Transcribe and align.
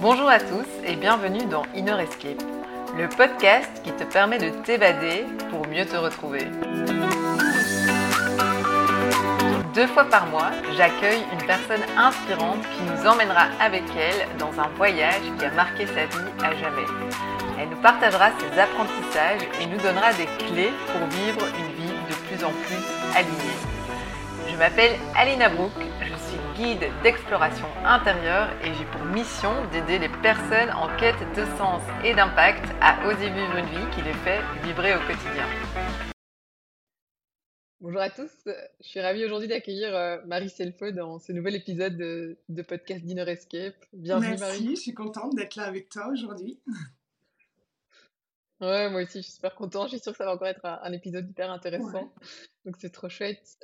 Bonjour 0.00 0.28
à 0.28 0.38
tous 0.38 0.66
et 0.86 0.94
bienvenue 0.94 1.44
dans 1.46 1.64
Inner 1.74 2.00
Escape, 2.00 2.40
le 2.96 3.08
podcast 3.08 3.68
qui 3.82 3.90
te 3.90 4.04
permet 4.04 4.38
de 4.38 4.50
t'évader 4.62 5.24
pour 5.50 5.66
mieux 5.66 5.84
te 5.86 5.96
retrouver. 5.96 6.46
Deux 9.74 9.88
fois 9.88 10.04
par 10.04 10.26
mois, 10.26 10.52
j'accueille 10.76 11.24
une 11.32 11.44
personne 11.46 11.82
inspirante 11.96 12.60
qui 12.60 12.82
nous 12.84 13.08
emmènera 13.08 13.48
avec 13.60 13.82
elle 13.98 14.28
dans 14.38 14.52
un 14.60 14.68
voyage 14.76 15.20
qui 15.36 15.44
a 15.44 15.50
marqué 15.50 15.84
sa 15.86 16.06
vie 16.06 16.30
à 16.44 16.54
jamais. 16.54 16.86
Elle 17.60 17.70
nous 17.70 17.82
partagera 17.82 18.30
ses 18.38 18.60
apprentissages 18.60 19.48
et 19.60 19.66
nous 19.66 19.78
donnera 19.78 20.12
des 20.12 20.26
clés 20.46 20.70
pour 20.92 21.08
vivre 21.08 21.44
une 21.58 21.74
vie 21.74 21.92
de 22.08 22.14
plus 22.28 22.44
en 22.44 22.50
plus 22.50 23.16
alignée. 23.16 23.58
Je 24.48 24.56
m'appelle 24.56 24.92
Alina 25.16 25.48
Brook, 25.48 25.72
guide 26.58 26.90
d'exploration 27.04 27.68
intérieure 27.84 28.50
et 28.64 28.74
j'ai 28.74 28.84
pour 28.86 29.04
mission 29.04 29.52
d'aider 29.70 30.00
les 30.00 30.08
personnes 30.08 30.70
en 30.70 30.88
quête 30.96 31.20
de 31.36 31.44
sens 31.56 31.80
et 32.04 32.16
d'impact 32.16 32.64
à 32.80 33.06
oser 33.06 33.30
vivre 33.30 33.56
une 33.56 33.66
vie 33.66 33.90
qui 33.94 34.02
les 34.02 34.12
fait 34.12 34.40
vibrer 34.64 34.96
au 34.96 34.98
quotidien. 34.98 35.46
Bonjour 37.80 38.00
à 38.00 38.10
tous, 38.10 38.32
je 38.80 38.88
suis 38.88 39.00
ravie 39.00 39.24
aujourd'hui 39.24 39.46
d'accueillir 39.46 39.94
euh, 39.94 40.18
Marie 40.26 40.50
Selfo 40.50 40.90
dans 40.90 41.20
ce 41.20 41.30
nouvel 41.30 41.54
épisode 41.54 41.96
de, 41.96 42.62
podcast 42.62 43.04
Dinner 43.04 43.30
Escape. 43.30 43.76
Bienvenue 43.92 44.34
Merci, 44.40 44.70
je 44.74 44.80
suis 44.80 44.94
contente 44.94 45.36
d'être 45.36 45.54
là 45.54 45.62
avec 45.62 45.88
toi 45.88 46.08
aujourd'hui. 46.08 46.60
Ouais, 48.60 48.90
moi 48.90 49.02
aussi, 49.02 49.18
je 49.18 49.22
suis 49.22 49.34
super 49.34 49.54
contente. 49.54 49.84
Je 49.84 49.90
suis 49.90 50.00
sûre 50.00 50.10
que 50.10 50.18
ça 50.18 50.24
va 50.24 50.34
encore 50.34 50.48
être 50.48 50.64
un, 50.64 50.92
épisode 50.92 51.30
hyper 51.30 51.48
intéressant. 51.48 52.12
Donc, 52.64 52.74
c'est 52.80 52.90
trop 52.90 53.08
chouette. 53.08 53.56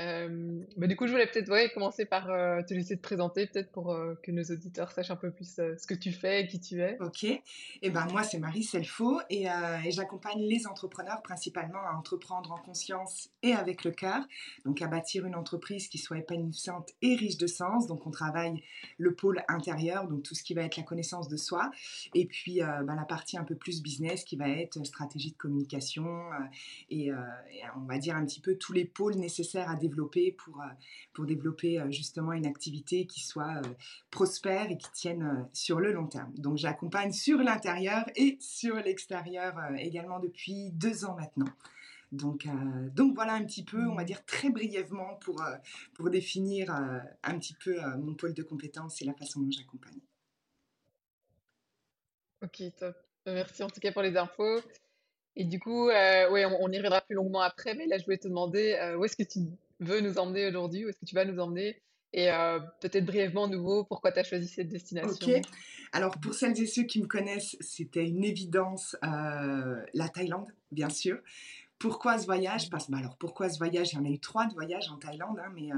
Euh, 0.00 0.62
bah, 0.76 0.86
du 0.86 0.96
coup, 0.96 1.06
je 1.06 1.12
voulais 1.12 1.26
peut-être 1.26 1.74
commencer 1.74 2.06
par 2.06 2.30
euh, 2.30 2.62
te 2.62 2.72
laisser 2.72 2.96
te 2.96 3.02
présenter, 3.02 3.46
peut-être 3.46 3.70
pour 3.70 3.92
euh, 3.92 4.14
que 4.22 4.30
nos 4.30 4.42
auditeurs 4.44 4.90
sachent 4.92 5.10
un 5.10 5.16
peu 5.16 5.30
plus 5.30 5.56
ce 5.56 5.86
que 5.86 5.94
tu 5.94 6.12
fais 6.12 6.42
et 6.42 6.46
qui 6.46 6.60
tu 6.60 6.80
es. 6.80 6.96
Ok. 7.00 7.24
Et 7.24 7.42
eh 7.82 7.90
ben, 7.90 8.06
moi, 8.10 8.22
c'est 8.22 8.38
Marie 8.38 8.62
Selfo 8.62 9.20
et, 9.28 9.46
et 9.84 9.90
j'accompagne 9.90 10.40
les 10.40 10.66
entrepreneurs 10.66 11.22
principalement 11.22 11.80
à 11.86 11.96
entreprendre 11.96 12.52
en 12.52 12.58
conscience 12.58 13.30
et 13.42 13.52
avec 13.52 13.84
le 13.84 13.90
cœur. 13.90 14.24
Donc, 14.64 14.80
à 14.82 14.86
bâtir 14.86 15.26
une 15.26 15.34
entreprise 15.34 15.88
qui 15.88 15.98
soit 15.98 16.18
épanouissante 16.18 16.90
et 17.02 17.14
riche 17.16 17.36
de 17.36 17.46
sens. 17.46 17.86
Donc, 17.86 18.06
on 18.06 18.10
travaille 18.10 18.62
le 18.98 19.14
pôle 19.14 19.42
intérieur, 19.48 20.08
donc 20.08 20.22
tout 20.22 20.34
ce 20.34 20.42
qui 20.42 20.54
va 20.54 20.62
être 20.62 20.76
la 20.76 20.82
connaissance 20.82 21.28
de 21.28 21.36
soi. 21.36 21.70
Et 22.14 22.26
puis, 22.26 22.60
ben, 22.60 22.94
la 22.94 23.04
partie 23.04 23.36
un 23.36 23.44
peu 23.44 23.54
plus 23.54 23.82
business 23.82 24.24
qui 24.24 24.36
va 24.36 24.48
être 24.48 24.84
stratégie 24.84 25.32
de 25.32 25.36
communication 25.36 26.30
et, 26.90 27.06
et, 27.06 27.12
on 27.76 27.86
va 27.86 27.98
dire 27.98 28.16
un 28.16 28.24
petit 28.24 28.40
peu 28.40 28.56
tous 28.56 28.72
les 28.72 28.84
pôles 28.84 29.16
nécessaires 29.16 29.68
à 29.68 29.76
développer 29.76 29.89
pour, 30.36 30.60
euh, 30.60 30.66
pour 31.12 31.26
développer 31.26 31.80
euh, 31.80 31.90
justement 31.90 32.32
une 32.32 32.46
activité 32.46 33.06
qui 33.06 33.20
soit 33.20 33.56
euh, 33.64 33.68
prospère 34.10 34.70
et 34.70 34.78
qui 34.78 34.90
tienne 34.92 35.48
sur 35.52 35.80
le 35.80 35.92
long 35.92 36.06
terme. 36.06 36.32
Donc 36.36 36.56
j'accompagne 36.56 37.12
sur 37.12 37.38
l'intérieur 37.38 38.04
et 38.16 38.38
sur 38.40 38.76
l'extérieur 38.76 39.54
également 39.78 40.20
depuis 40.20 40.70
deux 40.72 41.04
ans 41.04 41.16
maintenant. 41.16 41.52
Donc, 42.12 42.48
donc 42.92 43.14
voilà 43.14 43.34
un 43.34 43.44
petit 43.44 43.64
peu, 43.64 43.86
on 43.86 43.94
va 43.94 44.02
dire 44.02 44.24
très 44.24 44.50
brièvement 44.50 45.14
pour, 45.20 45.40
pour 45.94 46.10
définir 46.10 46.72
un 46.72 47.38
petit 47.38 47.54
peu 47.54 47.76
mon 47.98 48.14
pôle 48.14 48.34
de 48.34 48.42
compétences 48.42 49.00
et 49.00 49.04
la 49.04 49.14
façon 49.14 49.40
dont 49.40 49.50
j'accompagne. 49.50 50.00
Ok, 52.42 52.62
top. 52.76 52.96
Merci 53.26 53.62
en 53.62 53.68
tout 53.68 53.78
cas 53.78 53.92
pour 53.92 54.02
les 54.02 54.16
infos. 54.16 54.60
Et 55.36 55.44
du 55.44 55.60
coup, 55.60 55.86
ouais, 55.86 56.44
on, 56.44 56.68
y 56.72 56.76
reviendra 56.76 57.00
plus 57.00 57.14
longuement 57.14 57.42
après, 57.42 57.74
mais 57.74 57.86
là, 57.86 57.96
je 57.96 58.04
voulais 58.04 58.18
te 58.18 58.26
demander 58.26 58.96
où 58.98 59.04
est-ce 59.04 59.16
que 59.16 59.22
tu 59.22 59.38
veux 59.80 60.00
nous 60.00 60.18
emmener 60.18 60.46
aujourd'hui, 60.46 60.84
où 60.84 60.88
est-ce 60.88 60.98
que 60.98 61.06
tu 61.06 61.14
vas 61.14 61.24
nous 61.24 61.38
emmener 61.40 61.82
et 62.12 62.30
euh, 62.30 62.58
peut-être 62.80 63.04
brièvement, 63.04 63.46
nouveau, 63.46 63.84
pourquoi 63.84 64.10
tu 64.10 64.18
as 64.18 64.24
choisi 64.24 64.48
cette 64.48 64.68
destination? 64.68 65.28
Ok. 65.28 65.42
Alors, 65.92 66.18
pour 66.18 66.34
celles 66.34 66.60
et 66.60 66.66
ceux 66.66 66.82
qui 66.82 67.00
me 67.00 67.06
connaissent, 67.06 67.56
c'était 67.60 68.06
une 68.06 68.24
évidence, 68.24 68.96
euh, 69.04 69.80
la 69.94 70.08
Thaïlande, 70.08 70.48
bien 70.72 70.88
sûr. 70.88 71.18
Pourquoi 71.80 72.18
ce 72.18 72.26
voyage? 72.26 72.68
Parce 72.68 72.90
bah 72.90 72.98
alors 72.98 73.16
pourquoi 73.16 73.48
ce 73.48 73.56
voyage? 73.56 73.94
Il 73.94 73.96
y 73.96 73.98
en 73.98 74.04
a 74.04 74.10
eu 74.10 74.18
trois 74.18 74.44
de 74.44 74.52
voyages 74.52 74.90
en 74.90 74.98
Thaïlande, 74.98 75.38
hein, 75.42 75.50
mais, 75.54 75.72
euh, 75.72 75.76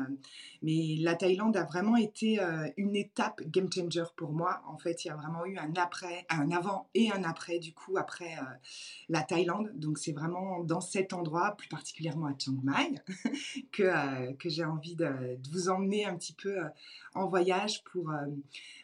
mais 0.60 0.96
la 0.98 1.14
Thaïlande 1.14 1.56
a 1.56 1.62
vraiment 1.62 1.94
été 1.94 2.42
euh, 2.42 2.68
une 2.76 2.96
étape 2.96 3.40
game 3.46 3.72
changer 3.72 4.02
pour 4.16 4.32
moi. 4.32 4.62
En 4.66 4.78
fait, 4.78 5.04
il 5.04 5.08
y 5.08 5.10
a 5.12 5.14
vraiment 5.14 5.46
eu 5.46 5.58
un 5.58 5.72
après, 5.76 6.26
un 6.28 6.50
avant 6.50 6.88
et 6.94 7.12
un 7.12 7.22
après 7.22 7.60
du 7.60 7.72
coup 7.72 7.98
après 7.98 8.36
euh, 8.36 8.42
la 9.10 9.22
Thaïlande. 9.22 9.70
Donc 9.76 9.96
c'est 9.96 10.10
vraiment 10.10 10.64
dans 10.64 10.80
cet 10.80 11.12
endroit, 11.12 11.54
plus 11.56 11.68
particulièrement 11.68 12.26
à 12.26 12.34
Chiang 12.36 12.58
Mai, 12.64 13.00
que, 13.70 14.48
j'ai 14.50 14.64
envie 14.64 14.96
de, 14.96 15.38
vous 15.52 15.68
emmener 15.68 16.04
un 16.04 16.16
petit 16.16 16.34
peu 16.34 16.58
en 17.14 17.28
voyage 17.28 17.84
pour 17.84 18.12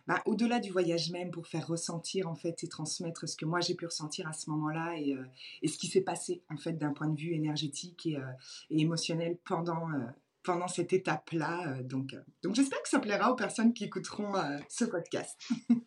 bah, 0.09 0.23
au-delà 0.25 0.59
du 0.59 0.71
voyage 0.71 1.11
même, 1.11 1.31
pour 1.31 1.47
faire 1.47 1.67
ressentir 1.67 2.29
en 2.29 2.35
fait 2.35 2.65
et 2.65 2.69
transmettre 2.69 3.29
ce 3.29 3.37
que 3.37 3.45
moi 3.45 3.61
j'ai 3.61 3.75
pu 3.75 3.85
ressentir 3.85 4.27
à 4.27 4.33
ce 4.33 4.49
moment-là 4.49 4.97
et, 4.97 5.13
euh, 5.13 5.23
et, 5.61 5.69
ce 5.69 5.77
qui 5.77 5.87
s'est 5.87 6.01
passé 6.01 6.43
en 6.49 6.57
fait 6.57 6.73
d'un 6.73 6.95
point 6.95 7.09
de 7.09 7.21
vue 7.21 7.35
énergétique 7.35 8.07
et, 8.07 8.17
euh, 8.17 8.23
émotionnel 8.71 9.37
pendant, 9.45 9.91
euh, 9.91 10.07
pendant 10.43 10.67
cette 10.67 10.95
étape-là. 10.95 11.83
donc, 11.83 12.17
donc 12.43 12.55
j'espère 12.55 12.83
que 12.83 12.89
ça 12.89 13.01
plaira 13.01 13.31
aux 13.31 13.37
personnes 13.37 13.75
qui 13.75 13.85
écouteront 13.85 14.33
ce 14.71 14.87
podcast. 14.87 15.39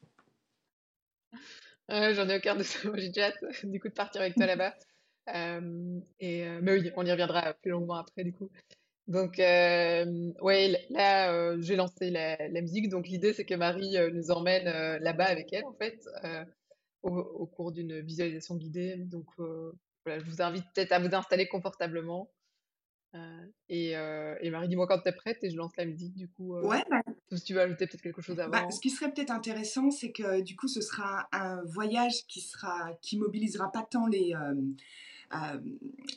J'en 1.90 2.30
ai 2.30 2.38
aucun 2.38 2.56
de 2.56 2.64
ça, 2.64 2.78
j'ai 2.94 3.08
déjà 3.08 3.32
du 3.64 3.80
coup 3.80 3.88
de 3.88 3.94
partir 3.94 4.22
avec 4.22 4.36
toi 4.36 4.46
là-bas. 4.46 4.76
et, 6.20 6.46
mais 6.62 6.74
oui, 6.74 6.92
on 6.96 7.06
y 7.08 7.12
reviendra 7.12 7.56
plus 7.56 7.72
longuement 7.72 7.96
après 7.96 8.24
du 8.24 8.34
coup. 8.34 8.52
Donc, 9.12 9.40
euh, 9.40 10.32
ouais, 10.42 10.86
là, 10.90 11.34
euh, 11.34 11.58
j'ai 11.60 11.76
lancé 11.76 12.10
la, 12.10 12.38
musique. 12.62 12.88
Donc, 12.88 13.08
l'idée, 13.08 13.34
c'est 13.34 13.44
que 13.44 13.56
Marie 13.56 13.98
euh, 13.98 14.10
nous 14.10 14.32
emmène 14.32 14.66
là-bas 15.04 15.26
avec 15.26 15.52
elle, 15.52 15.66
en 15.66 15.74
fait, 15.74 16.00
au, 17.04 17.46
cours 17.46 17.74
d'une 17.74 18.00
visualisation 18.00 18.56
guidée. 18.56 18.96
Donc, 18.96 19.28
voilà, 20.06 20.20
je 20.20 20.30
vous 20.30 20.42
invite 20.42 20.64
peut-être 20.74 20.94
à 20.94 21.00
vous 21.00 21.14
installer 21.14 21.48
confortablement. 21.48 22.32
Et, 23.68 23.96
Marie, 24.50 24.70
dis-moi 24.70 24.88
quand 24.88 25.00
tu 25.00 25.10
es 25.10 25.12
prête 25.12 25.44
et 25.44 25.50
je 25.50 25.58
lance 25.58 25.76
la 25.78 25.86
musique, 25.86 26.16
du 26.16 26.30
coup. 26.30 26.58
ouais, 26.60 26.84
bah 26.90 27.02
si 27.38 27.44
tu 27.44 27.54
veux 27.54 27.62
ajouter 27.62 27.88
peut-être 27.88 28.02
quelque 28.02 28.22
chose 28.22 28.36
bah, 28.36 28.50
avant. 28.52 28.72
ce 28.72 28.80
qui 28.82 28.90
serait 28.90 29.12
peut-être 29.12 29.32
intéressant, 29.32 29.90
c'est 29.92 30.12
que 30.12 30.42
du 30.42 30.56
coup, 30.56 30.68
ce 30.68 30.82
sera 30.82 31.28
un 31.32 31.62
voyage 31.64 32.26
qui 32.28 32.42
sera, 32.42 32.94
qui 33.02 33.18
mobilisera 33.18 33.72
pas 33.72 33.88
tant 33.90 34.08
les 34.08 34.34
euh, 34.36 34.56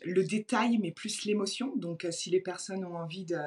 le 0.05 0.25
détail, 0.25 0.79
mais 0.79 0.91
plus 0.91 1.25
l'émotion. 1.25 1.75
Donc, 1.77 2.05
euh, 2.05 2.11
si 2.11 2.31
les 2.31 2.41
personnes 2.41 2.85
ont 2.85 2.97
envie 2.97 3.25
de, 3.25 3.39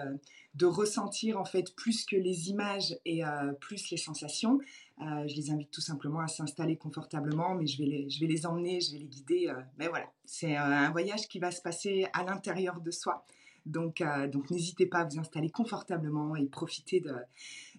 de, 0.55 0.66
ressentir 0.66 1.39
en 1.39 1.45
fait 1.45 1.75
plus 1.75 2.05
que 2.05 2.16
les 2.16 2.50
images 2.50 2.97
et 3.05 3.25
euh, 3.25 3.51
plus 3.53 3.89
les 3.89 3.97
sensations, 3.97 4.59
je 5.00 5.35
les 5.35 5.51
invite 5.51 5.69
tout 5.69 5.81
simplement 5.81 6.22
à 6.22 6.28
s'installer 6.28 6.75
confortablement, 6.75 7.53
mais 7.53 7.67
je 7.67 7.78
vais, 7.78 7.85
les, 7.85 8.09
je 8.09 8.19
vais 8.19 8.25
les 8.25 8.47
emmener, 8.47 8.81
je 8.81 8.94
vais 8.94 8.97
les 8.97 9.05
guider. 9.05 9.53
mais 9.78 9.88
voilà, 9.89 10.07
c'est 10.25 10.55
un 10.55 10.89
voyage 10.89 11.28
qui 11.28 11.38
va 11.38 11.51
se 11.51 11.61
passer 11.61 12.07
à 12.13 12.23
l'intérieur 12.23 12.81
de 12.81 12.89
soi. 12.89 13.23
Donc, 13.67 14.03
donc 14.31 14.50
n'hésitez 14.50 14.85
pas 14.85 15.00
à 15.00 15.05
vous 15.05 15.19
installer 15.19 15.50
confortablement 15.50 16.35
et 16.35 16.45
profiter 16.45 17.00
de, 17.00 17.13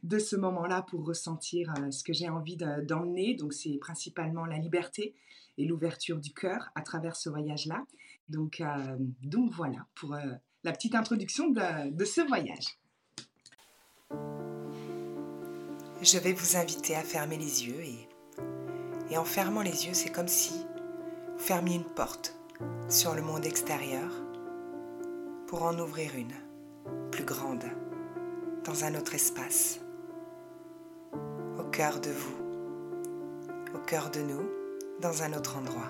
de 0.02 0.18
ce 0.18 0.36
moment-là 0.36 0.82
pour 0.82 1.04
ressentir 1.06 1.72
ce 1.90 2.04
que 2.04 2.12
j'ai 2.12 2.28
envie 2.28 2.56
d'emmener. 2.56 3.34
donc, 3.34 3.52
c'est 3.52 3.78
principalement 3.78 4.44
la 4.44 4.58
liberté, 4.58 5.14
et 5.58 5.64
l'ouverture 5.66 6.18
du 6.18 6.32
cœur 6.32 6.70
à 6.74 6.82
travers 6.82 7.16
ce 7.16 7.28
voyage-là. 7.28 7.84
Donc, 8.28 8.60
euh, 8.60 8.96
donc 9.22 9.52
voilà 9.52 9.86
pour 9.94 10.14
euh, 10.14 10.20
la 10.64 10.72
petite 10.72 10.94
introduction 10.94 11.50
de, 11.50 11.90
de, 11.90 12.04
ce 12.04 12.20
voyage. 12.20 12.78
Je 16.00 16.18
vais 16.18 16.32
vous 16.32 16.56
inviter 16.56 16.94
à 16.94 17.02
fermer 17.02 17.36
les 17.36 17.66
yeux 17.66 17.80
et, 17.80 18.08
et 19.10 19.18
en 19.18 19.24
fermant 19.24 19.62
les 19.62 19.86
yeux, 19.86 19.94
c'est 19.94 20.12
comme 20.12 20.28
si 20.28 20.54
vous 21.32 21.38
fermiez 21.38 21.76
une 21.76 21.94
porte 21.94 22.36
sur 22.88 23.14
le 23.14 23.22
monde 23.22 23.44
extérieur 23.44 24.10
pour 25.48 25.62
en 25.62 25.78
ouvrir 25.78 26.10
une, 26.14 26.34
plus 27.10 27.24
grande, 27.24 27.64
dans 28.64 28.84
un 28.84 28.94
autre 28.94 29.14
espace, 29.14 29.80
au 31.58 31.62
cœur 31.70 32.00
de 32.00 32.10
vous, 32.10 32.36
au 33.74 33.78
cœur 33.78 34.10
de 34.10 34.20
nous 34.20 34.46
dans 35.00 35.22
un 35.22 35.32
autre 35.32 35.56
endroit. 35.56 35.88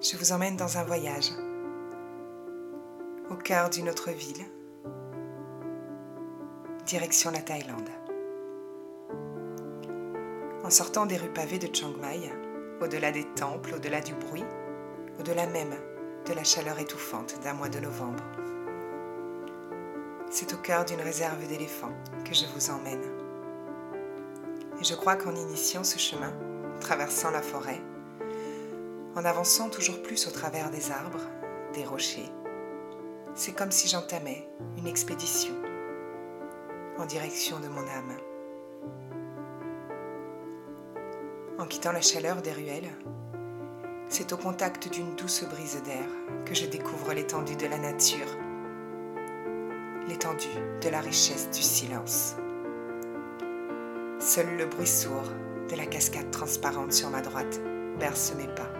Je 0.00 0.16
vous 0.16 0.30
emmène 0.30 0.56
dans 0.56 0.78
un 0.78 0.84
voyage 0.84 1.32
au 3.28 3.34
cœur 3.34 3.68
d'une 3.68 3.88
autre 3.88 4.12
ville, 4.12 4.44
direction 6.86 7.32
la 7.32 7.42
Thaïlande. 7.42 7.90
En 10.62 10.70
sortant 10.70 11.06
des 11.06 11.16
rues 11.16 11.32
pavées 11.32 11.58
de 11.58 11.74
Chiang 11.74 11.94
Mai, 12.00 12.30
au-delà 12.80 13.10
des 13.10 13.24
temples, 13.34 13.74
au-delà 13.74 14.00
du 14.00 14.14
bruit, 14.14 14.44
au-delà 15.18 15.48
même 15.48 15.74
de 16.26 16.32
la 16.32 16.44
chaleur 16.44 16.78
étouffante 16.78 17.40
d'un 17.42 17.52
mois 17.52 17.68
de 17.68 17.78
novembre. 17.78 18.22
C'est 20.28 20.52
au 20.52 20.56
cœur 20.56 20.84
d'une 20.84 21.00
réserve 21.00 21.46
d'éléphants 21.46 21.94
que 22.24 22.34
je 22.34 22.46
vous 22.54 22.70
emmène. 22.70 23.02
Et 24.80 24.84
je 24.84 24.94
crois 24.94 25.16
qu'en 25.16 25.34
initiant 25.34 25.84
ce 25.84 25.98
chemin, 25.98 26.32
traversant 26.80 27.30
la 27.30 27.42
forêt, 27.42 27.80
en 29.14 29.24
avançant 29.24 29.70
toujours 29.70 30.02
plus 30.02 30.26
au 30.26 30.30
travers 30.30 30.70
des 30.70 30.90
arbres, 30.90 31.22
des 31.74 31.84
rochers, 31.84 32.30
c'est 33.34 33.52
comme 33.52 33.70
si 33.70 33.88
j'entamais 33.88 34.48
une 34.76 34.86
expédition 34.86 35.54
en 36.98 37.06
direction 37.06 37.60
de 37.60 37.68
mon 37.68 37.86
âme 37.86 38.16
En 41.58 41.66
quittant 41.66 41.92
la 41.92 42.00
chaleur 42.00 42.42
des 42.42 42.52
ruelles, 42.52 42.90
c'est 44.08 44.32
au 44.32 44.36
contact 44.36 44.88
d'une 44.92 45.14
douce 45.16 45.44
brise 45.44 45.82
d'air 45.82 46.06
que 46.44 46.54
je 46.54 46.66
découvre 46.66 47.12
l'étendue 47.12 47.56
de 47.56 47.66
la 47.66 47.78
nature, 47.78 48.26
l'étendue 50.08 50.46
de 50.82 50.88
la 50.88 51.00
richesse 51.00 51.50
du 51.50 51.62
silence. 51.62 52.36
Seul 54.20 54.56
le 54.56 54.66
bruit 54.66 54.86
sourd 54.86 55.30
de 55.70 55.76
la 55.76 55.86
cascade 55.86 56.30
transparente 56.30 56.92
sur 56.92 57.10
ma 57.10 57.20
droite 57.20 57.60
berce 57.98 58.32
mes 58.36 58.46
pas. 58.48 58.70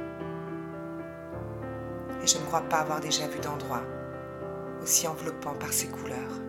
Et 2.23 2.27
je 2.27 2.39
ne 2.39 2.45
crois 2.45 2.63
pas 2.63 2.79
avoir 2.79 3.01
déjà 3.01 3.27
vu 3.27 3.39
d'endroit 3.41 3.83
aussi 4.83 5.09
enveloppant 5.09 5.55
par 5.55 5.73
ses 5.73 5.89
couleurs. 5.89 6.41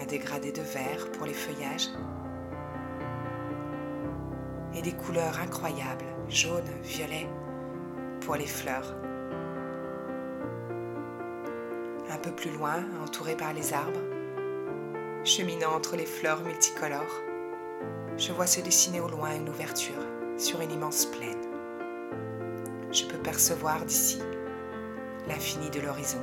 Un 0.00 0.06
dégradé 0.06 0.52
de 0.52 0.62
vert 0.62 1.10
pour 1.12 1.26
les 1.26 1.34
feuillages 1.34 1.88
et 4.74 4.82
des 4.82 4.92
couleurs 4.92 5.38
incroyables, 5.40 6.04
jaune, 6.28 6.68
violet, 6.82 7.28
pour 8.20 8.36
les 8.36 8.46
fleurs. 8.46 8.94
Un 12.10 12.18
peu 12.18 12.30
plus 12.30 12.50
loin, 12.50 12.84
entouré 13.02 13.36
par 13.36 13.52
les 13.52 13.72
arbres, 13.72 14.00
cheminant 15.24 15.74
entre 15.74 15.96
les 15.96 16.06
fleurs 16.06 16.42
multicolores, 16.42 17.22
je 18.16 18.32
vois 18.32 18.46
se 18.46 18.60
dessiner 18.60 19.00
au 19.00 19.08
loin 19.08 19.34
une 19.34 19.48
ouverture 19.48 20.04
sur 20.36 20.60
une 20.60 20.72
immense 20.72 21.06
plaine. 21.06 21.40
Je 22.92 23.04
peux 23.04 23.18
percevoir 23.18 23.84
d'ici 23.84 24.20
l'infini 25.28 25.70
de 25.70 25.80
l'horizon 25.80 26.22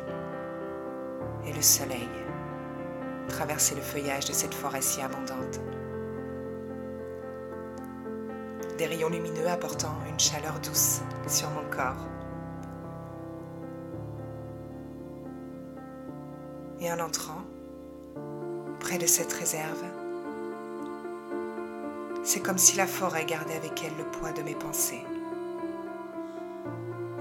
et 1.46 1.54
le 1.54 1.62
soleil 1.62 2.10
traverser 3.28 3.76
le 3.76 3.82
feuillage 3.82 4.26
de 4.26 4.34
cette 4.34 4.54
forêt 4.54 4.82
si 4.82 5.02
abondante. 5.02 5.60
Des 8.78 8.86
rayons 8.86 9.10
lumineux 9.10 9.48
apportant 9.48 9.96
une 10.08 10.20
chaleur 10.20 10.60
douce 10.60 11.02
sur 11.28 11.50
mon 11.50 11.68
corps. 11.72 12.06
Et 16.80 16.92
en 16.92 17.00
entrant, 17.00 17.42
près 18.80 19.00
de 19.00 19.08
cette 19.08 19.34
réserve, 19.34 19.84
c'est 22.22 22.42
comme 22.42 22.60
si 22.60 22.78
la 22.78 22.86
forêt 22.86 23.26
gardait 23.26 23.56
avec 23.56 23.84
elle 23.84 23.98
le 23.98 24.04
poids 24.12 24.32
de 24.32 24.44
mes 24.44 24.54
pensées. 24.54 25.04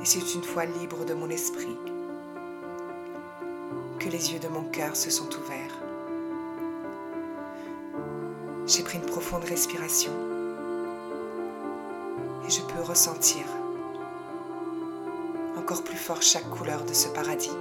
Et 0.03 0.05
c'est 0.05 0.35
une 0.35 0.45
fois 0.45 0.67
libre 0.67 1.07
de 1.07 1.15
mon 1.15 1.31
esprit 1.31 1.79
que 3.99 4.11
les 4.11 4.35
yeux 4.35 4.41
de 4.41 4.49
mon 4.49 4.65
cœur 4.65 4.95
se 4.95 5.11
sont 5.11 5.29
ouverts. 5.29 5.81
J'ai 8.67 8.83
pris 8.83 8.99
une 8.99 9.07
profonde 9.07 9.45
respiration 9.45 10.36
et 12.47 12.51
je 12.51 12.63
peux 12.63 12.83
ressentir 12.83 13.45
encore 15.57 15.83
plus 15.83 15.97
fort 15.97 16.23
chaque 16.23 16.49
couleur 16.51 16.85
de 16.85 16.93
ce 16.93 17.09
paradis. 17.09 17.57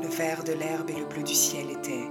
Le 0.00 0.08
vert 0.08 0.44
de 0.44 0.52
l'herbe 0.52 0.90
et 0.90 0.98
le 0.98 1.04
bleu 1.04 1.22
du 1.22 1.34
ciel 1.34 1.70
étaient 1.70 2.08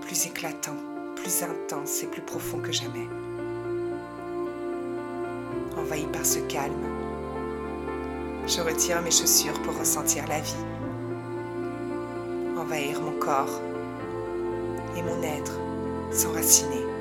plus 0.00 0.26
éclatants 0.26 0.96
plus 1.16 1.42
intense 1.42 2.02
et 2.04 2.06
plus 2.06 2.22
profond 2.22 2.58
que 2.58 2.70
jamais. 2.70 3.08
Envahi 5.76 6.06
par 6.12 6.24
ce 6.24 6.38
calme, 6.40 6.86
je 8.46 8.60
retire 8.60 9.02
mes 9.02 9.10
chaussures 9.10 9.60
pour 9.62 9.76
ressentir 9.76 10.24
la 10.28 10.40
vie, 10.40 10.54
envahir 12.56 13.00
mon 13.00 13.18
corps 13.18 13.60
et 14.96 15.02
mon 15.02 15.22
être 15.22 15.58
s'enraciner. 16.12 16.95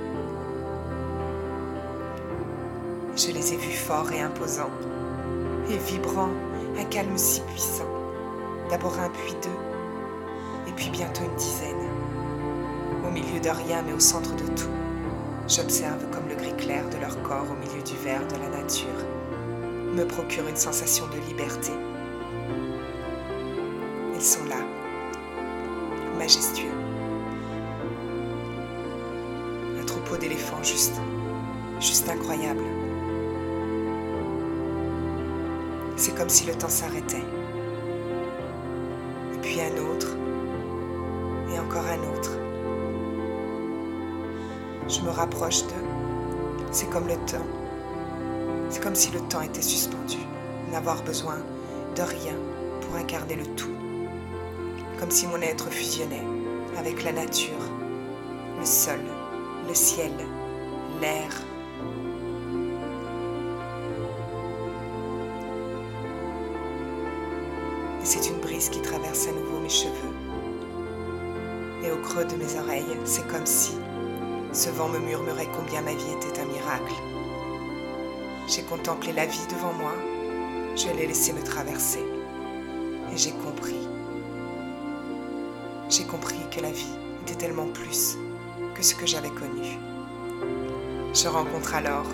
Je 3.26 3.32
les 3.32 3.54
ai 3.54 3.58
vus 3.58 3.76
forts 3.76 4.12
et 4.12 4.22
imposants, 4.22 4.70
et 5.72 5.78
vibrant, 5.78 6.30
un 6.78 6.84
calme 6.84 7.18
si 7.18 7.42
puissant. 7.42 7.90
D'abord 8.70 9.00
un, 9.00 9.10
puis 9.10 9.34
deux, 9.42 10.70
et 10.70 10.72
puis 10.74 10.92
bientôt 10.92 11.24
une 11.24 11.36
dizaine 11.36 11.90
au 13.08 13.10
milieu 13.10 13.40
de 13.40 13.50
rien 13.50 13.82
mais 13.82 13.94
au 13.94 14.00
centre 14.00 14.36
de 14.36 14.46
tout. 14.56 14.70
J'observe 15.48 16.08
comme 16.12 16.28
le 16.30 16.36
gris 16.36 16.56
clair 16.56 16.88
de 16.90 16.98
leur 16.98 17.20
corps 17.24 17.48
au 17.50 17.56
milieu 17.56 17.82
du 17.82 17.96
vert 18.04 18.28
de 18.28 18.36
la 18.36 18.62
nature 18.62 19.06
me 19.96 20.04
procure 20.04 20.48
une 20.48 20.56
sensation 20.56 21.06
de 21.08 21.28
liberté. 21.28 21.72
Ils 24.14 24.22
sont 24.22 24.44
là, 24.46 24.58
majestueux. 26.20 26.70
Un 29.80 29.86
troupeau 29.86 30.18
d'éléphants 30.18 30.62
juste, 30.64 31.00
juste 31.80 32.08
incroyable. 32.10 32.85
C'est 35.96 36.16
comme 36.16 36.30
si 36.30 36.46
le 36.46 36.56
temps 36.56 36.70
s'arrêtait. 36.70 37.24
Et 39.34 39.38
puis 39.42 39.60
un 39.62 39.78
autre, 39.92 40.16
et 41.54 41.60
encore 41.60 41.86
un 41.86 42.14
autre 42.16 42.32
je 44.88 45.02
me 45.02 45.10
rapproche 45.10 45.64
d'eux. 45.64 46.68
C'est 46.72 46.90
comme 46.90 47.08
le 47.08 47.16
temps. 47.26 47.46
C'est 48.70 48.84
comme 48.84 48.96
si 48.96 49.12
le 49.12 49.20
temps 49.22 49.42
était 49.42 49.62
suspendu, 49.62 50.18
n'avoir 50.72 51.04
besoin 51.04 51.38
de 51.96 52.02
rien 52.02 52.34
pour 52.82 52.96
incarner 52.96 53.36
le 53.36 53.46
tout. 53.56 53.72
Comme 55.00 55.12
si 55.12 55.28
mon 55.28 55.42
être 55.42 55.70
fusionnait 55.70 56.24
avec 56.78 57.04
la 57.04 57.14
nature, 57.14 57.54
le 58.60 58.66
sol, 58.66 59.00
le 59.68 59.74
ciel, 59.74 60.12
l'air. 61.02 61.30
Cheveux. 69.70 70.16
Et 71.84 71.92
au 71.92 71.98
creux 71.98 72.26
de 72.26 72.36
mes 72.36 72.60
oreilles, 72.60 72.98
c'est 73.06 73.28
comme 73.28 73.46
si 73.46 73.74
ce 74.52 74.70
vent 74.70 74.88
me 74.88 75.00
murmurait 75.00 75.50
combien 75.56 75.82
ma 75.82 75.94
vie 75.94 76.14
était 76.18 76.40
un 76.40 76.46
miracle. 76.46 76.94
J'ai 78.48 78.64
contemplé 78.64 79.12
la 79.12 79.26
vie 79.26 79.48
devant 79.50 79.74
moi, 79.74 79.94
je 80.76 80.88
l'ai 80.90 81.08
laissé 81.08 81.34
me 81.34 81.44
traverser 81.44 82.04
et 83.12 83.18
j'ai 83.18 83.32
compris. 83.32 83.88
J'ai 85.90 86.06
compris 86.06 86.40
que 86.52 86.62
la 86.62 86.72
vie 86.72 86.96
était 87.24 87.36
tellement 87.36 87.68
plus 87.68 88.18
que 88.74 88.84
ce 88.84 88.96
que 88.96 89.06
j'avais 89.06 89.30
connu. 89.30 89.78
Je 91.14 91.28
rencontre 91.28 91.76
alors 91.76 92.06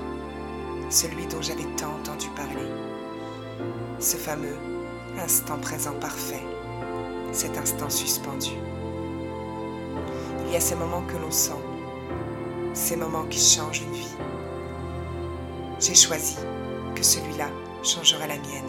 celui 0.89 1.25
dont 1.27 1.41
j'avais 1.41 1.65
tant 1.77 1.93
entendu 1.95 2.27
parler, 2.35 2.69
ce 3.99 4.17
fameux 4.17 4.57
instant 5.19 5.57
présent 5.57 5.93
parfait, 5.93 6.43
cet 7.31 7.57
instant 7.57 7.89
suspendu. 7.89 8.51
Il 10.45 10.53
y 10.53 10.55
a 10.55 10.59
ces 10.59 10.75
moments 10.75 11.03
que 11.03 11.17
l'on 11.17 11.31
sent 11.31 11.53
ces 12.73 12.95
moments 12.95 13.25
qui 13.25 13.39
changent 13.39 13.81
une 13.81 13.91
vie. 13.91 14.15
J'ai 15.79 15.95
choisi 15.95 16.38
que 16.95 17.03
celui-là 17.03 17.50
changerait 17.83 18.27
la 18.27 18.38
mienne. 18.38 18.63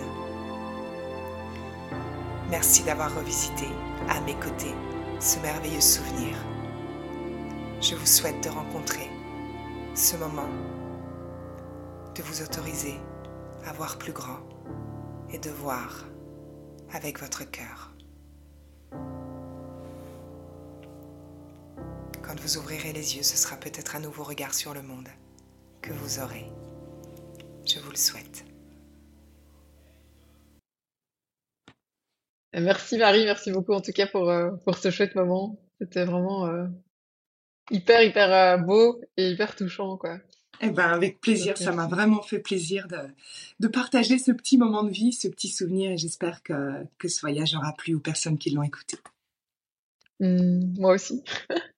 Merci 2.51 2.83
d'avoir 2.83 3.15
revisité 3.15 3.67
à 4.09 4.21
mes 4.23 4.35
côtés 4.35 4.75
ce 5.21 5.39
merveilleux 5.39 5.81
souvenir. 5.81 6.37
Je 7.81 7.95
vous 7.95 8.07
souhaite 8.07 8.43
de 8.43 8.49
rencontrer 8.49 9.09
ce 9.95 10.17
moment, 10.17 10.49
de 12.15 12.23
vous 12.23 12.43
autoriser 12.43 12.99
à 13.67 13.73
voir 13.73 13.99
plus 13.99 14.13
grand 14.13 14.41
et 15.31 15.39
de 15.39 15.51
voir 15.51 16.05
avec 16.93 17.21
votre 17.21 17.49
cœur. 17.51 17.92
Vous 22.43 22.59
ouvrirez 22.59 22.93
les 22.93 23.17
yeux, 23.17 23.23
ce 23.23 23.37
sera 23.37 23.57
peut-être 23.57 23.95
un 23.95 24.01
nouveau 24.01 24.25
regard 24.25 24.53
sur 24.53 24.75
le 24.75 24.83
monde 24.83 25.09
que 25.81 25.93
vous 25.93 26.19
aurez. 26.19 26.47
Je 27.65 27.79
vous 27.79 27.91
le 27.91 27.97
souhaite. 27.97 28.45
Merci 32.53 32.99
Marie, 32.99 33.25
merci 33.25 33.53
beaucoup 33.53 33.73
en 33.73 33.81
tout 33.81 33.93
cas 33.93 34.09
pour, 34.09 34.29
euh, 34.29 34.51
pour 34.65 34.77
ce 34.77 34.91
chouette 34.91 35.15
moment. 35.15 35.57
C'était 35.81 36.05
vraiment 36.05 36.47
euh, 36.47 36.67
hyper, 37.71 38.03
hyper 38.03 38.33
euh, 38.33 38.57
beau 38.57 39.01
et 39.17 39.31
hyper 39.31 39.55
touchant. 39.55 39.97
Quoi. 39.97 40.19
Eh 40.61 40.71
ben, 40.71 40.89
avec 40.89 41.21
plaisir, 41.21 41.57
ça 41.57 41.71
m'a 41.71 41.87
vraiment 41.87 42.23
fait 42.23 42.41
plaisir 42.41 42.89
de, 42.89 42.99
de, 43.61 43.69
partager 43.69 44.19
ce 44.19 44.33
petit 44.33 44.59
moment 44.59 44.83
de 44.83 44.91
vie, 44.91 45.13
ce 45.13 45.29
petit 45.29 45.49
souvenir 45.49 45.93
et 45.93 45.97
j'espère 45.97 46.43
que, 46.43 46.85
que 46.99 47.07
ce 47.07 47.21
voyage 47.21 47.55
aura 47.55 47.73
plu 47.73 47.95
aux 47.95 48.01
personnes 48.01 48.37
qui 48.37 48.51
l'ont 48.51 48.65
écouté. 48.65 48.97
Mmh, 50.19 50.81
moi 50.81 50.95
aussi. 50.95 51.23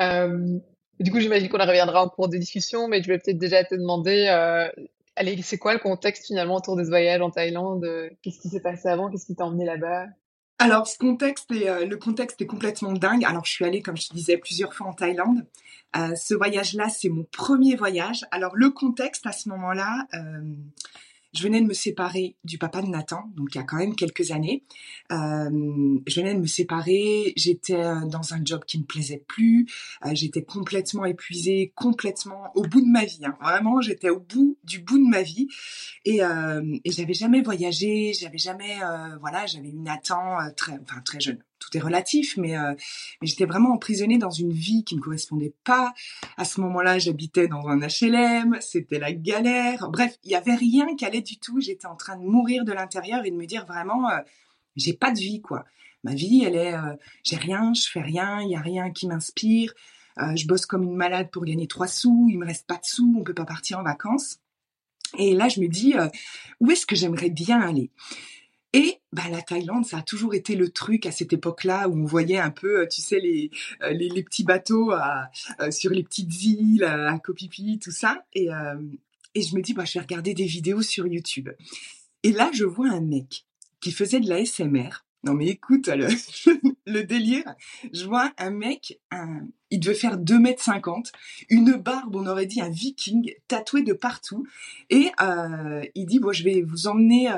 Euh, 0.00 0.60
du 1.00 1.10
coup, 1.10 1.18
j'imagine 1.18 1.48
qu'on 1.48 1.58
y 1.58 1.66
reviendra 1.66 2.04
en 2.04 2.08
cours 2.08 2.28
de 2.28 2.36
discussion, 2.36 2.86
mais 2.86 3.02
je 3.02 3.08
vais 3.08 3.18
peut-être 3.18 3.36
déjà 3.36 3.64
te 3.64 3.74
demander, 3.74 4.28
euh, 4.28 4.68
allez, 5.16 5.42
c'est 5.42 5.58
quoi 5.58 5.72
le 5.72 5.80
contexte 5.80 6.26
finalement 6.26 6.54
autour 6.54 6.76
de 6.76 6.84
ce 6.84 6.88
voyage 6.88 7.20
en 7.20 7.30
Thaïlande? 7.30 7.84
Qu'est-ce 8.22 8.38
qui 8.38 8.48
s'est 8.48 8.60
passé 8.60 8.86
avant? 8.88 9.10
Qu'est-ce 9.10 9.26
qui 9.26 9.34
t'a 9.34 9.44
emmené 9.44 9.64
là-bas? 9.64 10.06
alors, 10.58 10.88
ce 10.88 10.98
contexte 10.98 11.50
est, 11.52 11.68
euh, 11.68 11.86
le 11.86 11.96
contexte 11.96 12.42
est 12.42 12.46
complètement 12.46 12.92
dingue. 12.92 13.24
Alors, 13.24 13.44
je 13.44 13.52
suis 13.52 13.64
allée, 13.64 13.80
comme 13.80 13.96
je 13.96 14.08
te 14.08 14.14
disais, 14.14 14.36
plusieurs 14.36 14.74
fois 14.74 14.88
en 14.88 14.92
Thaïlande. 14.92 15.46
Euh, 15.96 16.14
ce 16.16 16.34
voyage-là, 16.34 16.88
c'est 16.88 17.08
mon 17.08 17.24
premier 17.30 17.76
voyage. 17.76 18.26
Alors, 18.32 18.56
le 18.56 18.70
contexte 18.70 19.24
à 19.26 19.32
ce 19.32 19.48
moment-là, 19.50 20.06
euh, 20.14 20.54
je 21.34 21.42
venais 21.42 21.60
de 21.60 21.66
me 21.66 21.74
séparer 21.74 22.36
du 22.44 22.58
papa 22.58 22.82
de 22.82 22.88
Nathan, 22.88 23.30
donc 23.36 23.54
il 23.54 23.58
y 23.58 23.60
a 23.60 23.64
quand 23.64 23.76
même 23.76 23.94
quelques 23.94 24.30
années. 24.30 24.64
Euh, 25.12 25.98
je 26.06 26.20
venais 26.20 26.34
de 26.34 26.40
me 26.40 26.46
séparer, 26.46 27.32
j'étais 27.36 27.74
euh, 27.74 28.06
dans 28.06 28.34
un 28.34 28.44
job 28.44 28.64
qui 28.66 28.78
ne 28.78 28.82
me 28.82 28.86
plaisait 28.86 29.24
plus, 29.26 29.66
euh, 30.04 30.10
j'étais 30.14 30.42
complètement 30.42 31.04
épuisée, 31.04 31.72
complètement 31.74 32.50
au 32.54 32.62
bout 32.62 32.80
de 32.80 32.90
ma 32.90 33.04
vie. 33.04 33.24
Hein. 33.24 33.36
Vraiment, 33.42 33.80
j'étais 33.80 34.10
au 34.10 34.20
bout 34.20 34.58
du 34.64 34.80
bout 34.80 34.98
de 34.98 35.08
ma 35.08 35.22
vie 35.22 35.48
et, 36.04 36.22
euh, 36.22 36.78
et 36.84 36.90
j'avais 36.90 37.14
jamais 37.14 37.42
voyagé, 37.42 38.12
j'avais 38.14 38.38
jamais, 38.38 38.78
voilà, 39.20 39.46
j'avais 39.46 39.68
eu 39.68 39.78
Nathan 39.78 40.38
très, 40.56 40.72
enfin 40.72 41.00
très 41.04 41.20
jeune, 41.20 41.42
tout 41.58 41.76
est 41.76 41.80
relatif, 41.80 42.36
mais, 42.36 42.56
euh, 42.56 42.74
mais 43.20 43.26
j'étais 43.26 43.44
vraiment 43.44 43.74
emprisonnée 43.74 44.18
dans 44.18 44.30
une 44.30 44.52
vie 44.52 44.84
qui 44.84 44.96
me 44.96 45.00
correspondait 45.00 45.54
pas. 45.64 45.92
À 46.36 46.44
ce 46.44 46.60
moment-là, 46.60 46.98
j'habitais 46.98 47.48
dans 47.48 47.66
un 47.68 47.78
HLM, 47.78 48.58
c'était 48.60 48.98
la 48.98 49.12
galère. 49.12 49.88
Bref, 49.90 50.18
il 50.24 50.30
y 50.30 50.34
avait 50.34 50.54
rien 50.54 50.94
qui 50.96 51.04
allait 51.04 51.22
du 51.22 51.38
tout. 51.38 51.60
J'étais 51.60 51.86
en 51.86 51.96
train 51.96 52.16
de 52.16 52.24
mourir 52.24 52.64
de 52.64 52.72
l'intérieur 52.72 53.24
et 53.24 53.30
de 53.30 53.36
me 53.36 53.46
dire 53.46 53.66
vraiment, 53.66 54.08
euh, 54.10 54.18
j'ai 54.76 54.92
pas 54.92 55.10
de 55.10 55.18
vie, 55.18 55.40
quoi. 55.40 55.64
Ma 56.04 56.14
vie, 56.14 56.44
elle 56.44 56.54
est, 56.54 56.74
euh, 56.74 56.94
j'ai 57.24 57.36
rien, 57.36 57.72
je 57.74 57.88
fais 57.88 58.02
rien, 58.02 58.40
il 58.40 58.50
y 58.50 58.56
a 58.56 58.60
rien 58.60 58.90
qui 58.90 59.06
m'inspire. 59.06 59.74
je 60.34 60.46
bosse 60.46 60.66
comme 60.66 60.82
une 60.82 60.96
malade 60.96 61.30
pour 61.30 61.44
gagner 61.44 61.68
trois 61.68 61.86
sous, 61.86 62.28
il 62.30 62.38
me 62.38 62.46
reste 62.46 62.66
pas 62.66 62.76
de 62.76 62.84
sous, 62.84 63.14
on 63.18 63.22
peut 63.22 63.34
pas 63.34 63.44
partir 63.44 63.78
en 63.78 63.84
vacances. 63.84 64.38
Et 65.16 65.32
là, 65.32 65.48
je 65.48 65.60
me 65.60 65.68
dis, 65.68 65.94
où 66.60 66.70
est-ce 66.70 66.86
que 66.86 66.96
j'aimerais 66.96 67.30
bien 67.30 67.60
aller? 67.60 67.90
Et 68.74 68.98
bah, 69.12 69.22
la 69.30 69.40
Thaïlande, 69.40 69.86
ça 69.86 69.98
a 69.98 70.02
toujours 70.02 70.34
été 70.34 70.54
le 70.54 70.68
truc 70.68 71.06
à 71.06 71.12
cette 71.12 71.32
époque-là 71.32 71.88
où 71.88 71.98
on 71.98 72.04
voyait 72.04 72.38
un 72.38 72.50
peu, 72.50 72.80
euh, 72.80 72.86
tu 72.86 73.00
sais, 73.00 73.18
les, 73.18 73.50
euh, 73.82 73.92
les, 73.92 74.08
les 74.08 74.22
petits 74.22 74.44
bateaux 74.44 74.90
à, 74.90 75.30
euh, 75.60 75.70
sur 75.70 75.90
les 75.90 76.02
petites 76.02 76.42
îles, 76.42 76.84
à 76.84 77.18
Koh 77.18 77.32
tout 77.80 77.90
ça. 77.90 78.24
Et, 78.34 78.48
et 79.34 79.42
je 79.42 79.56
me 79.56 79.62
dis, 79.62 79.72
bah, 79.72 79.84
je 79.84 79.94
vais 79.94 80.00
regarder 80.00 80.34
des 80.34 80.44
vidéos 80.44 80.82
sur 80.82 81.06
YouTube. 81.06 81.48
Et 82.22 82.32
là, 82.32 82.50
je 82.52 82.64
vois 82.64 82.90
un 82.90 83.00
mec 83.00 83.46
qui 83.80 83.92
faisait 83.92 84.20
de 84.20 84.28
la 84.28 84.44
SMR. 84.44 85.04
Non 85.24 85.34
mais 85.34 85.48
écoute, 85.48 85.88
le, 85.88 86.06
le 86.86 87.02
délire, 87.02 87.44
je 87.92 88.04
vois 88.04 88.32
un 88.38 88.50
mec, 88.50 89.00
un, 89.10 89.48
il 89.70 89.80
devait 89.80 89.94
faire 89.94 90.16
2 90.16 90.38
mètres 90.38 90.62
50, 90.62 91.10
une 91.50 91.72
barbe, 91.72 92.14
on 92.14 92.26
aurait 92.26 92.46
dit 92.46 92.60
un 92.60 92.70
viking, 92.70 93.34
tatoué 93.48 93.82
de 93.82 93.92
partout. 93.92 94.46
Et 94.90 95.10
euh, 95.20 95.82
il 95.96 96.06
dit, 96.06 96.20
bon, 96.20 96.32
je 96.32 96.44
vais 96.44 96.62
vous 96.62 96.86
emmener 96.86 97.32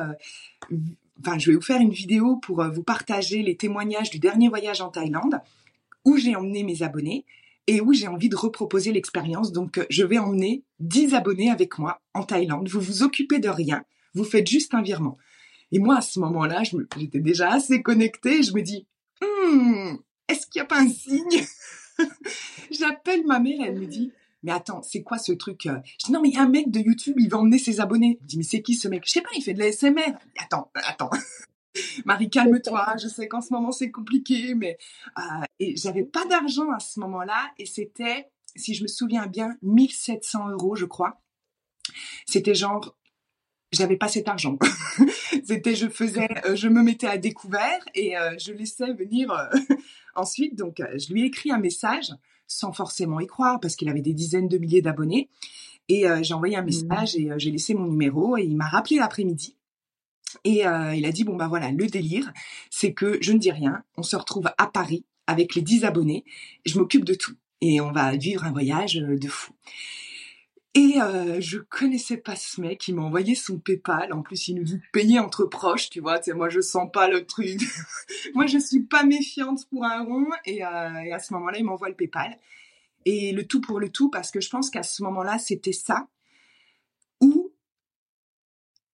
enfin, 1.20 1.38
je 1.38 1.50
vais 1.50 1.56
vous 1.56 1.62
faire 1.62 1.80
une 1.80 1.90
vidéo 1.90 2.36
pour 2.36 2.62
euh, 2.62 2.70
vous 2.70 2.82
partager 2.82 3.42
les 3.42 3.56
témoignages 3.56 4.10
du 4.10 4.18
dernier 4.18 4.48
voyage 4.48 4.80
en 4.80 4.88
Thaïlande, 4.88 5.40
où 6.04 6.16
j'ai 6.16 6.36
emmené 6.36 6.62
mes 6.62 6.82
abonnés 6.82 7.24
et 7.66 7.80
où 7.80 7.92
j'ai 7.92 8.08
envie 8.08 8.28
de 8.28 8.36
reproposer 8.36 8.92
l'expérience. 8.92 9.52
Donc, 9.52 9.78
euh, 9.78 9.86
je 9.90 10.04
vais 10.04 10.18
emmener 10.18 10.64
10 10.80 11.14
abonnés 11.14 11.50
avec 11.50 11.78
moi 11.78 12.00
en 12.14 12.22
Thaïlande. 12.22 12.68
Vous 12.68 12.80
vous 12.80 13.02
occupez 13.02 13.38
de 13.38 13.48
rien, 13.48 13.84
vous 14.14 14.24
faites 14.24 14.48
juste 14.48 14.74
un 14.74 14.82
virement. 14.82 15.18
Et 15.72 15.78
moi, 15.78 15.98
à 15.98 16.00
ce 16.00 16.18
moment-là, 16.20 16.62
j'étais 16.64 17.20
déjà 17.20 17.52
assez 17.52 17.82
connectée. 17.82 18.42
Je 18.42 18.52
me 18.52 18.62
dis, 18.62 18.86
hmm, 19.22 19.96
est-ce 20.28 20.46
qu'il 20.46 20.60
n'y 20.60 20.64
a 20.64 20.66
pas 20.66 20.80
un 20.80 20.88
signe 20.88 21.44
J'appelle 22.70 23.24
ma 23.26 23.38
mère, 23.38 23.60
elle 23.64 23.78
me 23.78 23.86
dit, 23.86 24.12
mais 24.42 24.52
attends, 24.52 24.82
c'est 24.82 25.02
quoi 25.02 25.18
ce 25.18 25.32
truc 25.32 25.66
euh? 25.66 25.78
Je 25.98 26.06
dis, 26.06 26.12
non, 26.12 26.22
mais 26.22 26.30
il 26.30 26.34
y 26.34 26.38
a 26.38 26.42
un 26.42 26.48
mec 26.48 26.70
de 26.70 26.80
YouTube, 26.80 27.16
il 27.18 27.28
va 27.28 27.38
emmener 27.38 27.58
ses 27.58 27.80
abonnés. 27.80 28.18
Je 28.22 28.26
dis, 28.26 28.36
mais 28.38 28.42
c'est 28.42 28.62
qui 28.62 28.74
ce 28.74 28.88
mec? 28.88 29.02
Je 29.06 29.12
sais 29.12 29.20
pas, 29.20 29.28
il 29.36 29.42
fait 29.42 29.54
de 29.54 29.58
la 29.58 29.70
SMR. 29.70 30.14
Attends, 30.38 30.70
attends. 30.74 31.10
Marie, 32.04 32.30
calme-toi. 32.30 32.94
Je 33.00 33.08
sais 33.08 33.28
qu'en 33.28 33.40
ce 33.40 33.52
moment 33.52 33.72
c'est 33.72 33.90
compliqué, 33.90 34.54
mais 34.54 34.78
euh, 35.18 35.44
et 35.58 35.76
j'avais 35.76 36.04
pas 36.04 36.24
d'argent 36.26 36.70
à 36.70 36.80
ce 36.80 37.00
moment-là, 37.00 37.50
et 37.58 37.66
c'était, 37.66 38.30
si 38.56 38.74
je 38.74 38.82
me 38.82 38.88
souviens 38.88 39.26
bien, 39.26 39.56
1700 39.62 40.50
euros, 40.50 40.74
je 40.74 40.84
crois. 40.84 41.20
C'était 42.26 42.54
genre, 42.54 42.96
j'avais 43.72 43.96
pas 43.96 44.08
cet 44.08 44.28
argent. 44.28 44.58
c'était, 45.44 45.74
je 45.74 45.88
faisais, 45.88 46.28
euh, 46.46 46.56
je 46.56 46.68
me 46.68 46.82
mettais 46.82 47.06
à 47.06 47.18
découvert 47.18 47.84
et 47.94 48.16
euh, 48.16 48.36
je 48.38 48.52
laissais 48.52 48.92
venir 48.92 49.32
ensuite. 50.14 50.56
Donc, 50.56 50.78
je 50.78 51.12
lui 51.12 51.22
ai 51.22 51.26
écrit 51.26 51.52
un 51.52 51.58
message 51.58 52.10
sans 52.50 52.72
forcément 52.72 53.20
y 53.20 53.26
croire 53.26 53.60
parce 53.60 53.76
qu'il 53.76 53.88
avait 53.88 54.02
des 54.02 54.12
dizaines 54.12 54.48
de 54.48 54.58
milliers 54.58 54.82
d'abonnés. 54.82 55.30
Et 55.88 56.06
euh, 56.06 56.22
j'ai 56.22 56.34
envoyé 56.34 56.56
un 56.56 56.62
mmh. 56.62 56.66
message 56.66 57.16
et 57.16 57.30
euh, 57.30 57.38
j'ai 57.38 57.50
laissé 57.50 57.74
mon 57.74 57.86
numéro 57.86 58.36
et 58.36 58.42
il 58.42 58.56
m'a 58.56 58.68
rappelé 58.68 58.96
l'après-midi. 58.96 59.56
Et 60.44 60.66
euh, 60.66 60.94
il 60.94 61.06
a 61.06 61.12
dit, 61.12 61.24
bon 61.24 61.36
bah 61.36 61.48
voilà, 61.48 61.70
le 61.70 61.86
délire, 61.86 62.32
c'est 62.70 62.92
que 62.92 63.18
je 63.20 63.32
ne 63.32 63.38
dis 63.38 63.50
rien, 63.50 63.82
on 63.96 64.02
se 64.02 64.16
retrouve 64.16 64.50
à 64.58 64.66
Paris 64.66 65.04
avec 65.26 65.54
les 65.54 65.62
10 65.62 65.84
abonnés, 65.84 66.24
je 66.66 66.78
m'occupe 66.78 67.04
de 67.04 67.14
tout 67.14 67.34
et 67.60 67.80
on 67.80 67.92
va 67.92 68.16
vivre 68.16 68.44
un 68.44 68.52
voyage 68.52 68.94
de 68.94 69.28
fou. 69.28 69.52
Et 70.74 71.00
euh, 71.00 71.40
je 71.40 71.58
connaissais 71.58 72.16
pas 72.16 72.36
ce 72.36 72.60
mec, 72.60 72.86
il 72.86 72.94
m'a 72.94 73.02
envoyé 73.02 73.34
son 73.34 73.58
PayPal. 73.58 74.12
En 74.12 74.22
plus, 74.22 74.48
il 74.48 74.54
nous 74.54 74.62
dit 74.62 74.80
payer 74.92 75.18
entre 75.18 75.44
proches, 75.44 75.90
tu 75.90 76.00
vois. 76.00 76.20
moi, 76.34 76.48
je 76.48 76.60
sens 76.60 76.88
pas 76.92 77.08
le 77.08 77.26
truc. 77.26 77.60
moi, 78.34 78.46
je 78.46 78.58
suis 78.58 78.80
pas 78.80 79.02
méfiante 79.02 79.68
pour 79.68 79.84
un 79.84 80.04
rond. 80.04 80.28
Et, 80.44 80.64
euh, 80.64 81.00
et 81.00 81.12
à 81.12 81.18
ce 81.18 81.32
moment-là, 81.34 81.58
il 81.58 81.64
m'envoie 81.64 81.88
le 81.88 81.96
PayPal. 81.96 82.38
Et 83.04 83.32
le 83.32 83.46
tout 83.46 83.60
pour 83.60 83.80
le 83.80 83.90
tout, 83.90 84.10
parce 84.10 84.30
que 84.30 84.40
je 84.40 84.48
pense 84.48 84.70
qu'à 84.70 84.84
ce 84.84 85.02
moment-là, 85.02 85.38
c'était 85.38 85.72
ça. 85.72 86.06
Ou 87.20 87.52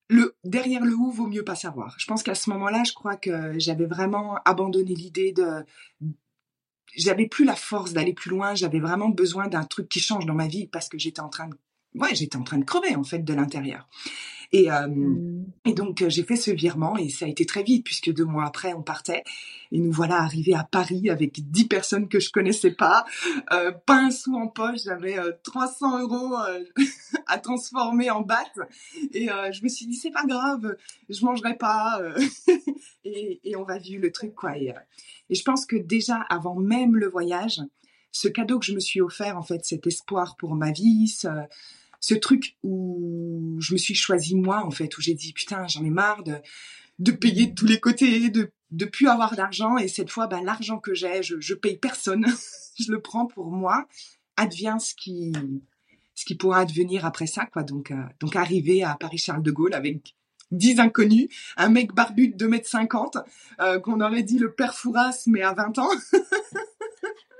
le 0.08 0.34
derrière 0.44 0.84
le 0.84 0.94
ou 0.94 1.10
vaut 1.10 1.26
mieux 1.26 1.44
pas 1.44 1.56
savoir. 1.56 1.94
Je 1.98 2.06
pense 2.06 2.22
qu'à 2.22 2.34
ce 2.34 2.48
moment-là, 2.50 2.84
je 2.84 2.94
crois 2.94 3.16
que 3.16 3.58
j'avais 3.58 3.86
vraiment 3.86 4.36
abandonné 4.44 4.94
l'idée 4.94 5.32
de 5.32 5.64
j'avais 6.96 7.26
plus 7.26 7.44
la 7.44 7.56
force 7.56 7.92
d'aller 7.92 8.14
plus 8.14 8.30
loin, 8.30 8.54
j'avais 8.54 8.80
vraiment 8.80 9.08
besoin 9.08 9.48
d'un 9.48 9.64
truc 9.64 9.88
qui 9.88 10.00
change 10.00 10.24
dans 10.24 10.34
ma 10.34 10.46
vie 10.46 10.66
parce 10.66 10.88
que 10.88 10.98
j'étais 10.98 11.20
en 11.20 11.28
train 11.28 11.48
de 11.48 11.56
ouais, 11.96 12.14
j'étais 12.14 12.36
en 12.36 12.42
train 12.42 12.58
de 12.58 12.64
crever 12.64 12.94
en 12.94 13.04
fait 13.04 13.20
de 13.20 13.34
l'intérieur. 13.34 13.88
Et, 14.52 14.70
euh, 14.70 14.86
mmh. 14.86 15.46
et 15.64 15.74
donc 15.74 16.02
euh, 16.02 16.08
j'ai 16.08 16.22
fait 16.22 16.36
ce 16.36 16.52
virement 16.52 16.96
et 16.96 17.08
ça 17.08 17.24
a 17.24 17.28
été 17.28 17.46
très 17.46 17.64
vite 17.64 17.84
puisque 17.84 18.12
deux 18.12 18.24
mois 18.24 18.46
après 18.46 18.72
on 18.74 18.82
partait 18.82 19.24
et 19.72 19.78
nous 19.80 19.90
voilà 19.90 20.18
arrivés 20.18 20.54
à 20.54 20.62
Paris 20.62 21.10
avec 21.10 21.50
dix 21.50 21.66
personnes 21.66 22.08
que 22.08 22.20
je 22.20 22.30
connaissais 22.30 22.70
pas, 22.70 23.04
euh, 23.52 23.72
pas 23.72 23.96
un 23.96 24.12
sou 24.12 24.36
en 24.36 24.46
poche, 24.46 24.84
j'avais 24.84 25.16
300 25.42 26.00
euros 26.02 26.36
à 27.26 27.38
transformer 27.38 28.10
en 28.10 28.20
baht 28.20 28.52
et 29.12 29.26
je 29.50 29.64
me 29.64 29.68
suis 29.68 29.86
dit 29.86 29.96
c'est 29.96 30.12
pas 30.12 30.24
grave, 30.24 30.76
je 31.08 31.24
mangerai 31.24 31.56
pas 31.56 32.00
et, 33.04 33.40
et, 33.42 33.56
on 33.56 33.64
va 33.64 33.78
vivre 33.78 34.02
le 34.02 34.12
truc 34.12 34.34
quoi. 34.34 34.56
Et, 34.56 34.72
et 35.28 35.34
je 35.34 35.42
pense 35.42 35.66
que 35.66 35.74
déjà 35.74 36.20
avant 36.28 36.54
même 36.54 36.94
le 36.94 37.08
voyage, 37.08 37.60
ce 38.12 38.28
cadeau 38.28 38.58
que 38.58 38.64
je 38.64 38.74
me 38.74 38.80
suis 38.80 39.00
offert 39.00 39.36
en 39.36 39.42
fait, 39.42 39.64
cet 39.64 39.86
espoir 39.86 40.36
pour 40.36 40.54
ma 40.54 40.70
vie, 40.70 41.08
ce, 41.08 41.28
ce 42.00 42.14
truc 42.14 42.56
où 42.62 43.56
je 43.60 43.72
me 43.72 43.78
suis 43.78 43.94
choisi 43.94 44.34
moi 44.34 44.64
en 44.64 44.70
fait, 44.70 44.96
où 44.98 45.00
j'ai 45.00 45.14
dit 45.14 45.32
putain 45.32 45.66
j'en 45.66 45.84
ai 45.84 45.90
marre 45.90 46.22
de, 46.22 46.36
de 46.98 47.12
payer 47.12 47.46
de 47.46 47.54
tous 47.54 47.66
les 47.66 47.80
côtés, 47.80 48.30
de 48.30 48.50
de 48.72 48.84
plus 48.84 49.08
avoir 49.08 49.36
d'argent. 49.36 49.76
Et 49.78 49.88
cette 49.88 50.10
fois 50.10 50.26
bah, 50.26 50.40
l'argent 50.42 50.78
que 50.78 50.94
j'ai 50.94 51.22
je, 51.22 51.40
je 51.40 51.54
paye 51.54 51.76
personne, 51.76 52.26
je 52.78 52.90
le 52.90 53.00
prends 53.00 53.26
pour 53.26 53.50
moi, 53.50 53.86
advient 54.36 54.76
ce 54.80 54.94
qui 54.94 55.32
ce 56.14 56.24
qui 56.24 56.34
pourra 56.34 56.60
advenir 56.60 57.04
après 57.04 57.26
ça 57.26 57.46
quoi. 57.46 57.62
Donc 57.62 57.90
euh, 57.90 58.02
donc 58.20 58.36
arriver 58.36 58.82
à 58.82 58.96
Paris 58.98 59.18
Charles 59.18 59.42
de 59.42 59.50
Gaulle 59.50 59.74
avec 59.74 60.14
dix 60.50 60.78
inconnus, 60.78 61.28
un 61.56 61.68
mec 61.68 61.92
barbu 61.92 62.28
de 62.28 62.36
2 62.36 62.48
mètres 62.48 62.68
50 62.68 63.18
euh, 63.60 63.80
qu'on 63.80 64.00
aurait 64.00 64.22
dit 64.22 64.38
le 64.38 64.52
père 64.52 64.74
Fouras 64.74 65.24
mais 65.26 65.42
à 65.42 65.52
20 65.52 65.78
ans 65.78 65.90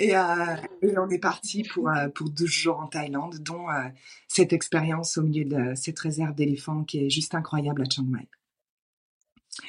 Euh, 0.00 0.56
et, 0.82 0.98
on 0.98 1.08
est 1.08 1.18
parti 1.18 1.62
pour, 1.62 1.88
euh, 1.88 2.08
pour 2.08 2.28
deux 2.28 2.46
jours 2.46 2.80
en 2.80 2.86
Thaïlande, 2.86 3.38
dont 3.40 3.70
euh, 3.70 3.88
cette 4.28 4.52
expérience 4.52 5.16
au 5.16 5.22
milieu 5.22 5.44
de 5.44 5.74
cette 5.74 5.98
réserve 5.98 6.34
d'éléphants 6.34 6.84
qui 6.84 7.06
est 7.06 7.10
juste 7.10 7.34
incroyable 7.34 7.82
à 7.82 7.84
Chiang 7.88 8.04
Mai. 8.04 8.28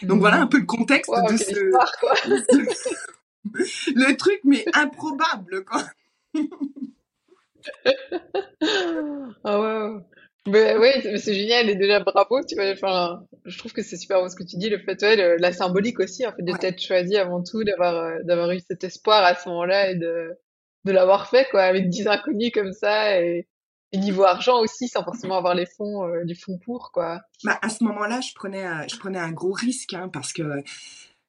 Donc 0.04 0.20
voilà 0.20 0.42
un 0.42 0.48
peu 0.48 0.60
le 0.60 0.66
contexte 0.66 1.10
de, 1.10 1.38
ce, 1.38 1.54
le 3.96 4.18
truc, 4.18 4.42
mais 4.44 4.66
improbable, 4.74 5.64
quoi. 5.64 5.86
ah 9.46 9.60
ouais. 9.60 9.94
Mais 10.48 10.78
ouais, 10.78 11.18
c'est 11.18 11.34
génial 11.34 11.70
et 11.70 11.76
déjà 11.76 12.00
bravo, 12.00 12.42
tu 12.44 12.56
vois. 12.56 12.72
Enfin, 12.72 13.22
je 13.46 13.58
trouve 13.58 13.74
que 13.74 13.84
c'est 13.84 13.98
super 13.98 14.22
beau 14.22 14.30
ce 14.30 14.36
que 14.36 14.44
tu 14.44 14.56
dis, 14.56 14.70
le 14.70 14.80
fait, 14.80 15.02
ouais, 15.02 15.38
la 15.38 15.52
symbolique 15.52 16.00
aussi, 16.00 16.26
en 16.26 16.32
fait, 16.32 16.42
de 16.42 16.54
t'être 16.54 16.82
choisi 16.82 17.18
avant 17.18 17.44
tout, 17.44 17.66
d'avoir, 17.66 17.96
euh, 17.96 18.20
d'avoir 18.24 18.52
eu 18.52 18.60
cet 18.62 18.84
espoir 18.86 19.24
à 19.24 19.36
ce 19.36 19.50
moment-là 19.50 19.92
et 19.92 19.96
de, 19.96 20.38
de 20.86 20.92
l'avoir 20.92 21.30
fait, 21.30 21.48
quoi, 21.52 21.64
avec 21.64 21.90
dix 21.90 22.08
inconnus 22.08 22.52
comme 22.54 22.72
ça 22.72 23.22
et, 23.22 23.46
et 23.92 23.98
niveau 23.98 24.24
argent 24.24 24.60
aussi, 24.62 24.88
sans 24.88 25.04
forcément 25.04 25.38
avoir 25.38 25.54
les 25.54 25.66
fonds, 25.66 26.08
euh, 26.08 26.24
du 26.24 26.36
fonds 26.36 26.58
pour, 26.64 26.92
quoi. 26.94 27.20
Bah, 27.44 27.60
à 27.62 27.68
ce 27.68 27.84
moment-là, 27.84 28.22
je 28.22 28.34
prenais, 28.34 28.66
je 28.88 28.98
prenais 28.98 29.20
un 29.20 29.32
gros 29.32 29.52
risque, 29.54 29.94
hein, 29.94 30.08
parce 30.08 30.32
que 30.32 30.44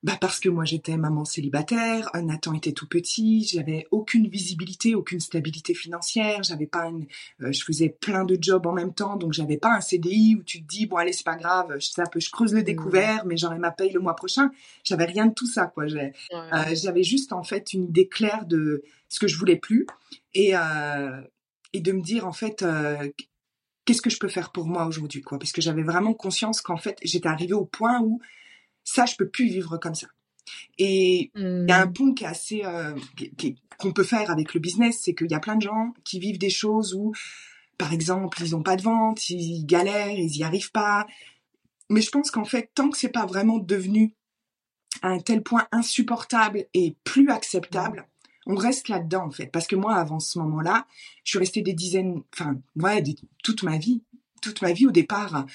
bah 0.04 0.16
parce 0.20 0.38
que 0.38 0.48
moi 0.48 0.64
j'étais 0.64 0.96
maman 0.96 1.24
célibataire, 1.24 2.08
Nathan 2.14 2.54
était 2.54 2.70
tout 2.70 2.86
petit, 2.86 3.44
j'avais 3.44 3.86
aucune 3.90 4.28
visibilité, 4.28 4.94
aucune 4.94 5.18
stabilité 5.18 5.74
financière, 5.74 6.44
j'avais 6.44 6.68
pas 6.68 6.86
une, 6.86 7.06
euh, 7.42 7.50
je 7.50 7.64
faisais 7.64 7.88
plein 7.88 8.24
de 8.24 8.38
jobs 8.40 8.64
en 8.66 8.72
même 8.72 8.94
temps, 8.94 9.16
donc 9.16 9.32
j'avais 9.32 9.56
pas 9.56 9.74
un 9.74 9.80
CDI 9.80 10.36
où 10.36 10.44
tu 10.44 10.62
te 10.62 10.68
dis 10.68 10.86
bon 10.86 10.98
allez 10.98 11.12
c'est 11.12 11.24
pas 11.24 11.34
grave, 11.34 11.76
je 11.80 11.88
peu, 12.12 12.20
je 12.20 12.30
creuse 12.30 12.54
le 12.54 12.60
mmh. 12.60 12.64
découvert, 12.64 13.26
mais 13.26 13.36
j'aurai 13.36 13.58
ma 13.58 13.72
paye 13.72 13.90
le 13.90 13.98
mois 13.98 14.14
prochain. 14.14 14.52
J'avais 14.84 15.04
rien 15.04 15.26
de 15.26 15.34
tout 15.34 15.48
ça 15.48 15.66
quoi. 15.66 15.86
Euh, 15.86 16.74
j'avais 16.74 17.02
juste 17.02 17.32
en 17.32 17.42
fait 17.42 17.72
une 17.72 17.84
idée 17.84 18.06
claire 18.06 18.46
de 18.46 18.84
ce 19.08 19.18
que 19.18 19.26
je 19.26 19.36
voulais 19.36 19.56
plus 19.56 19.86
et 20.34 20.52
euh, 20.54 21.20
et 21.72 21.80
de 21.80 21.90
me 21.90 22.02
dire 22.02 22.24
en 22.24 22.32
fait 22.32 22.64
qu'est-ce 23.84 24.02
que 24.02 24.10
je 24.10 24.18
peux 24.18 24.28
faire 24.28 24.52
pour 24.52 24.66
moi 24.66 24.86
aujourd'hui 24.86 25.22
quoi, 25.22 25.40
parce 25.40 25.50
que 25.50 25.60
j'avais 25.60 25.82
vraiment 25.82 26.14
conscience 26.14 26.60
qu'en 26.60 26.76
fait 26.76 26.98
j'étais 27.02 27.28
arrivée 27.28 27.54
au 27.54 27.64
point 27.64 28.00
où 28.00 28.20
ça, 28.88 29.06
je 29.06 29.16
peux 29.16 29.28
plus 29.28 29.46
vivre 29.46 29.76
comme 29.78 29.94
ça. 29.94 30.08
Et 30.78 31.30
il 31.34 31.66
y 31.68 31.72
a 31.72 31.82
un 31.82 31.86
hmm. 31.86 31.92
pont 31.92 32.14
qui 32.14 32.24
est 32.24 32.28
assez 32.28 32.62
euh, 32.64 32.94
qu'on 33.78 33.92
peut 33.92 34.04
faire 34.04 34.30
avec 34.30 34.54
le 34.54 34.60
business, 34.60 35.00
c'est 35.02 35.14
qu'il 35.14 35.30
y 35.30 35.34
a 35.34 35.40
plein 35.40 35.56
de 35.56 35.62
gens 35.62 35.92
qui 36.04 36.18
vivent 36.18 36.38
des 36.38 36.50
choses 36.50 36.94
où, 36.94 37.12
par 37.76 37.92
exemple, 37.92 38.42
ils 38.42 38.52
n'ont 38.52 38.62
pas 38.62 38.76
de 38.76 38.82
vente, 38.82 39.28
ils 39.28 39.64
galèrent, 39.66 40.18
ils 40.18 40.36
y 40.36 40.42
arrivent 40.42 40.72
pas. 40.72 41.06
Mais 41.90 42.00
je 42.00 42.10
pense 42.10 42.30
qu'en 42.30 42.44
fait, 42.44 42.70
tant 42.74 42.88
que 42.88 42.96
c'est 42.96 43.10
pas 43.10 43.26
vraiment 43.26 43.58
devenu 43.58 44.14
à 45.02 45.08
un 45.08 45.18
tel 45.18 45.42
point 45.42 45.66
insupportable 45.70 46.66
et 46.72 46.96
plus 47.04 47.28
acceptable, 47.30 48.08
on 48.46 48.54
reste 48.54 48.88
là-dedans 48.88 49.26
en 49.26 49.30
fait. 49.30 49.48
Parce 49.48 49.66
que 49.66 49.76
moi, 49.76 49.96
avant 49.96 50.20
ce 50.20 50.38
moment-là, 50.38 50.86
je 51.24 51.32
suis 51.32 51.38
restée 51.38 51.62
des 51.62 51.74
dizaines, 51.74 52.22
enfin, 52.32 52.56
ouais, 52.76 53.04
toute 53.44 53.62
ma 53.62 53.76
vie, 53.76 54.02
toute 54.48 54.62
ma 54.62 54.72
vie 54.72 54.86
au 54.86 54.90
départ 54.90 55.46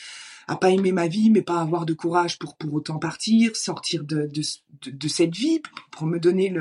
à 0.48 0.56
pas 0.56 0.70
aimer 0.70 0.92
ma 0.92 1.08
vie, 1.08 1.30
mais 1.30 1.42
pas 1.42 1.62
avoir 1.62 1.86
de 1.86 1.94
courage 1.94 2.38
pour 2.38 2.58
pour 2.58 2.74
autant 2.74 3.00
partir, 3.00 3.56
sortir 3.56 4.04
de 4.04 4.28
de, 4.28 4.42
de, 4.92 5.08
cette 5.08 5.36
vie 5.36 5.62
pour 5.92 6.06
me 6.06 6.20
donner 6.20 6.54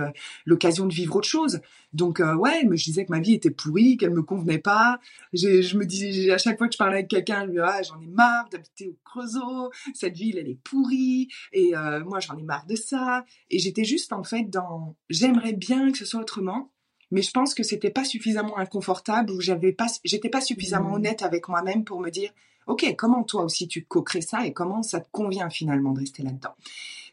l'occasion 0.47 0.87
de 0.87 0.95
vivre 0.95 1.17
autre 1.17 1.29
chose. 1.29 1.61
Donc 1.93 2.21
euh, 2.21 2.35
ouais, 2.35 2.63
je 2.63 2.85
disais 2.85 3.05
que 3.05 3.11
ma 3.11 3.21
vie 3.21 3.35
était 3.35 3.51
pourrie, 3.51 3.97
qu'elle 3.97 4.13
me 4.13 4.23
convenait 4.23 4.59
pas. 4.59 4.99
Je 5.33 5.77
me 5.77 5.85
disais 5.85 6.31
à 6.31 6.39
chaque 6.39 6.59
fois 6.59 6.69
que 6.69 6.75
je 6.75 6.79
parlais 6.79 6.99
avec 6.99 7.09
quelqu'un, 7.09 7.49
ah, 7.63 7.83
j'en 7.83 8.01
ai 8.01 8.07
marre 8.07 8.49
d'habiter 8.51 8.89
au 8.89 8.97
Creusot, 9.05 9.71
cette 9.95 10.17
ville 10.17 10.39
elle 10.39 10.49
est 10.49 10.59
pourrie 10.63 11.29
et 11.53 11.77
euh, 11.77 12.05
moi 12.05 12.21
j'en 12.21 12.37
ai 12.37 12.43
marre 12.43 12.67
de 12.67 12.77
ça. 12.77 13.25
Et 13.51 13.59
j'étais 13.59 13.85
juste 13.85 14.13
en 14.13 14.25
fait 14.25 14.45
dans 14.45 14.97
j'aimerais 15.11 15.53
bien 15.53 15.91
que 15.91 15.99
ce 15.99 16.05
soit 16.05 16.21
autrement 16.21 16.72
mais 17.13 17.23
je 17.23 17.31
pense 17.31 17.55
que 17.55 17.63
c'était 17.63 17.91
pas 17.91 18.05
suffisamment 18.05 18.59
inconfortable 18.59 19.31
ou 19.31 19.41
j'avais 19.41 19.73
pas 19.73 19.87
j'étais 20.05 20.31
pas 20.31 20.41
suffisamment 20.41 20.91
mmh. 20.91 20.95
honnête 20.95 21.23
avec 21.23 21.49
moi-même 21.49 21.85
pour 21.85 22.01
me 22.01 22.11
dire 22.11 22.33
ok, 22.67 22.95
comment 22.97 23.23
toi 23.23 23.45
aussi 23.45 23.69
tu 23.69 23.85
co-crées 23.85 24.23
ça 24.23 24.47
et 24.47 24.53
comment 24.53 24.83
ça 24.83 25.01
te 25.01 25.09
convient 25.11 25.51
finalement 25.51 25.93
de 25.93 26.01
rester 26.01 26.23
là-dedans? 26.23 26.55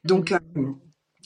Donc, 0.04 0.32
mmh. 0.32 0.38
euh, 0.58 0.72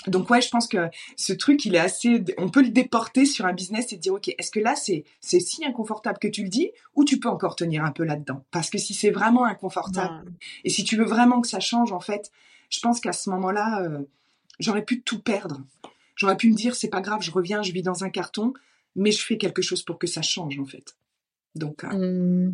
donc 0.07 0.29
ouais, 0.29 0.41
je 0.41 0.49
pense 0.49 0.67
que 0.67 0.89
ce 1.15 1.33
truc, 1.33 1.65
il 1.65 1.75
est 1.75 1.79
assez, 1.79 2.23
on 2.37 2.49
peut 2.49 2.61
le 2.61 2.69
déporter 2.69 3.25
sur 3.25 3.45
un 3.45 3.53
business 3.53 3.93
et 3.93 3.97
dire, 3.97 4.13
ok, 4.13 4.33
est-ce 4.37 4.51
que 4.51 4.59
là 4.59 4.75
c'est 4.75 5.03
c'est 5.19 5.39
si 5.39 5.65
inconfortable 5.65 6.19
que 6.19 6.27
tu 6.27 6.43
le 6.43 6.49
dis, 6.49 6.71
ou 6.95 7.05
tu 7.05 7.19
peux 7.19 7.29
encore 7.29 7.55
tenir 7.55 7.83
un 7.83 7.91
peu 7.91 8.03
là-dedans? 8.03 8.43
Parce 8.51 8.69
que 8.69 8.77
si 8.77 8.93
c'est 8.93 9.11
vraiment 9.11 9.45
inconfortable 9.45 10.31
et 10.63 10.69
si 10.69 10.83
tu 10.83 10.97
veux 10.97 11.05
vraiment 11.05 11.41
que 11.41 11.47
ça 11.47 11.59
change, 11.59 11.91
en 11.91 11.99
fait, 11.99 12.31
je 12.69 12.79
pense 12.79 12.99
qu'à 12.99 13.13
ce 13.13 13.29
moment-là, 13.29 13.81
euh, 13.81 13.99
j'aurais 14.59 14.83
pu 14.83 15.01
tout 15.01 15.19
perdre. 15.21 15.61
J'aurais 16.15 16.37
pu 16.37 16.49
me 16.49 16.55
dire, 16.55 16.75
c'est 16.75 16.89
pas 16.89 17.01
grave, 17.01 17.21
je 17.21 17.31
reviens, 17.31 17.61
je 17.63 17.71
vis 17.71 17.81
dans 17.81 18.03
un 18.03 18.09
carton, 18.09 18.53
mais 18.95 19.11
je 19.11 19.23
fais 19.23 19.37
quelque 19.37 19.61
chose 19.61 19.83
pour 19.83 19.97
que 19.97 20.07
ça 20.07 20.21
change, 20.21 20.59
en 20.59 20.65
fait. 20.65 20.95
Donc, 21.55 21.83
euh, 21.83 22.47
mmh. 22.47 22.53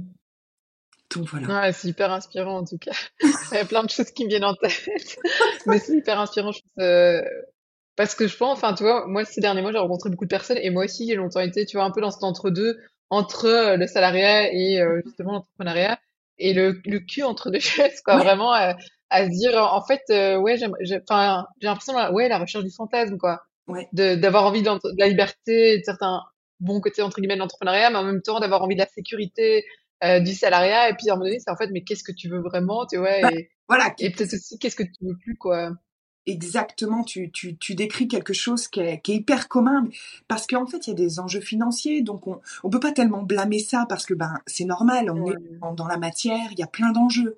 Donc 1.15 1.27
voilà. 1.27 1.61
Ouais, 1.61 1.73
c'est 1.73 1.87
hyper 1.87 2.11
inspirant 2.11 2.59
en 2.59 2.65
tout 2.65 2.77
cas. 2.77 2.91
Il 3.51 3.55
y 3.55 3.57
a 3.57 3.65
plein 3.65 3.83
de 3.83 3.89
choses 3.89 4.11
qui 4.11 4.25
me 4.25 4.29
viennent 4.29 4.43
en 4.43 4.53
tête. 4.53 4.89
Mais 5.65 5.79
c'est 5.79 5.97
hyper 5.97 6.19
inspirant, 6.19 6.51
je 6.51 6.59
pense. 6.59 6.83
Euh, 6.85 7.21
parce 7.95 8.15
que 8.15 8.27
je 8.27 8.37
pense, 8.37 8.57
enfin, 8.57 8.73
tu 8.73 8.83
vois, 8.83 9.07
moi, 9.07 9.25
ces 9.25 9.41
derniers 9.41 9.61
mois, 9.61 9.71
j'ai 9.71 9.79
rencontré 9.79 10.09
beaucoup 10.09 10.25
de 10.25 10.29
personnes 10.29 10.59
et 10.61 10.69
moi 10.69 10.85
aussi, 10.85 11.07
j'ai 11.07 11.15
longtemps 11.15 11.41
été, 11.41 11.65
tu 11.65 11.77
vois, 11.77 11.85
un 11.85 11.91
peu 11.91 11.99
dans 11.99 12.11
cet 12.11 12.23
entre-deux, 12.23 12.79
entre 13.09 13.45
euh, 13.45 13.75
le 13.75 13.87
salariat 13.87 14.53
et 14.53 14.79
euh, 14.79 15.01
justement 15.03 15.33
l'entrepreneuriat 15.33 15.99
et 16.37 16.53
le, 16.53 16.79
le 16.85 16.99
cul 16.99 17.23
entre 17.23 17.49
deux 17.49 17.59
chaises, 17.59 18.01
quoi. 18.01 18.17
Vraiment, 18.17 18.53
à, 18.53 18.75
se 19.11 19.29
dire, 19.29 19.57
en 19.57 19.83
fait, 19.83 20.03
ouais, 20.37 20.57
j'ai 20.57 21.01
l'impression, 21.61 22.13
ouais, 22.13 22.29
la 22.29 22.37
recherche 22.37 22.63
du 22.63 22.71
fantasme, 22.71 23.17
quoi. 23.17 23.41
Ouais. 23.69 23.88
d'avoir 23.93 24.45
envie 24.45 24.61
de, 24.61 24.69
de, 24.69 24.99
la 24.99 25.07
liberté, 25.07 25.77
de 25.79 25.83
certains 25.83 26.23
bons 26.59 26.81
côtés, 26.81 27.01
entre 27.01 27.21
guillemets, 27.21 27.35
de 27.35 27.39
l'entrepreneuriat, 27.39 27.89
mais 27.89 27.97
en 27.97 28.03
même 28.03 28.21
temps, 28.21 28.39
d'avoir 28.39 28.63
envie 28.63 28.75
de 28.75 28.81
la 28.81 28.88
sécurité, 28.88 29.63
euh, 30.01 30.22
du 30.22 30.33
salariat. 30.33 30.89
Et 30.89 30.94
puis 30.94 31.09
à 31.09 31.13
un 31.13 31.15
moment 31.17 31.25
donné 31.25 31.39
c'est 31.39 31.51
en 31.51 31.57
fait 31.57 31.70
mais 31.72 31.81
qu'est-ce 31.81 32.05
que 32.05 32.13
tu 32.13 32.29
veux 32.29 32.39
vraiment 32.39 32.85
tu 32.85 32.96
vois 32.96 33.20
bah, 33.22 33.31
et, 33.33 33.50
voilà 33.67 33.94
et 34.00 34.09
peut-être 34.09 34.33
aussi 34.33 34.57
qu'est-ce 34.57 34.77
que 34.77 34.83
tu 34.83 34.94
veux 35.01 35.17
plus 35.17 35.35
quoi. 35.35 35.72
Exactement 36.25 37.03
tu, 37.03 37.31
tu, 37.31 37.57
tu 37.57 37.75
décris 37.75 38.07
quelque 38.07 38.31
chose 38.31 38.70
qui 38.70 38.79
est, 38.79 39.01
qui 39.01 39.11
est 39.11 39.15
hyper 39.15 39.50
commun 39.50 39.89
parce 40.29 40.48
qu'en 40.48 40.65
fait 40.65 40.87
il 40.87 40.91
y 40.91 40.94
a 40.94 40.96
des 40.96 41.20
enjeux 41.20 41.41
financiers 41.41 42.01
donc 42.01 42.27
on 42.27 42.39
on 42.63 42.70
peut 42.70 42.79
pas 42.79 42.94
tellement 42.94 43.24
blâmer 43.24 43.59
ça 43.59 43.85
parce 43.89 44.05
que 44.05 44.13
ben 44.13 44.39
c'est 44.48 44.63
normal 44.63 45.09
on 45.09 45.29
est 45.29 45.35
dans 45.75 45.87
la 45.87 45.98
matière 45.98 46.48
il 46.51 46.59
y 46.59 46.63
a 46.63 46.67
plein 46.67 46.94
d'enjeux. 46.94 47.35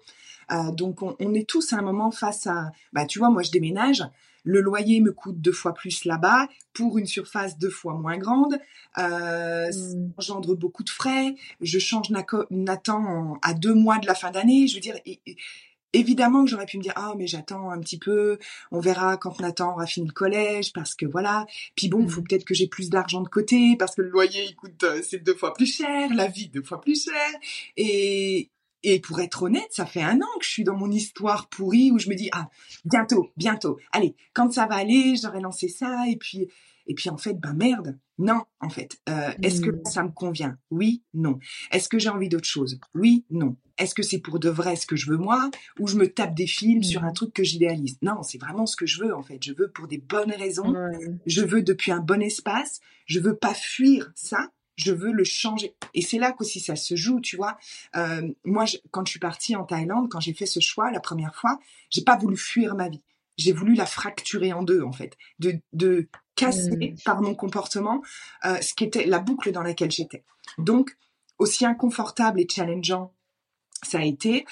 Euh, 0.51 0.71
donc 0.71 1.01
on, 1.01 1.15
on, 1.19 1.33
est 1.33 1.49
tous 1.49 1.73
à 1.73 1.77
un 1.77 1.81
moment 1.81 2.11
face 2.11 2.45
à 2.45 2.71
bah 2.93 3.05
tu 3.05 3.17
vois 3.17 3.31
moi 3.31 3.41
je 3.41 3.49
déménage 3.49 4.03
le 4.43 4.61
loyer 4.61 5.01
me 5.01 5.11
coûte 5.11 5.39
deux 5.39 5.51
fois 5.51 5.73
plus 5.73 6.05
là-bas 6.05 6.47
pour 6.73 6.97
une 6.97 7.05
surface 7.05 7.57
deux 7.57 7.69
fois 7.69 7.93
moins 7.93 8.17
grande. 8.17 8.57
Euh, 8.97 9.69
mmh. 9.69 10.13
engendre 10.17 10.55
beaucoup 10.55 10.83
de 10.83 10.89
frais. 10.89 11.35
Je 11.61 11.79
change 11.79 12.09
Nathan 12.49 13.39
à 13.41 13.53
deux 13.53 13.73
mois 13.73 13.99
de 13.99 14.07
la 14.07 14.15
fin 14.15 14.31
d'année. 14.31 14.67
Je 14.67 14.75
veux 14.75 14.81
dire, 14.81 14.95
évidemment 15.93 16.43
que 16.43 16.49
j'aurais 16.49 16.65
pu 16.65 16.77
me 16.77 16.83
dire 16.83 16.93
ah 16.95 17.13
mais 17.17 17.27
j'attends 17.27 17.69
un 17.69 17.79
petit 17.79 17.99
peu, 17.99 18.37
on 18.71 18.79
verra 18.79 19.17
quand 19.17 19.39
Nathan 19.39 19.73
aura 19.73 19.85
fini 19.85 20.07
le 20.07 20.13
collège 20.13 20.73
parce 20.73 20.95
que 20.95 21.05
voilà. 21.05 21.45
Puis 21.75 21.89
bon, 21.89 22.01
il 22.01 22.09
faut 22.09 22.21
mmh. 22.21 22.27
peut-être 22.27 22.45
que 22.45 22.53
j'ai 22.53 22.67
plus 22.67 22.89
d'argent 22.89 23.21
de 23.21 23.29
côté 23.29 23.75
parce 23.77 23.95
que 23.95 24.01
le 24.01 24.09
loyer 24.09 24.45
il 24.45 24.55
coûte 24.55 24.83
euh, 24.83 25.01
c'est 25.03 25.19
deux 25.19 25.35
fois 25.35 25.53
plus 25.53 25.65
cher, 25.65 26.13
la 26.13 26.27
vie 26.27 26.49
deux 26.49 26.63
fois 26.63 26.81
plus 26.81 27.03
cher 27.05 27.39
et 27.77 28.49
et 28.83 28.99
pour 28.99 29.19
être 29.19 29.43
honnête, 29.43 29.69
ça 29.71 29.85
fait 29.85 30.01
un 30.01 30.17
an 30.17 30.39
que 30.39 30.45
je 30.45 30.49
suis 30.49 30.63
dans 30.63 30.75
mon 30.75 30.91
histoire 30.91 31.49
pourrie 31.49 31.91
où 31.91 31.99
je 31.99 32.09
me 32.09 32.15
dis 32.15 32.29
ah 32.31 32.49
bientôt, 32.85 33.31
bientôt. 33.37 33.77
Allez, 33.91 34.15
quand 34.33 34.51
ça 34.51 34.65
va 34.65 34.75
aller, 34.75 35.15
j'aurai 35.21 35.41
lancé 35.41 35.67
ça 35.67 36.07
et 36.07 36.17
puis 36.17 36.47
et 36.87 36.95
puis 36.95 37.09
en 37.09 37.17
fait 37.17 37.39
bah 37.39 37.53
merde. 37.53 37.99
Non, 38.17 38.43
en 38.59 38.69
fait. 38.69 38.99
Euh, 39.09 39.31
est-ce 39.41 39.61
que 39.61 39.71
mmh. 39.71 39.85
ça 39.85 40.03
me 40.03 40.09
convient? 40.09 40.55
Oui, 40.69 41.03
non. 41.15 41.39
Est-ce 41.71 41.89
que 41.89 41.97
j'ai 41.97 42.09
envie 42.09 42.29
d'autre 42.29 42.47
chose? 42.47 42.79
Oui, 42.93 43.25
non. 43.31 43.57
Est-ce 43.79 43.95
que 43.95 44.03
c'est 44.03 44.19
pour 44.19 44.37
de 44.37 44.49
vrai 44.49 44.75
ce 44.75 44.85
que 44.85 44.95
je 44.95 45.09
veux 45.09 45.17
moi? 45.17 45.49
Ou 45.79 45.87
je 45.87 45.95
me 45.95 46.07
tape 46.07 46.35
des 46.35 46.45
films 46.45 46.83
sur 46.83 47.03
un 47.03 47.13
truc 47.13 47.33
que 47.33 47.43
j'idéalise? 47.43 47.97
Non, 48.03 48.21
c'est 48.21 48.37
vraiment 48.37 48.67
ce 48.67 48.75
que 48.75 48.85
je 48.85 49.03
veux 49.03 49.15
en 49.15 49.23
fait. 49.23 49.39
Je 49.43 49.53
veux 49.53 49.71
pour 49.71 49.87
des 49.87 49.97
bonnes 49.97 50.31
raisons. 50.31 50.71
Je 51.25 51.41
veux 51.41 51.63
depuis 51.63 51.91
un 51.91 51.99
bon 51.99 52.21
espace. 52.21 52.79
Je 53.07 53.19
veux 53.19 53.35
pas 53.35 53.55
fuir 53.55 54.11
ça 54.13 54.51
je 54.81 54.91
veux 54.91 55.11
le 55.11 55.23
changer. 55.23 55.75
Et 55.93 56.01
c'est 56.01 56.17
là 56.17 56.31
qu'aussi 56.31 56.59
ça 56.59 56.75
se 56.75 56.95
joue, 56.95 57.21
tu 57.21 57.37
vois. 57.37 57.57
Euh, 57.95 58.29
moi, 58.43 58.65
quand 58.91 59.05
je 59.05 59.11
suis 59.11 59.19
partie 59.19 59.55
en 59.55 59.63
Thaïlande, 59.63 60.09
quand 60.09 60.19
j'ai 60.19 60.33
fait 60.33 60.45
ce 60.45 60.59
choix 60.59 60.91
la 60.91 60.99
première 60.99 61.35
fois, 61.35 61.59
j'ai 61.89 62.03
pas 62.03 62.17
voulu 62.17 62.37
fuir 62.37 62.75
ma 62.75 62.89
vie. 62.89 63.03
J'ai 63.37 63.53
voulu 63.53 63.75
la 63.75 63.85
fracturer 63.85 64.53
en 64.53 64.63
deux, 64.63 64.81
en 64.83 64.91
fait, 64.91 65.17
de, 65.39 65.59
de 65.73 66.09
casser 66.35 66.75
mmh. 66.75 67.03
par 67.05 67.21
mon 67.21 67.33
comportement 67.33 68.01
euh, 68.45 68.59
ce 68.61 68.73
qui 68.73 68.83
était 68.83 69.05
la 69.05 69.19
boucle 69.19 69.51
dans 69.51 69.63
laquelle 69.63 69.91
j'étais. 69.91 70.23
Donc, 70.57 70.97
aussi 71.37 71.65
inconfortable 71.65 72.39
et 72.39 72.47
challengeant 72.49 73.13
ça 73.83 73.97
a 73.97 74.03
été, 74.03 74.45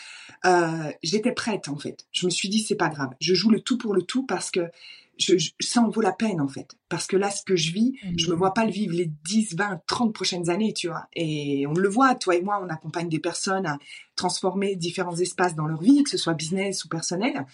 euh, 0.46 0.92
j'étais 1.04 1.34
prête 1.34 1.70
en 1.70 1.78
fait. 1.78 2.08
Je 2.12 2.26
me 2.26 2.32
suis 2.32 2.50
dit 2.50 2.64
c'est 2.64 2.76
pas 2.76 2.90
grave, 2.90 3.12
je 3.20 3.36
joue 3.36 3.52
le 3.52 3.62
tout 3.62 3.78
pour 3.78 3.94
le 3.94 4.02
tout 4.02 4.26
parce 4.26 4.50
que 4.50 4.72
je, 5.20 5.36
ça 5.60 5.82
en 5.82 5.90
vaut 5.90 6.02
la 6.02 6.14
peine 6.14 6.42
en 6.42 6.48
fait. 6.48 6.76
Parce 6.88 7.08
que 7.08 7.18
là, 7.18 7.30
ce 7.30 7.44
que 7.44 7.56
je 7.56 7.72
vis, 7.72 7.94
je 8.18 8.30
me 8.30 8.36
mmh. 8.36 8.38
vois 8.38 8.54
pas 8.54 8.66
le 8.66 8.72
vivre 8.72 8.96
les 8.96 9.12
10, 9.26 9.56
20, 9.56 9.82
30 9.86 10.14
prochaines 10.14 10.50
années, 10.50 10.74
tu 10.74 10.88
vois. 10.88 11.08
Et 11.14 11.66
on 11.68 11.74
le 11.74 11.90
voit, 11.90 12.16
toi 12.16 12.36
et 12.36 12.42
moi, 12.42 12.60
on 12.64 12.70
accompagne 12.70 13.10
des 13.10 13.20
personnes 13.20 13.66
à 13.66 13.78
transformer 14.16 14.76
différents 14.76 15.16
espaces 15.16 15.56
dans 15.56 15.68
leur 15.68 15.82
vie, 15.82 16.04
que 16.04 16.10
ce 16.10 16.18
soit 16.18 16.34
business 16.34 16.86
ou 16.86 16.90
personnel. 16.90 17.46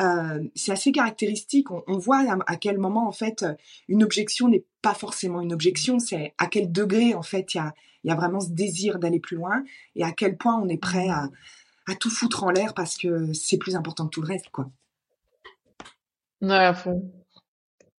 Euh, 0.00 0.42
c'est 0.54 0.72
assez 0.72 0.92
caractéristique. 0.92 1.70
On, 1.70 1.82
on, 1.88 1.98
voit 1.98 2.24
à, 2.46 2.56
quel 2.56 2.78
moment 2.78 3.08
en 3.08 3.12
fait 3.12 3.44
une 3.88 4.04
objection 4.04 4.48
n'est 4.48 4.64
pas 4.80 4.94
forcément 4.94 5.40
une 5.40 5.52
objection. 5.52 5.98
C'est 5.98 6.34
à 6.38 6.46
quel 6.46 6.70
degré 6.70 7.14
en 7.14 7.22
fait 7.22 7.54
il 7.54 7.56
y 7.56 7.60
a, 7.60 7.74
y 8.04 8.10
a 8.10 8.14
vraiment 8.14 8.40
ce 8.40 8.50
désir 8.50 9.00
d'aller 9.00 9.18
plus 9.18 9.36
loin 9.36 9.64
et 9.96 10.04
à 10.04 10.12
quel 10.12 10.36
point 10.36 10.56
on 10.56 10.68
est 10.68 10.78
prêt 10.78 11.08
à, 11.08 11.28
à 11.88 11.94
tout 11.96 12.10
foutre 12.10 12.44
en 12.44 12.50
l'air 12.50 12.74
parce 12.74 12.96
que 12.96 13.32
c'est 13.32 13.58
plus 13.58 13.74
important 13.74 14.04
que 14.06 14.10
tout 14.10 14.22
le 14.22 14.28
reste, 14.28 14.50
quoi. 14.50 14.70
Ouais, 16.40 16.50
à 16.54 16.74
fond. 16.74 17.12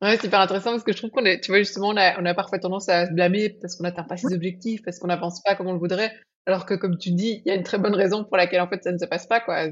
Ouais, 0.02 0.18
c'est 0.18 0.28
hyper 0.28 0.40
intéressant 0.42 0.72
parce 0.72 0.84
que 0.84 0.94
je 0.94 0.98
trouve 0.98 1.12
qu'on 1.12 1.26
est, 1.26 1.42
tu 1.42 1.52
vois, 1.52 1.60
justement, 1.60 1.90
on 1.90 1.98
a, 1.98 2.20
on 2.22 2.26
a 2.26 2.34
parfois 2.34 2.60
tendance 2.60 2.90
à 2.90 3.08
se 3.08 3.12
blâmer 3.14 3.50
parce 3.62 3.76
qu'on 3.76 3.84
n'atteint 3.84 4.04
pas 4.04 4.18
ses 4.18 4.34
objectifs, 4.34 4.82
parce 4.84 5.00
qu'on 5.00 5.08
n'avance 5.08 5.42
pas 5.44 5.56
comme 5.56 5.68
on 5.68 5.74
le 5.74 5.80
voudrait. 5.80 6.14
Alors 6.46 6.66
que, 6.66 6.74
comme 6.76 6.98
tu 6.98 7.12
dis, 7.12 7.42
il 7.46 7.50
y 7.50 7.52
a 7.52 7.56
une 7.56 7.64
très 7.64 7.80
bonne 7.80 7.96
raison 7.96 8.24
pour 8.24 8.38
laquelle, 8.38 8.62
en 8.62 8.70
fait, 8.70 8.84
ça 8.84 8.92
ne 8.94 8.98
se 8.98 9.06
passe 9.06 9.28
pas, 9.28 9.42
quoi. 9.42 9.66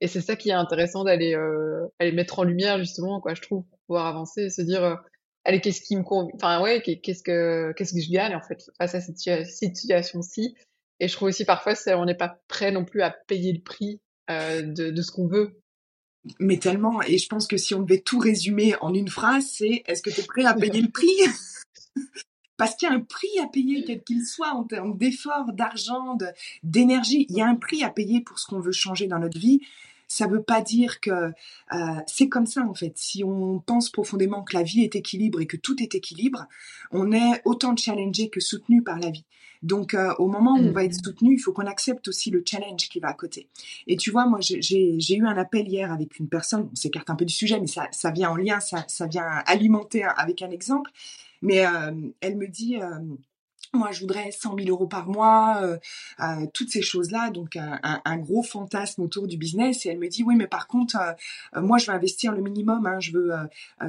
Et 0.00 0.06
c'est 0.08 0.20
ça 0.20 0.36
qui 0.36 0.50
est 0.50 0.52
intéressant 0.52 1.04
d'aller, 1.04 1.34
euh, 1.34 1.86
aller 1.98 2.12
mettre 2.12 2.38
en 2.38 2.44
lumière, 2.44 2.78
justement, 2.78 3.20
quoi, 3.20 3.34
je 3.34 3.42
trouve, 3.42 3.64
pour 3.64 3.78
pouvoir 3.88 4.06
avancer 4.06 4.44
et 4.44 4.50
se 4.50 4.62
dire, 4.62 4.84
euh, 4.84 4.94
allez, 5.44 5.60
qu'est-ce 5.60 5.82
qui 5.82 5.96
me 5.96 6.04
convient, 6.04 6.30
enfin, 6.36 6.62
ouais, 6.62 6.80
qu'est-ce 6.82 7.22
que, 7.24 7.72
qu'est-ce 7.72 7.94
que 7.94 8.00
je 8.00 8.12
gagne, 8.12 8.36
en 8.36 8.42
fait, 8.42 8.62
face 8.78 8.94
à 8.94 9.00
cette 9.00 9.18
situation-ci. 9.18 10.54
Et 11.00 11.08
je 11.08 11.14
trouve 11.14 11.28
aussi, 11.28 11.44
parfois, 11.44 11.74
on 11.96 12.04
n'est 12.04 12.14
pas 12.16 12.38
prêt 12.48 12.70
non 12.70 12.84
plus 12.84 13.02
à 13.02 13.10
payer 13.26 13.52
le 13.52 13.62
prix, 13.62 14.00
euh, 14.30 14.62
de, 14.62 14.90
de 14.90 15.02
ce 15.02 15.10
qu'on 15.10 15.26
veut 15.26 15.60
Mais 16.38 16.58
tellement, 16.58 17.02
et 17.02 17.18
je 17.18 17.28
pense 17.28 17.46
que 17.46 17.56
si 17.56 17.74
on 17.74 17.82
devait 17.82 18.00
tout 18.00 18.18
résumer 18.18 18.74
en 18.80 18.94
une 18.94 19.08
phrase, 19.08 19.46
c'est 19.46 19.82
est-ce 19.86 20.02
que 20.02 20.10
tu 20.10 20.20
es 20.20 20.24
prêt 20.24 20.44
à 20.44 20.54
payer 20.54 20.80
le 20.80 20.90
prix? 20.90 21.16
Parce 22.56 22.74
qu'il 22.74 22.88
y 22.88 22.92
a 22.92 22.94
un 22.94 23.00
prix 23.00 23.38
à 23.40 23.46
payer, 23.46 23.84
quel 23.84 24.02
qu'il 24.02 24.26
soit, 24.26 24.52
en 24.52 24.64
termes 24.64 24.98
d'efforts, 24.98 25.52
d'argent, 25.52 26.18
d'énergie. 26.64 27.24
Il 27.28 27.36
y 27.36 27.40
a 27.40 27.46
un 27.46 27.54
prix 27.54 27.84
à 27.84 27.90
payer 27.90 28.20
pour 28.20 28.40
ce 28.40 28.46
qu'on 28.46 28.58
veut 28.58 28.72
changer 28.72 29.06
dans 29.06 29.20
notre 29.20 29.38
vie. 29.38 29.60
Ça 30.08 30.26
ne 30.26 30.32
veut 30.32 30.42
pas 30.42 30.60
dire 30.60 31.00
que 31.00 31.10
euh, 31.10 31.94
c'est 32.06 32.28
comme 32.28 32.46
ça 32.46 32.62
en 32.62 32.74
fait. 32.74 32.92
Si 32.96 33.22
on 33.22 33.60
pense 33.60 33.90
profondément 33.90 34.42
que 34.42 34.56
la 34.56 34.62
vie 34.62 34.82
est 34.82 34.96
équilibre 34.96 35.40
et 35.40 35.46
que 35.46 35.58
tout 35.58 35.80
est 35.82 35.94
équilibre, 35.94 36.46
on 36.90 37.12
est 37.12 37.42
autant 37.44 37.76
challengé 37.76 38.28
que 38.28 38.40
soutenu 38.40 38.82
par 38.82 38.98
la 38.98 39.10
vie. 39.10 39.26
Donc 39.62 39.94
euh, 39.94 40.14
au 40.18 40.28
moment 40.28 40.54
où 40.54 40.62
on 40.62 40.72
va 40.72 40.84
être 40.84 40.94
soutenu, 40.94 41.34
il 41.34 41.38
faut 41.38 41.52
qu'on 41.52 41.66
accepte 41.66 42.08
aussi 42.08 42.30
le 42.30 42.42
challenge 42.44 42.88
qui 42.88 43.00
va 43.00 43.08
à 43.08 43.14
côté. 43.14 43.48
Et 43.86 43.96
tu 43.96 44.10
vois, 44.10 44.26
moi 44.26 44.40
j'ai 44.40 45.14
eu 45.14 45.26
un 45.26 45.36
appel 45.36 45.68
hier 45.68 45.92
avec 45.92 46.18
une 46.18 46.28
personne, 46.28 46.68
on 46.72 46.74
s'écarte 46.74 47.10
un 47.10 47.16
peu 47.16 47.24
du 47.24 47.34
sujet, 47.34 47.60
mais 47.60 47.66
ça, 47.66 47.88
ça 47.90 48.10
vient 48.10 48.30
en 48.30 48.36
lien, 48.36 48.60
ça, 48.60 48.84
ça 48.88 49.06
vient 49.06 49.26
alimenter 49.46 50.04
avec 50.04 50.42
un 50.42 50.50
exemple. 50.50 50.90
Mais 51.40 51.64
euh, 51.64 51.92
elle 52.20 52.36
me 52.36 52.48
dit, 52.48 52.78
euh, 52.78 52.98
moi, 53.74 53.92
je 53.92 54.00
voudrais 54.00 54.30
100 54.30 54.56
000 54.56 54.68
euros 54.70 54.86
par 54.86 55.08
mois, 55.08 55.58
euh, 55.62 55.78
euh, 56.20 56.46
toutes 56.54 56.70
ces 56.70 56.82
choses-là, 56.82 57.30
donc 57.30 57.56
un, 57.56 57.78
un, 57.82 58.16
gros 58.16 58.42
fantasme 58.42 59.02
autour 59.02 59.26
du 59.26 59.36
business. 59.36 59.84
Et 59.84 59.90
elle 59.90 59.98
me 59.98 60.08
dit 60.08 60.22
oui, 60.22 60.36
mais 60.36 60.46
par 60.46 60.66
contre, 60.66 60.96
euh, 60.96 61.60
moi, 61.60 61.78
je 61.78 61.86
veux 61.86 61.96
investir 61.96 62.32
le 62.32 62.40
minimum. 62.40 62.86
Hein, 62.86 62.98
je 63.00 63.12
veux, 63.12 63.32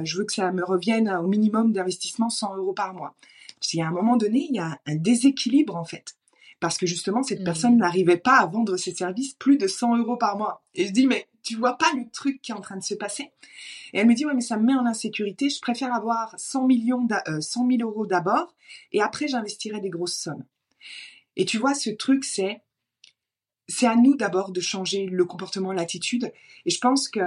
je 0.02 0.18
veux 0.18 0.24
que 0.24 0.32
ça 0.32 0.52
me 0.52 0.64
revienne 0.64 1.10
au 1.10 1.26
minimum 1.26 1.72
d'investissement 1.72 2.28
100 2.28 2.56
euros 2.56 2.72
par 2.72 2.94
mois. 2.94 3.14
Si 3.60 3.80
à 3.80 3.88
un 3.88 3.92
moment 3.92 4.16
donné, 4.16 4.46
il 4.48 4.56
y 4.56 4.58
a 4.58 4.80
un 4.86 4.96
déséquilibre 4.96 5.76
en 5.76 5.84
fait, 5.84 6.16
parce 6.60 6.78
que 6.78 6.86
justement, 6.86 7.22
cette 7.22 7.40
mmh. 7.40 7.44
personne 7.44 7.76
n'arrivait 7.76 8.16
pas 8.16 8.38
à 8.38 8.46
vendre 8.46 8.76
ses 8.76 8.94
services 8.94 9.34
plus 9.34 9.56
de 9.56 9.66
100 9.66 9.98
euros 9.98 10.16
par 10.16 10.36
mois. 10.36 10.62
Et 10.74 10.86
je 10.86 10.92
dis 10.92 11.06
mais 11.06 11.28
tu 11.42 11.56
vois 11.56 11.76
pas 11.76 11.90
le 11.96 12.08
truc 12.10 12.40
qui 12.42 12.52
est 12.52 12.54
en 12.54 12.60
train 12.60 12.76
de 12.76 12.82
se 12.82 12.94
passer? 12.94 13.30
Et 13.92 13.98
elle 13.98 14.06
me 14.06 14.14
dit, 14.14 14.26
ouais, 14.26 14.34
mais 14.34 14.40
ça 14.40 14.56
me 14.56 14.64
met 14.64 14.74
en 14.74 14.86
insécurité, 14.86 15.50
je 15.50 15.60
préfère 15.60 15.92
avoir 15.94 16.34
100, 16.38 16.66
millions 16.66 17.06
100 17.40 17.68
000 17.68 17.82
euros 17.82 18.06
d'abord, 18.06 18.54
et 18.92 19.02
après 19.02 19.28
j'investirai 19.28 19.80
des 19.80 19.90
grosses 19.90 20.16
sommes. 20.16 20.44
Et 21.36 21.44
tu 21.44 21.58
vois, 21.58 21.74
ce 21.74 21.90
truc, 21.90 22.24
c'est, 22.24 22.62
c'est 23.68 23.86
à 23.86 23.96
nous 23.96 24.16
d'abord 24.16 24.52
de 24.52 24.60
changer 24.60 25.06
le 25.06 25.24
comportement, 25.24 25.72
l'attitude, 25.72 26.32
et 26.66 26.70
je 26.70 26.78
pense 26.78 27.08
que 27.08 27.20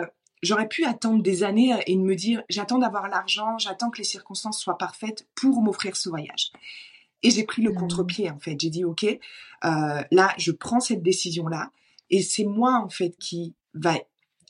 j'aurais 0.44 0.68
pu 0.68 0.86
attendre 0.86 1.24
des 1.24 1.44
années 1.44 1.74
et 1.88 1.96
me 1.98 2.16
dire, 2.16 2.44
j'attends 2.50 2.78
d'avoir 2.78 3.08
l'argent, 3.08 3.58
j'attends 3.58 3.90
que 3.90 3.98
les 3.98 4.04
circonstances 4.04 4.60
soient 4.60 4.78
parfaites 4.78 5.28
pour 5.34 5.62
m'offrir 5.62 5.96
ce 5.96 6.10
voyage. 6.10 6.52
Et 7.24 7.32
j'ai 7.32 7.46
pris 7.46 7.62
le 7.62 7.72
mmh. 7.72 7.76
contre-pied, 7.76 8.30
en 8.30 8.38
fait. 8.40 8.60
J'ai 8.60 8.70
dit, 8.70 8.84
OK, 8.84 9.06
euh, 9.06 9.18
là, 10.12 10.34
je 10.38 10.52
prends 10.52 10.82
cette 10.82 11.02
décision-là. 11.02 11.72
Et 12.10 12.22
c'est 12.22 12.44
moi, 12.44 12.82
en 12.84 12.90
fait, 12.90 13.18
qui 13.18 13.56
va 13.74 13.96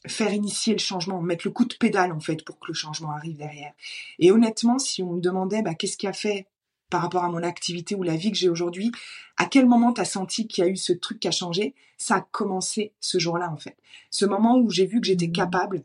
faire 0.08 0.34
initier 0.34 0.74
le 0.74 0.80
changement, 0.80 1.22
mettre 1.22 1.48
le 1.48 1.52
coup 1.52 1.66
de 1.66 1.76
pédale 1.76 2.12
en 2.12 2.20
fait 2.20 2.44
pour 2.44 2.60
que 2.60 2.66
le 2.68 2.74
changement 2.74 3.12
arrive 3.12 3.38
derrière. 3.38 3.72
Et 4.20 4.32
honnêtement, 4.32 4.80
si 4.80 5.02
on 5.02 5.14
me 5.14 5.22
demandait 5.22 5.62
bah, 5.62 5.76
qu'est-ce 5.76 5.98
qui 5.98 6.08
a 6.08 6.14
fait 6.14 6.46
par 6.94 7.02
rapport 7.02 7.24
à 7.24 7.30
mon 7.30 7.42
activité 7.42 7.96
ou 7.96 8.04
la 8.04 8.16
vie 8.16 8.32
que 8.32 8.38
j'ai 8.38 8.50
aujourd'hui, 8.50 8.92
à 9.38 9.48
quel 9.48 9.66
moment 9.66 9.94
tu 9.94 10.02
as 10.02 10.06
senti 10.06 10.48
qu'il 10.48 10.64
y 10.64 10.68
a 10.68 10.70
eu 10.70 10.78
ce 10.78 10.94
truc 10.94 11.20
qui 11.20 11.28
a 11.28 11.32
changé? 11.32 11.74
Ça 11.98 12.18
a 12.18 12.22
commencé 12.22 12.94
ce 13.00 13.18
jour-là 13.18 13.50
en 13.50 13.58
fait. 13.58 13.76
Ce 14.12 14.26
moment 14.26 14.60
où 14.60 14.70
j'ai 14.70 14.86
vu 14.86 15.02
que 15.02 15.08
j'étais 15.08 15.28
mmh. 15.28 15.32
capable 15.32 15.84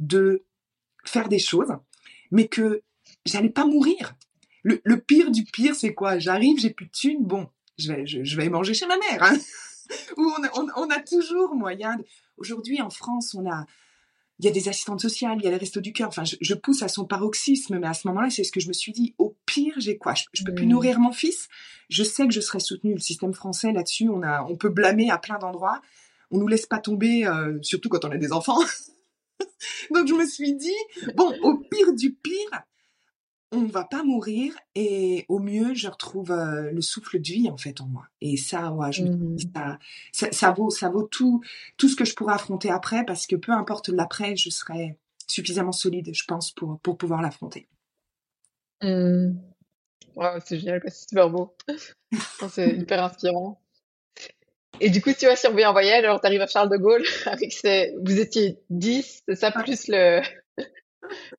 de 0.00 0.44
faire 1.06 1.30
des 1.30 1.38
choses, 1.38 1.72
mais 2.30 2.46
que 2.46 2.82
j'allais 3.24 3.48
pas 3.48 3.64
mourir. 3.64 4.14
Le, 4.62 4.96
pire 4.98 5.30
du 5.30 5.44
pire, 5.44 5.74
c'est 5.74 5.94
quoi? 5.94 6.18
J'arrive, 6.18 6.58
j'ai 6.58 6.68
plus 6.68 6.84
de 6.84 6.90
thunes, 6.90 7.24
bon, 7.24 7.48
je 7.78 7.90
vais, 7.90 8.06
je, 8.06 8.36
vais 8.36 8.50
manger 8.50 8.74
chez 8.74 8.86
ma 8.86 8.98
mère. 8.98 9.22
Hein 9.22 9.38
où 10.18 10.30
on 10.76 10.90
a, 10.90 11.00
toujours 11.00 11.54
moyen. 11.54 11.96
Aujourd'hui, 12.36 12.82
en 12.82 12.90
France, 12.90 13.34
on 13.34 13.50
a, 13.50 13.64
il 14.40 14.46
y 14.46 14.48
a 14.48 14.52
des 14.52 14.70
assistantes 14.70 15.02
sociales, 15.02 15.36
il 15.38 15.44
y 15.44 15.48
a 15.48 15.50
les 15.50 15.58
restos 15.58 15.82
du 15.82 15.92
cœur. 15.92 16.08
Enfin, 16.08 16.22
je, 16.24 16.54
pousse 16.54 16.82
à 16.82 16.88
son 16.88 17.04
paroxysme, 17.04 17.78
mais 17.78 17.86
à 17.86 17.92
ce 17.92 18.08
moment-là, 18.08 18.30
c'est 18.30 18.42
ce 18.42 18.50
que 18.50 18.58
je 18.58 18.68
me 18.68 18.72
suis 18.72 18.90
dit. 18.90 19.14
Au 19.18 19.36
pire, 19.44 19.74
j'ai 19.76 19.98
quoi? 19.98 20.14
Je, 20.32 20.44
peux 20.44 20.54
plus 20.54 20.64
mmh. 20.64 20.70
nourrir 20.70 20.98
mon 20.98 21.12
fils? 21.12 21.48
Je 21.90 22.02
sais 22.02 22.26
que 22.26 22.32
je 22.32 22.40
serai 22.40 22.58
soutenue. 22.58 22.94
Le 22.94 23.00
système 23.00 23.34
français 23.34 23.70
là-dessus, 23.70 24.08
on 24.08 24.22
a, 24.22 24.42
on 24.44 24.56
peut 24.56 24.70
blâmer 24.70 25.10
à 25.10 25.18
plein 25.18 25.38
d'endroits. 25.38 25.82
On 26.30 26.38
nous 26.38 26.48
laisse 26.48 26.64
pas 26.64 26.78
tomber, 26.78 27.26
euh, 27.26 27.58
surtout 27.60 27.90
quand 27.90 28.06
on 28.06 28.10
a 28.10 28.16
des 28.16 28.32
enfants. 28.32 28.60
Donc 29.94 30.08
je 30.08 30.14
me 30.14 30.24
suis 30.24 30.54
dit, 30.54 30.72
bon, 31.16 31.34
au 31.42 31.58
pire 31.58 31.92
du 31.92 32.14
pire, 32.14 32.62
on 33.52 33.64
va 33.64 33.84
pas 33.84 34.04
mourir 34.04 34.54
et 34.74 35.24
au 35.28 35.40
mieux 35.40 35.74
je 35.74 35.88
retrouve 35.88 36.30
euh, 36.30 36.70
le 36.70 36.80
souffle 36.80 37.20
de 37.20 37.26
vie 37.26 37.50
en 37.50 37.56
fait 37.56 37.80
en 37.80 37.86
moi. 37.86 38.06
Et 38.20 38.36
ça 38.36 38.72
ouais, 38.72 38.92
je 38.92 39.04
mmh. 39.04 39.38
ça, 40.12 40.30
ça, 40.30 40.52
vaut 40.52 40.70
ça 40.70 40.88
vaut 40.88 41.02
tout 41.02 41.42
tout 41.76 41.88
ce 41.88 41.96
que 41.96 42.04
je 42.04 42.14
pourrais 42.14 42.34
affronter 42.34 42.70
après 42.70 43.04
parce 43.04 43.26
que 43.26 43.36
peu 43.36 43.52
importe 43.52 43.88
l'après 43.88 44.36
je 44.36 44.50
serai 44.50 44.96
suffisamment 45.26 45.72
solide 45.72 46.10
je 46.12 46.24
pense 46.24 46.52
pour 46.52 46.78
pour 46.80 46.96
pouvoir 46.96 47.22
l'affronter. 47.22 47.66
Mmh. 48.82 49.32
c'est 50.44 50.58
génial 50.58 50.80
c'est 50.84 51.08
super 51.08 51.28
beau. 51.30 51.54
C'est 52.48 52.68
hyper 52.78 53.02
inspirant. 53.02 53.60
Et 54.78 54.90
du 54.90 55.02
coup 55.02 55.12
tu 55.12 55.26
vois 55.26 55.34
si 55.34 55.48
on 55.48 55.50
revient 55.50 55.66
en 55.66 55.72
voyage 55.72 56.04
alors 56.04 56.20
tu 56.20 56.26
arrives 56.26 56.40
à 56.40 56.46
Charles 56.46 56.70
de 56.70 56.76
Gaulle 56.76 57.04
avec 57.26 57.52
ces 57.52 57.94
vous 58.00 58.20
étiez 58.20 58.60
10 58.70 59.24
c'est 59.26 59.34
ça 59.34 59.50
plus 59.50 59.88
le 59.88 60.22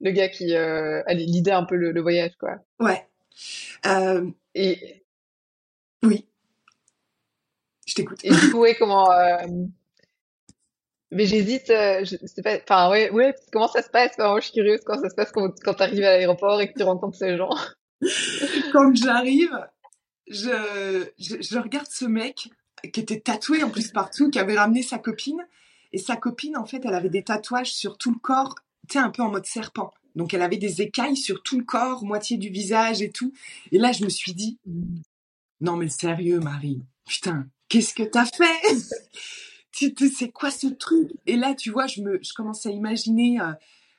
le 0.02 0.12
gars 0.12 0.30
qui 0.30 0.56
euh, 0.56 1.04
allait 1.06 1.26
l'idée 1.26 1.52
un 1.52 1.64
peu 1.64 1.76
le, 1.76 2.02
voyage, 2.02 2.32
quoi. 2.40 2.58
Ouais. 2.80 3.08
Euh, 3.86 4.30
et 4.56 5.04
oui, 6.04 6.28
je 7.86 7.94
t'écoute. 7.94 8.20
Et 8.24 8.32
du 8.32 8.52
coup, 8.52 8.66
comment 8.80 9.12
euh, 9.12 9.38
Mais 11.12 11.26
j'hésite, 11.26 11.68
je 11.68 12.18
sais 12.26 12.42
pas, 12.42 12.58
enfin, 12.58 12.90
ouais, 12.90 13.10
ouais, 13.12 13.36
comment 13.52 13.68
ça 13.68 13.84
se 13.84 13.90
passe? 13.90 14.18
Moi, 14.18 14.40
je 14.40 14.46
suis 14.46 14.54
curieuse 14.54 14.82
quand 14.84 15.00
ça 15.00 15.10
se 15.10 15.16
passe 15.16 15.32
quand, 15.32 15.54
quand 15.64 15.76
tu 15.76 15.84
arrives 15.84 16.04
à 16.04 16.18
l'aéroport 16.18 16.60
et 16.62 16.72
que 16.72 16.78
tu 16.78 16.84
rencontres 16.84 17.18
ces 17.18 17.38
gens? 17.38 17.56
quand 18.74 18.96
j'arrive, 18.96 19.56
je, 20.28 21.06
je, 21.20 21.36
je, 21.40 21.60
regarde 21.60 21.88
ce 21.88 22.06
mec 22.06 22.50
qui 22.92 23.00
était 23.00 23.20
tatoué 23.20 23.64
en 23.64 23.70
plus 23.70 23.92
partout, 23.92 24.32
qui 24.32 24.40
avait 24.40 24.58
ramené 24.58 24.82
sa 24.82 24.98
copine. 24.98 25.46
Et 25.94 26.00
sa 26.00 26.16
copine, 26.16 26.58
en 26.58 26.66
fait, 26.66 26.82
elle 26.86 26.96
avait 26.96 27.10
des 27.10 27.24
tatouages 27.24 27.74
sur 27.74 27.98
tout 27.98 28.12
le 28.12 28.20
corps 28.20 28.56
un 28.99 29.10
peu 29.10 29.21
en 29.21 29.30
mode 29.30 29.45
serpent. 29.45 29.93
Donc 30.15 30.34
elle 30.34 30.41
avait 30.41 30.58
des 30.58 30.82
écailles 30.82 31.17
sur 31.17 31.41
tout 31.43 31.58
le 31.58 31.63
corps, 31.63 32.04
moitié 32.04 32.38
du 32.38 32.49
visage 32.49 33.01
et 33.01 33.12
tout. 33.12 33.34
Et 33.71 33.77
là, 33.77 33.91
je 33.91 34.04
me 34.04 34.10
suis 34.10 34.34
dit, 34.34 34.58
non 35.62 35.77
mais 35.77 35.89
sérieux, 35.89 36.39
Marie, 36.39 36.82
putain, 37.08 37.47
qu'est-ce 37.69 37.93
que 37.93 38.04
t'as 38.04 38.25
fait? 38.25 38.75
Tu 39.73 39.93
c'est 40.10 40.30
quoi 40.30 40.51
ce 40.51 40.67
truc? 40.67 41.12
Et 41.25 41.38
là, 41.38 41.56
tu 41.56 41.71
vois, 41.71 41.88
je 41.88 42.01
me, 42.01 42.19
je 42.21 42.34
commence 42.34 42.65
à 42.65 42.71
imaginer 42.71 43.39
euh, 43.39 43.54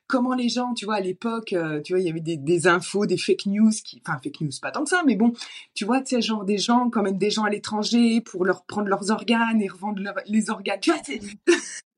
comment 0.07 0.35
les 0.35 0.51
gens, 0.51 0.75
tu 0.75 0.85
vois, 0.85 0.97
à 0.97 1.01
l'époque, 1.01 1.55
euh, 1.55 1.81
tu 1.81 1.95
vois, 1.95 2.01
il 2.01 2.07
y 2.07 2.11
avait 2.11 2.21
des, 2.21 2.67
infos, 2.67 3.07
des 3.07 3.17
fake 3.17 3.47
news, 3.47 3.71
qui, 3.83 4.03
enfin 4.07 4.21
fake 4.23 4.43
news, 4.43 4.51
pas 4.61 4.71
tant 4.71 4.85
que 4.85 4.91
ça, 4.91 5.03
mais 5.07 5.17
bon, 5.17 5.33
tu 5.75 5.87
vois, 5.87 6.03
tu 6.03 6.15
sais, 6.15 6.21
genre 6.21 6.45
des 6.45 6.59
gens, 6.59 6.91
quand 6.91 7.03
même 7.03 7.17
des 7.17 7.31
gens 7.31 7.45
à 7.45 7.51
l'étranger 7.51 8.21
pour 8.21 8.45
leur 8.45 8.67
prendre 8.67 8.89
leurs 8.89 9.11
organes 9.11 9.63
et 9.63 9.69
revendre 9.69 10.03
les 10.27 10.51
organes. 10.51 10.81
Tu 10.81 10.91
vois, 10.91 11.01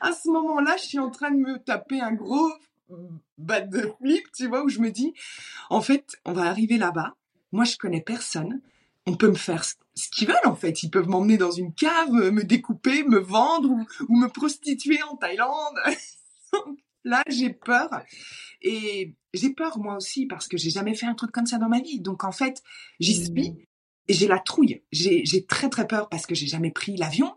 à 0.00 0.12
ce 0.12 0.28
moment-là, 0.30 0.76
je 0.78 0.84
suis 0.84 0.98
en 0.98 1.10
train 1.10 1.30
de 1.30 1.38
me 1.38 1.58
taper 1.58 2.00
un 2.00 2.12
gros 2.12 2.50
bad 3.38 3.70
de 3.70 3.92
flip, 3.98 4.24
tu 4.34 4.46
vois, 4.46 4.64
où 4.64 4.68
je 4.68 4.80
me 4.80 4.90
dis, 4.90 5.14
en 5.70 5.80
fait, 5.80 6.16
on 6.24 6.32
va 6.32 6.42
arriver 6.42 6.78
là-bas. 6.78 7.14
Moi, 7.52 7.64
je 7.64 7.76
connais 7.76 8.00
personne. 8.00 8.60
On 9.06 9.16
peut 9.16 9.28
me 9.28 9.34
faire 9.34 9.64
ce 9.64 10.08
qu'ils 10.10 10.28
veulent, 10.28 10.36
en 10.46 10.56
fait. 10.56 10.82
Ils 10.82 10.90
peuvent 10.90 11.08
m'emmener 11.08 11.36
dans 11.36 11.50
une 11.50 11.72
cave, 11.72 12.10
me 12.10 12.42
découper, 12.42 13.04
me 13.04 13.18
vendre 13.18 13.70
ou, 14.08 14.16
me 14.16 14.28
prostituer 14.28 15.02
en 15.04 15.16
Thaïlande. 15.16 15.76
là, 17.04 17.22
j'ai 17.28 17.50
peur. 17.50 17.88
Et 18.62 19.14
j'ai 19.32 19.50
peur, 19.50 19.78
moi 19.78 19.96
aussi, 19.96 20.26
parce 20.26 20.48
que 20.48 20.56
j'ai 20.56 20.70
jamais 20.70 20.94
fait 20.94 21.06
un 21.06 21.14
truc 21.14 21.30
comme 21.30 21.46
ça 21.46 21.58
dans 21.58 21.68
ma 21.68 21.80
vie. 21.80 22.00
Donc, 22.00 22.24
en 22.24 22.32
fait, 22.32 22.62
j'y 22.98 23.20
mmh. 23.20 23.24
suis 23.24 23.46
et 23.48 23.65
j'ai 24.08 24.28
la 24.28 24.38
trouille. 24.38 24.82
J'ai 24.92 25.44
très 25.46 25.68
très 25.68 25.86
peur 25.86 26.08
parce 26.08 26.26
que 26.26 26.34
j'ai 26.34 26.46
jamais 26.46 26.70
pris 26.70 26.96
l'avion. 26.96 27.34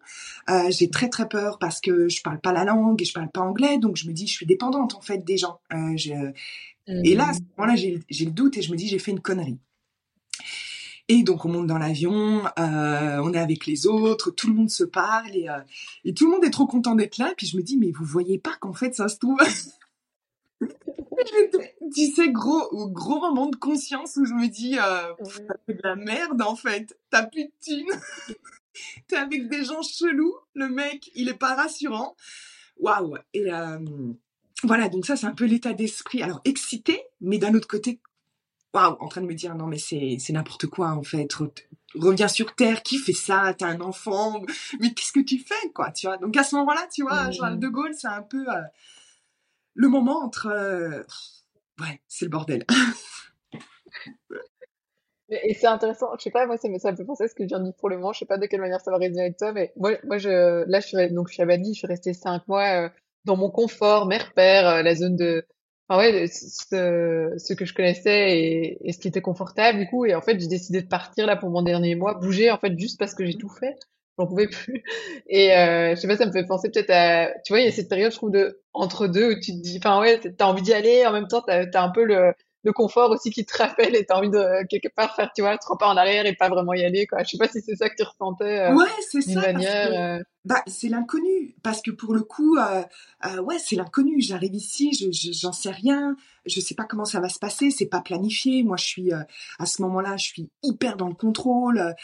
Euh, 0.49 0.69
j'ai 0.71 0.89
très 0.89 1.09
très 1.09 1.27
peur 1.27 1.59
parce 1.59 1.81
que 1.81 2.09
je 2.09 2.21
parle 2.21 2.39
pas 2.39 2.53
la 2.53 2.63
langue 2.63 3.01
et 3.01 3.05
je 3.05 3.13
parle 3.13 3.29
pas 3.29 3.41
anglais, 3.41 3.77
donc 3.77 3.95
je 3.95 4.07
me 4.07 4.13
dis 4.13 4.27
je 4.27 4.33
suis 4.33 4.45
dépendante 4.45 4.95
en 4.95 5.01
fait 5.01 5.19
des 5.19 5.37
gens. 5.37 5.59
Euh, 5.73 5.95
je... 5.95 6.31
Et 6.87 7.13
là, 7.13 7.29
à 7.29 7.33
ce 7.33 7.39
mmh. 7.39 7.45
moment-là, 7.57 7.75
j'ai 7.75 8.25
le 8.25 8.31
doute 8.31 8.57
et 8.57 8.63
je 8.63 8.71
me 8.71 8.77
dis 8.77 8.87
j'ai 8.87 8.97
fait 8.97 9.11
une 9.11 9.19
connerie. 9.19 9.59
Et 11.11 11.23
donc 11.23 11.43
on 11.43 11.49
monte 11.49 11.65
dans 11.65 11.79
l'avion, 11.79 12.43
euh, 12.59 13.19
on 13.23 13.33
est 13.33 13.39
avec 13.39 13.65
les 13.65 13.87
autres, 13.87 14.29
tout 14.29 14.47
le 14.47 14.53
monde 14.53 14.69
se 14.69 14.83
parle 14.83 15.35
et, 15.35 15.49
euh, 15.49 15.59
et 16.05 16.13
tout 16.13 16.25
le 16.25 16.31
monde 16.31 16.45
est 16.45 16.51
trop 16.51 16.67
content 16.67 16.93
d'être 16.93 17.17
là. 17.17 17.33
Puis 17.35 17.47
je 17.47 17.57
me 17.57 17.63
dis 17.63 17.77
mais 17.77 17.91
vous 17.91 18.05
voyez 18.05 18.37
pas 18.37 18.55
qu'en 18.59 18.73
fait 18.73 18.93
ça 18.93 19.07
se 19.07 19.17
trouve 19.17 19.39
tu 21.95 22.11
sais, 22.11 22.29
gros, 22.29 22.89
gros 22.89 23.19
moment 23.19 23.47
de 23.47 23.55
conscience 23.55 24.17
où 24.17 24.25
je 24.25 24.33
me 24.33 24.47
dis, 24.47 24.77
euh, 24.77 25.13
t'as 25.47 25.73
de 25.73 25.79
la 25.83 25.95
merde 25.95 26.41
en 26.41 26.55
fait, 26.55 26.97
t'as 27.09 27.23
plus 27.23 27.45
de 27.45 27.51
thunes, 27.61 28.01
t'es 29.07 29.15
avec 29.15 29.49
des 29.49 29.63
gens 29.63 29.81
chelous, 29.81 30.35
le 30.53 30.69
mec, 30.69 31.11
il 31.15 31.29
est 31.29 31.37
pas 31.37 31.55
rassurant. 31.55 32.15
Waouh. 32.79 33.17
Et 33.33 33.51
euh, 33.51 33.79
voilà, 34.63 34.89
donc 34.89 35.05
ça, 35.05 35.15
c'est 35.15 35.27
un 35.27 35.33
peu 35.33 35.45
l'état 35.45 35.73
d'esprit. 35.73 36.21
Alors, 36.21 36.41
excité, 36.45 37.01
mais 37.21 37.37
d'un 37.37 37.53
autre 37.53 37.67
côté, 37.67 37.99
waouh, 38.73 38.95
en 38.99 39.07
train 39.07 39.21
de 39.21 39.27
me 39.27 39.35
dire, 39.35 39.55
non, 39.55 39.67
mais 39.67 39.77
c'est 39.77 40.17
n'importe 40.29 40.67
quoi 40.67 40.91
en 40.91 41.03
fait, 41.03 41.27
reviens 41.95 42.27
sur 42.27 42.55
terre, 42.55 42.83
qui 42.83 42.97
fait 42.97 43.13
ça? 43.13 43.53
T'as 43.57 43.67
un 43.67 43.81
enfant, 43.81 44.41
mais 44.79 44.93
qu'est-ce 44.93 45.11
que 45.11 45.19
tu 45.19 45.39
fais, 45.39 45.69
quoi? 45.73 45.91
Tu 45.91 46.07
vois? 46.07 46.17
Donc 46.17 46.35
à 46.37 46.43
ce 46.43 46.55
moment-là, 46.55 46.87
tu 46.93 47.03
vois, 47.03 47.31
Charles 47.31 47.59
de 47.59 47.67
Gaulle, 47.67 47.93
c'est 47.93 48.07
un 48.07 48.21
peu 48.21 48.47
euh, 48.47 48.61
le 49.79 49.87
moment 49.87 50.21
entre, 50.21 50.47
euh, 50.47 51.03
ouais, 51.79 52.01
c'est 52.09 52.25
le 52.25 52.31
bordel. 52.31 52.65
Et 55.29 55.53
c'est 55.53 55.67
intéressant, 55.67 56.07
je 56.17 56.23
sais 56.23 56.31
pas, 56.31 56.45
moi 56.47 56.57
ça 56.57 56.67
me, 56.67 56.77
ça 56.79 56.93
fait 56.93 57.05
penser 57.05 57.23
à 57.25 57.27
ce 57.27 57.35
que 57.35 57.43
je 57.43 57.47
viens 57.47 57.59
de 57.59 57.65
dire 57.65 57.75
pour 57.77 57.87
le 57.87 57.95
moment, 57.97 58.11
je 58.11 58.19
sais 58.19 58.25
pas 58.25 58.37
de 58.37 58.45
quelle 58.45 58.59
manière 58.61 58.81
ça 58.81 58.91
va 58.91 58.97
résonner 58.97 59.21
avec 59.21 59.37
toi, 59.37 59.53
mais 59.53 59.71
moi, 59.77 59.91
moi 60.03 60.17
je, 60.17 60.65
là 60.67 60.79
je 60.81 60.87
suis, 60.87 61.13
donc 61.13 61.29
je 61.29 61.35
suis 61.35 61.43
à 61.43 61.45
Bali, 61.45 61.73
je 61.73 61.77
suis 61.77 61.87
restée 61.87 62.13
cinq 62.13 62.45
mois 62.47 62.87
euh, 62.87 62.89
dans 63.25 63.37
mon 63.37 63.49
confort, 63.51 64.05
mère-père, 64.07 64.83
la 64.83 64.95
zone 64.95 65.15
de, 65.15 65.45
enfin 65.87 66.01
ouais, 66.01 66.27
ce, 66.27 67.35
ce 67.37 67.53
que 67.53 67.63
je 67.63 67.73
connaissais 67.73 68.37
et, 68.39 68.89
et, 68.89 68.91
ce 68.91 68.97
qui 68.99 69.07
était 69.07 69.21
confortable 69.21 69.79
du 69.79 69.87
coup. 69.87 70.05
Et 70.05 70.15
en 70.15 70.21
fait, 70.21 70.39
j'ai 70.39 70.47
décidé 70.47 70.81
de 70.81 70.87
partir 70.87 71.27
là 71.27 71.35
pour 71.37 71.51
mon 71.51 71.61
dernier 71.61 71.95
mois, 71.95 72.15
bouger 72.15 72.51
en 72.51 72.57
fait 72.57 72.77
juste 72.77 72.99
parce 72.99 73.13
que 73.13 73.25
j'ai 73.25 73.37
tout 73.37 73.49
fait. 73.49 73.77
J'en 74.19 74.27
pouvais 74.27 74.47
plus. 74.49 74.83
Et 75.27 75.53
euh, 75.55 75.95
je 75.95 76.01
sais 76.01 76.07
pas, 76.07 76.17
ça 76.17 76.25
me 76.27 76.33
fait 76.33 76.45
penser 76.45 76.69
peut-être 76.69 76.91
à, 76.91 77.29
tu 77.45 77.53
vois, 77.53 77.61
il 77.61 77.65
y 77.65 77.69
a 77.69 77.71
cette 77.71 77.89
période, 77.89 78.11
je 78.11 78.17
trouve, 78.17 78.31
de 78.31 78.61
entre 78.73 79.07
deux 79.07 79.31
où 79.33 79.39
tu 79.39 79.53
te 79.53 79.61
dis, 79.61 79.77
enfin 79.83 80.01
ouais, 80.01 80.19
t'as 80.19 80.45
envie 80.47 80.61
d'y 80.61 80.73
aller, 80.73 81.05
en 81.07 81.13
même 81.13 81.27
temps, 81.27 81.41
t'as 81.41 81.65
as 81.73 81.83
un 81.83 81.89
peu 81.89 82.03
le 82.05 82.33
le 82.69 82.73
confort 82.73 83.09
aussi 83.09 83.31
qui 83.31 83.45
te 83.45 83.57
rappelle 83.57 83.95
et 83.95 84.05
t'as 84.05 84.15
envie 84.15 84.29
de 84.29 84.65
quelque 84.67 84.89
part 84.95 85.15
faire 85.15 85.31
tu 85.35 85.41
vois 85.41 85.57
trois 85.57 85.77
pas 85.77 85.87
en 85.87 85.97
arrière 85.97 86.25
et 86.25 86.35
pas 86.35 86.49
vraiment 86.49 86.73
y 86.73 86.83
aller 86.83 87.07
quoi. 87.07 87.23
Je 87.23 87.31
sais 87.31 87.37
pas 87.37 87.47
si 87.47 87.61
c'est 87.61 87.75
ça 87.75 87.89
que 87.89 87.95
tu 87.95 88.03
ressentais 88.03 88.69
euh, 88.69 88.75
ouais 88.75 88.85
c'est 89.09 89.21
ça 89.21 89.41
manière 89.41 90.19
euh. 90.19 90.23
bah 90.45 90.61
c'est 90.67 90.87
l'inconnu. 90.87 91.55
Parce 91.63 91.81
que 91.81 91.91
pour 91.91 92.13
le 92.13 92.21
coup 92.21 92.57
euh, 92.57 92.83
euh 93.25 93.41
ouais 93.41 93.57
c'est 93.59 93.75
l'inconnu. 93.75 94.21
J'arrive 94.21 94.53
ici 94.53 94.91
je 94.93 95.09
j'en 95.33 95.51
sais 95.51 95.71
rien. 95.71 96.15
Je 96.45 96.61
sais 96.61 96.75
pas 96.75 96.85
comment 96.85 97.05
ça 97.05 97.19
va 97.19 97.29
se 97.29 97.39
passer. 97.39 97.71
C'est 97.71 97.87
pas 97.87 98.01
planifié. 98.01 98.63
Moi 98.63 98.77
je 98.77 98.85
suis 98.85 99.11
euh, 99.11 99.23
à 99.57 99.65
ce 99.65 99.81
moment-là 99.81 100.15
je 100.17 100.25
suis 100.25 100.49
hyper 100.61 100.95
dans 100.95 101.07
le 101.07 101.15
contrôle. 101.15 101.95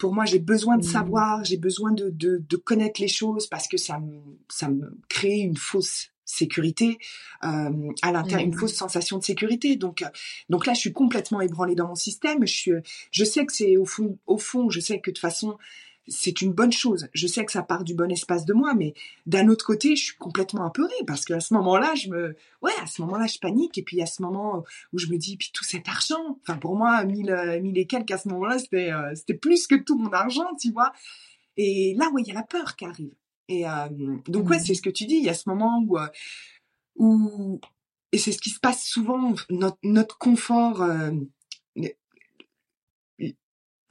Pour 0.00 0.12
moi 0.12 0.24
j'ai 0.24 0.40
besoin 0.40 0.76
de 0.76 0.84
mmh. 0.84 0.90
savoir. 0.90 1.44
J'ai 1.44 1.56
besoin 1.56 1.92
de, 1.92 2.10
de, 2.10 2.42
de 2.48 2.56
connaître 2.56 3.00
les 3.00 3.08
choses 3.08 3.46
parce 3.46 3.68
que 3.68 3.76
ça 3.76 4.00
me 4.00 4.20
ça 4.48 4.68
me 4.68 4.98
crée 5.08 5.38
une 5.38 5.56
fausse 5.56 6.10
sécurité 6.30 6.98
euh, 7.44 7.92
à 8.02 8.12
l'intérieur, 8.12 8.46
une 8.46 8.54
mmh. 8.54 8.58
fausse 8.58 8.74
sensation 8.74 9.18
de 9.18 9.24
sécurité. 9.24 9.76
Donc, 9.76 10.02
euh, 10.02 10.08
donc 10.48 10.66
là, 10.66 10.74
je 10.74 10.80
suis 10.80 10.92
complètement 10.92 11.40
ébranlée 11.40 11.74
dans 11.74 11.88
mon 11.88 11.94
système. 11.94 12.46
Je 12.46 12.52
suis, 12.52 12.72
je 13.10 13.24
sais 13.24 13.44
que 13.46 13.52
c'est 13.52 13.76
au 13.76 13.84
fond, 13.84 14.18
au 14.26 14.38
fond, 14.38 14.70
je 14.70 14.80
sais 14.80 15.00
que 15.00 15.10
de 15.10 15.14
toute 15.14 15.18
façon, 15.20 15.58
c'est 16.08 16.40
une 16.42 16.52
bonne 16.52 16.72
chose. 16.72 17.08
Je 17.12 17.26
sais 17.26 17.44
que 17.44 17.52
ça 17.52 17.62
part 17.62 17.84
du 17.84 17.94
bon 17.94 18.10
espace 18.10 18.44
de 18.44 18.52
moi, 18.52 18.74
mais 18.74 18.94
d'un 19.26 19.48
autre 19.48 19.64
côté, 19.64 19.96
je 19.96 20.04
suis 20.04 20.16
complètement 20.16 20.64
apeurée 20.66 20.92
parce 21.06 21.24
qu'à 21.24 21.40
ce 21.40 21.54
moment-là, 21.54 21.94
je 21.94 22.08
me, 22.08 22.36
ouais, 22.62 22.72
à 22.82 22.86
ce 22.86 23.02
moment-là, 23.02 23.26
je 23.26 23.38
panique. 23.38 23.78
Et 23.78 23.82
puis 23.82 24.02
à 24.02 24.06
ce 24.06 24.22
moment 24.22 24.64
où 24.92 24.98
je 24.98 25.06
me 25.06 25.16
dis, 25.16 25.36
puis 25.36 25.50
tout 25.52 25.64
cet 25.64 25.88
argent, 25.88 26.38
enfin 26.42 26.58
pour 26.58 26.76
moi, 26.76 27.04
mille, 27.04 27.60
mille 27.62 27.78
et 27.78 27.86
quelques 27.86 28.10
à 28.10 28.18
ce 28.18 28.28
moment-là, 28.28 28.58
c'était, 28.58 28.92
euh, 28.92 29.14
c'était 29.14 29.34
plus 29.34 29.66
que 29.66 29.76
tout 29.76 29.96
mon 29.96 30.10
argent, 30.10 30.48
tu 30.60 30.72
vois. 30.72 30.92
Et 31.56 31.94
là, 31.96 32.10
ouais, 32.12 32.22
il 32.22 32.28
y 32.28 32.30
a 32.30 32.34
la 32.34 32.42
peur 32.42 32.76
qui 32.76 32.86
arrive. 32.86 33.14
Et 33.50 33.64
donc 34.28 34.48
ouais, 34.48 34.60
c'est 34.60 34.72
mmh. 34.72 34.76
ce 34.76 34.82
que 34.82 34.90
tu 34.90 35.06
dis. 35.06 35.16
Il 35.16 35.24
y 35.24 35.28
a 35.28 35.34
ce 35.34 35.48
moment 35.48 35.84
où, 35.86 35.98
où 36.96 37.60
et 38.12 38.18
c'est 38.18 38.30
ce 38.30 38.38
qui 38.38 38.50
se 38.50 38.60
passe 38.60 38.84
souvent. 38.84 39.34
Notre, 39.50 39.78
notre 39.82 40.18
confort, 40.18 40.82
euh, 40.82 41.10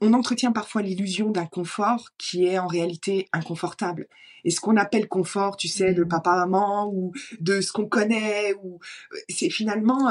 on 0.00 0.14
entretient 0.14 0.50
parfois 0.50 0.80
l'illusion 0.80 1.30
d'un 1.30 1.44
confort 1.44 2.08
qui 2.16 2.46
est 2.46 2.58
en 2.58 2.66
réalité 2.66 3.28
inconfortable. 3.32 4.08
Et 4.44 4.50
ce 4.50 4.62
qu'on 4.62 4.78
appelle 4.78 5.08
confort, 5.08 5.58
tu 5.58 5.68
sais, 5.68 5.92
de 5.92 6.04
mmh. 6.04 6.08
papa 6.08 6.36
maman 6.36 6.90
ou 6.90 7.12
de 7.40 7.60
ce 7.60 7.70
qu'on 7.70 7.86
connaît, 7.86 8.54
ou 8.62 8.80
c'est 9.28 9.50
finalement 9.50 10.10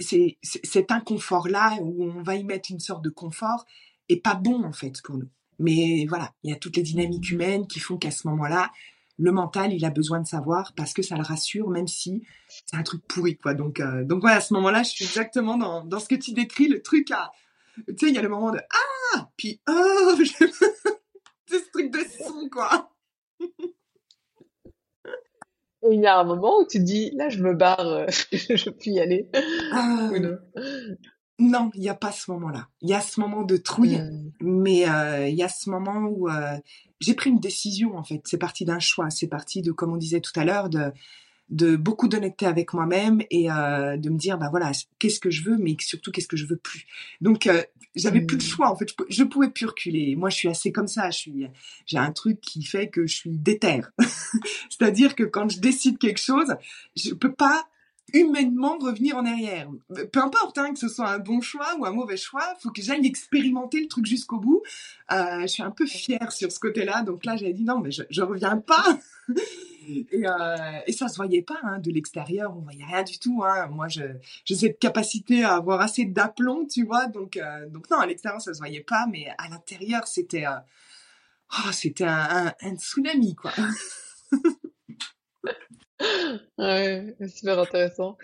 c'est 0.00 0.38
cet 0.42 0.90
inconfort 0.90 1.46
là 1.46 1.76
où 1.80 2.02
on 2.02 2.22
va 2.22 2.34
y 2.34 2.42
mettre 2.42 2.72
une 2.72 2.80
sorte 2.80 3.04
de 3.04 3.10
confort 3.10 3.64
est 4.08 4.20
pas 4.20 4.34
bon 4.34 4.64
en 4.64 4.72
fait 4.72 5.00
pour 5.02 5.18
nous. 5.18 5.30
Mais 5.58 6.06
voilà, 6.08 6.32
il 6.42 6.50
y 6.50 6.52
a 6.52 6.56
toutes 6.56 6.76
les 6.76 6.82
dynamiques 6.82 7.30
humaines 7.30 7.66
qui 7.66 7.80
font 7.80 7.96
qu'à 7.96 8.10
ce 8.10 8.26
moment-là, 8.28 8.70
le 9.18 9.30
mental, 9.32 9.72
il 9.72 9.84
a 9.84 9.90
besoin 9.90 10.20
de 10.20 10.26
savoir 10.26 10.72
parce 10.74 10.92
que 10.92 11.02
ça 11.02 11.16
le 11.16 11.22
rassure, 11.22 11.68
même 11.68 11.86
si 11.86 12.24
c'est 12.66 12.76
un 12.76 12.82
truc 12.82 13.02
pourri, 13.06 13.36
quoi. 13.36 13.54
Donc, 13.54 13.80
euh, 13.80 14.04
donc 14.04 14.20
voilà, 14.20 14.36
à 14.36 14.40
ce 14.40 14.52
moment-là, 14.54 14.82
je 14.82 14.90
suis 14.90 15.04
exactement 15.04 15.56
dans, 15.56 15.84
dans 15.84 16.00
ce 16.00 16.08
que 16.08 16.16
tu 16.16 16.32
décris, 16.32 16.68
le 16.68 16.82
truc 16.82 17.10
à, 17.10 17.30
tu 17.76 17.94
sais, 17.98 18.08
il 18.08 18.14
y 18.14 18.18
a 18.18 18.22
le 18.22 18.28
moment 18.28 18.50
de 18.50 18.60
ah, 19.14 19.30
puis 19.36 19.60
oh, 19.68 20.14
c'est 20.38 21.58
ce 21.58 21.70
truc 21.72 21.92
de 21.92 22.00
son, 22.18 22.48
quoi. 22.48 22.90
Et 25.86 25.94
il 25.94 26.00
y 26.00 26.06
a 26.06 26.18
un 26.18 26.24
moment 26.24 26.60
où 26.60 26.66
tu 26.66 26.80
dis, 26.80 27.10
là, 27.14 27.28
je 27.28 27.42
me 27.42 27.54
barre, 27.54 28.06
je 28.32 28.70
peux 28.70 28.90
y 28.90 29.00
aller. 29.00 29.28
Ah, 29.72 30.10
non, 31.38 31.70
il 31.74 31.80
n'y 31.80 31.88
a 31.88 31.94
pas 31.94 32.12
ce 32.12 32.30
moment-là. 32.30 32.68
Il 32.80 32.88
y 32.88 32.94
a 32.94 33.00
ce 33.00 33.20
moment 33.20 33.42
de 33.42 33.56
trouille, 33.56 33.98
mmh. 33.98 34.32
mais 34.40 34.88
euh, 34.88 35.28
il 35.28 35.34
y 35.34 35.42
a 35.42 35.48
ce 35.48 35.68
moment 35.68 36.02
où 36.02 36.28
euh, 36.28 36.56
j'ai 37.00 37.14
pris 37.14 37.30
une 37.30 37.40
décision 37.40 37.96
en 37.96 38.04
fait. 38.04 38.20
C'est 38.24 38.38
parti 38.38 38.64
d'un 38.64 38.78
choix. 38.78 39.10
C'est 39.10 39.26
parti 39.26 39.60
de, 39.60 39.72
comme 39.72 39.92
on 39.92 39.96
disait 39.96 40.20
tout 40.20 40.38
à 40.38 40.44
l'heure, 40.44 40.68
de 40.68 40.92
de 41.50 41.76
beaucoup 41.76 42.08
d'honnêteté 42.08 42.46
avec 42.46 42.72
moi-même 42.72 43.20
et 43.30 43.50
euh, 43.50 43.98
de 43.98 44.08
me 44.08 44.16
dire 44.16 44.38
bah 44.38 44.48
voilà 44.50 44.72
qu'est-ce 44.98 45.20
que 45.20 45.28
je 45.28 45.42
veux 45.42 45.58
mais 45.58 45.76
surtout 45.78 46.10
qu'est-ce 46.10 46.26
que 46.26 46.38
je 46.38 46.46
veux 46.46 46.56
plus 46.56 46.86
donc 47.20 47.50
j'avais 47.94 48.22
plus 48.22 48.38
de 48.38 48.42
mmh. 48.42 48.46
choix 48.46 48.70
en 48.70 48.76
fait 48.76 48.88
je, 48.88 48.94
je, 49.10 49.24
pouvais 49.24 49.50
plus 49.50 49.66
reculer 49.66 50.16
moi 50.16 50.30
je 50.30 50.36
suis 50.36 50.48
assez 50.48 50.72
comme 50.72 50.88
ça 50.88 51.10
je 51.10 51.18
suis 51.18 51.46
j'ai 51.84 51.98
un 51.98 52.12
truc 52.12 52.40
qui 52.40 52.62
fait 52.62 52.88
que 52.88 53.06
je 53.06 53.14
suis 53.14 53.36
déterre 53.36 53.92
c'est-à-dire 54.70 55.14
que 55.14 55.22
quand 55.22 55.50
je 55.50 55.60
décide 55.60 55.98
quelque 55.98 56.18
chose 56.18 56.56
je 56.96 57.12
peux 57.12 57.34
pas 57.34 57.66
humainement 58.14 58.78
revenir 58.78 59.16
en 59.16 59.26
arrière. 59.26 59.68
Peu 60.12 60.20
importe 60.20 60.56
hein, 60.58 60.72
que 60.72 60.78
ce 60.78 60.88
soit 60.88 61.10
un 61.10 61.18
bon 61.18 61.40
choix 61.40 61.74
ou 61.78 61.84
un 61.84 61.92
mauvais 61.92 62.16
choix, 62.16 62.54
faut 62.60 62.70
que 62.70 62.80
j'aille 62.80 63.06
expérimenter 63.06 63.80
le 63.80 63.88
truc 63.88 64.06
jusqu'au 64.06 64.38
bout. 64.38 64.62
Euh, 65.12 65.42
je 65.42 65.46
suis 65.48 65.62
un 65.62 65.70
peu 65.70 65.86
fière 65.86 66.32
sur 66.32 66.50
ce 66.50 66.58
côté-là, 66.60 67.02
donc 67.02 67.24
là 67.24 67.36
j'avais 67.36 67.52
dit 67.52 67.64
non 67.64 67.80
mais 67.80 67.90
je, 67.90 68.02
je 68.08 68.22
reviens 68.22 68.56
pas. 68.58 68.98
et, 69.88 70.06
euh, 70.12 70.56
et 70.86 70.92
ça 70.92 71.08
se 71.08 71.16
voyait 71.16 71.42
pas 71.42 71.58
hein, 71.62 71.78
de 71.78 71.90
l'extérieur, 71.90 72.56
on 72.56 72.60
voyait 72.60 72.84
rien 72.84 73.02
du 73.02 73.18
tout. 73.18 73.42
Hein. 73.44 73.66
Moi 73.68 73.88
j'ai 73.88 74.54
cette 74.54 74.78
capacité 74.78 75.44
à 75.44 75.56
avoir 75.56 75.80
assez 75.80 76.04
d'aplomb, 76.04 76.66
tu 76.66 76.84
vois, 76.84 77.06
donc 77.06 77.36
euh, 77.36 77.68
donc 77.68 77.90
non 77.90 77.98
à 77.98 78.06
l'extérieur 78.06 78.40
ça 78.40 78.54
se 78.54 78.58
voyait 78.58 78.80
pas, 78.82 79.06
mais 79.10 79.28
à 79.38 79.48
l'intérieur 79.48 80.06
c'était 80.06 80.46
euh, 80.46 80.58
oh, 81.58 81.72
c'était 81.72 82.04
un, 82.04 82.46
un, 82.46 82.52
un 82.62 82.76
tsunami 82.76 83.34
quoi. 83.34 83.52
Ouais, 86.58 87.14
super 87.28 87.58
intéressant. 87.58 88.16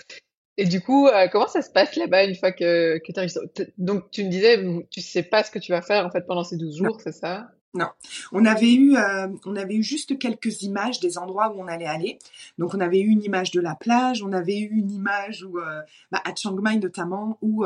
Et 0.57 0.67
du 0.67 0.83
coup, 0.83 1.07
euh, 1.07 1.27
comment 1.33 1.49
ça 1.49 1.63
se 1.63 1.71
passe 1.71 1.97
là-bas 1.97 2.25
une 2.25 2.35
fois 2.35 2.53
que, 2.53 2.99
que 2.99 3.13
tu 3.13 3.19
arrives 3.19 3.33
Donc, 3.79 4.11
tu 4.11 4.25
me 4.25 4.29
disais, 4.29 4.63
tu 4.91 5.01
sais 5.01 5.23
pas 5.23 5.43
ce 5.43 5.51
que 5.51 5.59
tu 5.59 5.73
vas 5.73 5.81
faire 5.81 6.05
en 6.05 6.11
fait 6.11 6.27
pendant 6.27 6.45
ces 6.45 6.59
12 6.59 6.77
jours, 6.77 7.01
c'est 7.01 7.13
ça? 7.13 7.51
Non, 7.73 7.87
on 8.33 8.45
avait 8.45 8.75
eu, 8.75 8.97
euh, 8.97 9.29
on 9.47 9.55
avait 9.55 9.77
eu 9.77 9.83
juste 9.83 10.19
quelques 10.19 10.63
images 10.63 10.99
des 11.01 11.17
endroits 11.17 11.55
où 11.55 11.63
on 11.63 11.69
allait 11.69 11.87
aller. 11.87 12.19
Donc, 12.59 12.75
on 12.75 12.81
avait 12.81 12.99
eu 12.99 13.07
une 13.07 13.23
image 13.23 13.53
de 13.53 13.61
la 13.61 13.77
plage, 13.77 14.23
on 14.23 14.33
avait 14.33 14.59
eu 14.59 14.71
une 14.71 14.91
image 14.91 15.45
où, 15.45 15.59
euh, 15.59 15.81
bah, 16.11 16.21
à 16.25 16.35
Chiang 16.35 16.57
Mai 16.61 16.77
notamment, 16.77 17.39
où 17.41 17.65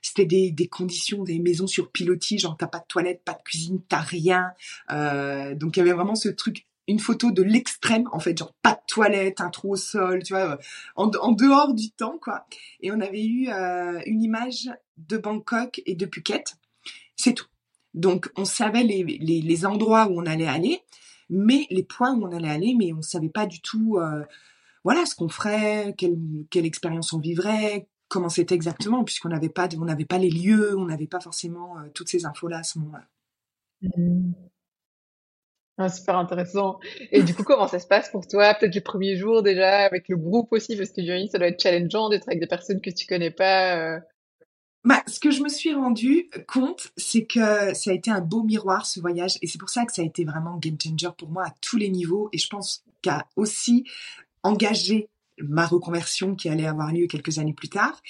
c'était 0.00 0.26
des, 0.26 0.52
des 0.52 0.68
conditions, 0.68 1.24
des 1.24 1.40
maisons 1.40 1.66
sur 1.66 1.90
pilotis, 1.90 2.38
genre 2.38 2.56
t'as 2.56 2.68
pas 2.68 2.78
de 2.78 2.86
toilette, 2.86 3.22
pas 3.24 3.32
de 3.32 3.42
cuisine, 3.42 3.80
t'as 3.88 4.00
rien. 4.00 4.52
donc, 4.90 5.76
il 5.76 5.80
y 5.80 5.82
avait 5.82 5.92
vraiment 5.92 6.14
ce 6.14 6.28
truc 6.28 6.67
une 6.88 6.98
photo 6.98 7.30
de 7.30 7.42
l'extrême, 7.42 8.08
en 8.12 8.18
fait, 8.18 8.36
genre 8.36 8.54
pas 8.62 8.72
de 8.72 8.80
toilette, 8.88 9.40
un 9.40 9.50
trou 9.50 9.74
au 9.74 9.76
sol, 9.76 10.22
tu 10.22 10.32
vois, 10.32 10.58
en, 10.96 11.32
dehors 11.32 11.74
du 11.74 11.90
temps, 11.90 12.18
quoi. 12.20 12.46
Et 12.80 12.90
on 12.90 13.00
avait 13.00 13.24
eu 13.24 13.50
euh, 13.50 14.00
une 14.06 14.22
image 14.22 14.70
de 14.96 15.18
Bangkok 15.18 15.82
et 15.84 15.94
de 15.94 16.08
Phuket, 16.12 16.56
c'est 17.14 17.34
tout. 17.34 17.46
Donc 17.94 18.30
on 18.36 18.44
savait 18.44 18.84
les, 18.84 19.02
les, 19.02 19.66
endroits 19.66 20.08
où 20.08 20.20
on 20.20 20.26
allait 20.26 20.46
aller, 20.46 20.80
mais 21.28 21.66
les 21.70 21.82
points 21.82 22.14
où 22.14 22.24
on 22.26 22.32
allait 22.32 22.48
aller, 22.48 22.74
mais 22.78 22.92
on 22.92 23.02
savait 23.02 23.28
pas 23.28 23.46
du 23.46 23.60
tout, 23.60 23.98
euh, 23.98 24.24
voilà, 24.84 25.04
ce 25.04 25.14
qu'on 25.14 25.28
ferait, 25.28 25.94
quelle, 25.96 26.66
expérience 26.66 27.12
on 27.12 27.18
vivrait, 27.18 27.88
comment 28.08 28.28
c'était 28.28 28.54
exactement, 28.54 29.04
puisqu'on 29.04 29.28
n'avait 29.28 29.48
pas, 29.48 29.68
on 29.76 29.84
n'avait 29.84 30.04
pas 30.06 30.18
les 30.18 30.30
lieux, 30.30 30.76
on 30.78 30.86
n'avait 30.86 31.06
pas 31.06 31.20
forcément 31.20 31.78
euh, 31.78 31.88
toutes 31.92 32.08
ces 32.08 32.24
infos-là 32.24 32.58
à 32.58 32.62
ce 32.62 32.78
moment-là. 32.78 33.06
Mmh. 33.82 34.32
Ah, 35.80 35.88
super 35.88 36.16
intéressant. 36.16 36.80
Et 37.12 37.22
du 37.22 37.34
coup, 37.34 37.44
comment 37.44 37.68
ça 37.68 37.78
se 37.78 37.86
passe 37.86 38.10
pour 38.10 38.26
toi? 38.26 38.52
Peut-être 38.54 38.74
les 38.74 38.80
premiers 38.80 39.16
jours 39.16 39.44
déjà, 39.44 39.84
avec 39.84 40.08
le 40.08 40.16
groupe 40.16 40.48
aussi, 40.50 40.76
parce 40.76 40.90
que 40.90 41.02
j'imagine 41.02 41.28
ça 41.28 41.38
doit 41.38 41.46
être 41.46 41.62
challengeant 41.62 42.08
d'être 42.08 42.26
avec 42.26 42.40
des 42.40 42.48
personnes 42.48 42.80
que 42.80 42.90
tu 42.90 43.06
connais 43.06 43.30
pas. 43.30 43.76
Euh. 43.76 44.00
Bah, 44.82 45.02
ce 45.06 45.20
que 45.20 45.30
je 45.30 45.40
me 45.40 45.48
suis 45.48 45.72
rendu 45.72 46.30
compte, 46.48 46.88
c'est 46.96 47.26
que 47.26 47.74
ça 47.74 47.90
a 47.90 47.92
été 47.92 48.10
un 48.10 48.20
beau 48.20 48.42
miroir 48.42 48.86
ce 48.86 48.98
voyage, 48.98 49.38
et 49.40 49.46
c'est 49.46 49.58
pour 49.58 49.70
ça 49.70 49.84
que 49.84 49.92
ça 49.92 50.02
a 50.02 50.04
été 50.04 50.24
vraiment 50.24 50.56
game 50.56 50.76
changer 50.82 51.10
pour 51.16 51.28
moi 51.28 51.44
à 51.44 51.54
tous 51.60 51.76
les 51.76 51.90
niveaux, 51.90 52.28
et 52.32 52.38
je 52.38 52.48
pense 52.48 52.84
qu'a 53.00 53.28
aussi 53.36 53.84
engagé 54.42 55.08
ma 55.40 55.66
reconversion 55.66 56.34
qui 56.34 56.48
allait 56.48 56.66
avoir 56.66 56.92
lieu 56.92 57.06
quelques 57.06 57.38
années 57.38 57.52
plus 57.52 57.68
tard. 57.68 58.02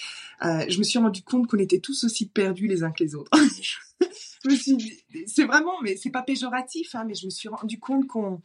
Euh, 0.43 0.65
je 0.69 0.79
me 0.79 0.85
suis 0.85 0.99
rendu 0.99 1.23
compte 1.23 1.47
qu'on 1.47 1.59
était 1.59 1.81
tous 1.81 2.05
aussi 2.05 2.29
perdus 2.29 2.67
les 2.67 2.83
uns 2.83 2.93
que 2.93 3.05
les 3.05 3.15
autres. 3.15 3.31
je 4.45 4.51
me 4.51 4.57
suis 4.57 5.05
c'est 5.27 5.45
vraiment, 5.45 5.81
mais 5.83 5.97
c'est 5.97 6.11
pas 6.11 6.23
péjoratif, 6.23 6.95
hein, 6.95 7.05
mais 7.07 7.15
je 7.15 7.27
me 7.27 7.31
suis 7.31 7.49
rendu 7.49 7.79
compte 7.79 8.07
qu'on 8.07 8.41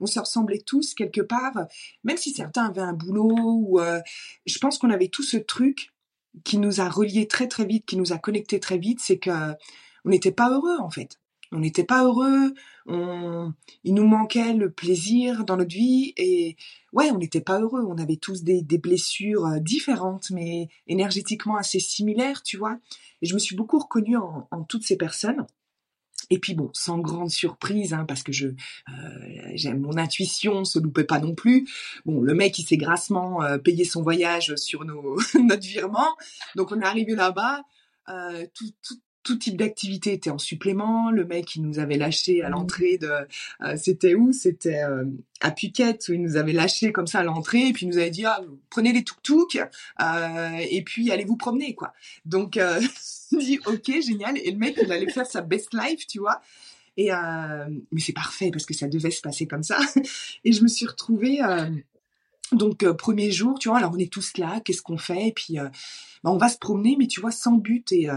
on 0.00 0.06
se 0.06 0.18
ressemblait 0.18 0.58
tous 0.58 0.94
quelque 0.94 1.20
part, 1.20 1.66
même 2.02 2.16
si 2.16 2.30
certains 2.32 2.66
avaient 2.66 2.80
un 2.80 2.92
boulot 2.92 3.30
ou 3.30 3.80
euh, 3.80 4.00
je 4.46 4.58
pense 4.58 4.78
qu'on 4.78 4.90
avait 4.90 5.08
tout 5.08 5.22
ce 5.22 5.36
truc 5.36 5.92
qui 6.42 6.58
nous 6.58 6.80
a 6.80 6.88
reliés 6.88 7.28
très 7.28 7.48
très 7.48 7.64
vite, 7.64 7.86
qui 7.86 7.96
nous 7.96 8.12
a 8.12 8.18
connectés 8.18 8.60
très 8.60 8.78
vite, 8.78 9.00
c'est 9.00 9.18
que 9.18 9.30
on 10.04 10.10
n'était 10.10 10.32
pas 10.32 10.50
heureux 10.50 10.78
en 10.80 10.90
fait. 10.90 11.18
On 11.52 11.58
n'était 11.58 11.84
pas 11.84 12.04
heureux, 12.04 12.54
on, 12.86 13.52
il 13.84 13.94
nous 13.94 14.06
manquait 14.06 14.54
le 14.54 14.70
plaisir 14.70 15.44
dans 15.44 15.56
notre 15.56 15.74
vie 15.74 16.12
et 16.16 16.56
ouais, 16.92 17.10
on 17.10 17.18
n'était 17.18 17.40
pas 17.40 17.60
heureux. 17.60 17.84
On 17.86 17.98
avait 17.98 18.16
tous 18.16 18.42
des, 18.42 18.62
des 18.62 18.78
blessures 18.78 19.46
euh, 19.46 19.58
différentes, 19.60 20.30
mais 20.30 20.68
énergétiquement 20.86 21.56
assez 21.56 21.80
similaires, 21.80 22.42
tu 22.42 22.56
vois. 22.56 22.78
Et 23.22 23.26
je 23.26 23.34
me 23.34 23.38
suis 23.38 23.56
beaucoup 23.56 23.78
reconnue 23.78 24.16
en, 24.16 24.48
en 24.50 24.64
toutes 24.64 24.84
ces 24.84 24.96
personnes. 24.96 25.46
Et 26.30 26.38
puis 26.38 26.54
bon, 26.54 26.70
sans 26.72 26.98
grande 26.98 27.30
surprise, 27.30 27.92
hein, 27.92 28.04
parce 28.06 28.22
que 28.22 28.32
je 28.32 28.48
euh, 28.48 29.50
j'aime 29.54 29.80
mon 29.80 29.96
intuition, 29.96 30.64
se 30.64 30.78
loupait 30.78 31.04
pas 31.04 31.18
non 31.18 31.34
plus. 31.34 31.68
Bon, 32.06 32.20
le 32.20 32.34
mec 32.34 32.58
il 32.58 32.66
s'est 32.66 32.76
grassement 32.76 33.42
euh, 33.42 33.58
payé 33.58 33.84
son 33.84 34.02
voyage 34.02 34.54
sur 34.56 34.84
nos 34.84 35.18
notre 35.42 35.66
virement, 35.66 36.16
donc 36.56 36.72
on 36.72 36.80
est 36.80 36.86
arrivé 36.86 37.14
là-bas. 37.14 37.62
Euh, 38.08 38.46
tout, 38.54 38.70
tout, 38.86 38.96
tout 39.24 39.36
type 39.36 39.56
d'activité 39.56 40.12
était 40.12 40.30
en 40.30 40.38
supplément. 40.38 41.10
Le 41.10 41.24
mec, 41.24 41.56
il 41.56 41.62
nous 41.62 41.78
avait 41.78 41.96
lâché 41.96 42.42
à 42.42 42.48
mmh. 42.48 42.52
l'entrée 42.52 42.98
de, 42.98 43.08
euh, 43.62 43.76
c'était 43.76 44.14
où? 44.14 44.32
C'était 44.32 44.82
euh, 44.82 45.04
à 45.40 45.50
Phuket 45.50 46.08
où 46.08 46.12
il 46.12 46.22
nous 46.22 46.36
avait 46.36 46.52
lâché 46.52 46.92
comme 46.92 47.06
ça 47.06 47.20
à 47.20 47.22
l'entrée 47.24 47.68
et 47.68 47.72
puis 47.72 47.86
il 47.86 47.88
nous 47.88 47.98
avait 47.98 48.10
dit 48.10 48.24
ah, 48.26 48.40
prenez 48.70 48.92
les 48.92 49.02
tuk-tuk 49.02 49.56
euh, 49.56 50.58
et 50.70 50.82
puis 50.82 51.10
allez 51.10 51.24
vous 51.24 51.36
promener 51.36 51.74
quoi. 51.74 51.94
Donc 52.26 52.58
dit 53.32 53.58
ok 53.66 53.90
génial 54.02 54.38
et 54.38 54.50
le 54.50 54.58
mec 54.58 54.78
il 54.80 54.92
allait 54.92 55.10
faire 55.10 55.26
sa 55.26 55.40
best 55.40 55.74
life 55.74 56.06
tu 56.06 56.18
vois. 56.18 56.40
Et 56.96 57.10
mais 57.10 58.00
c'est 58.00 58.12
parfait 58.12 58.50
parce 58.52 58.66
que 58.66 58.74
ça 58.74 58.86
devait 58.86 59.10
se 59.10 59.20
passer 59.20 59.46
comme 59.46 59.64
ça. 59.64 59.80
Et 60.44 60.52
je 60.52 60.62
me 60.62 60.68
suis 60.68 60.86
retrouvée 60.86 61.40
donc 62.52 62.84
premier 62.92 63.32
jour, 63.32 63.58
tu 63.58 63.68
vois, 63.68 63.78
alors 63.78 63.92
on 63.94 63.98
est 63.98 64.12
tous 64.12 64.36
là, 64.36 64.60
qu'est-ce 64.60 64.82
qu'on 64.82 64.98
fait? 64.98 65.28
Et 65.28 65.32
puis 65.32 65.56
bah, 65.56 66.30
on 66.30 66.36
va 66.36 66.48
se 66.48 66.58
promener, 66.58 66.94
mais 66.96 67.08
tu 67.08 67.20
vois 67.20 67.32
sans 67.32 67.56
but 67.56 67.90
et 67.90 68.08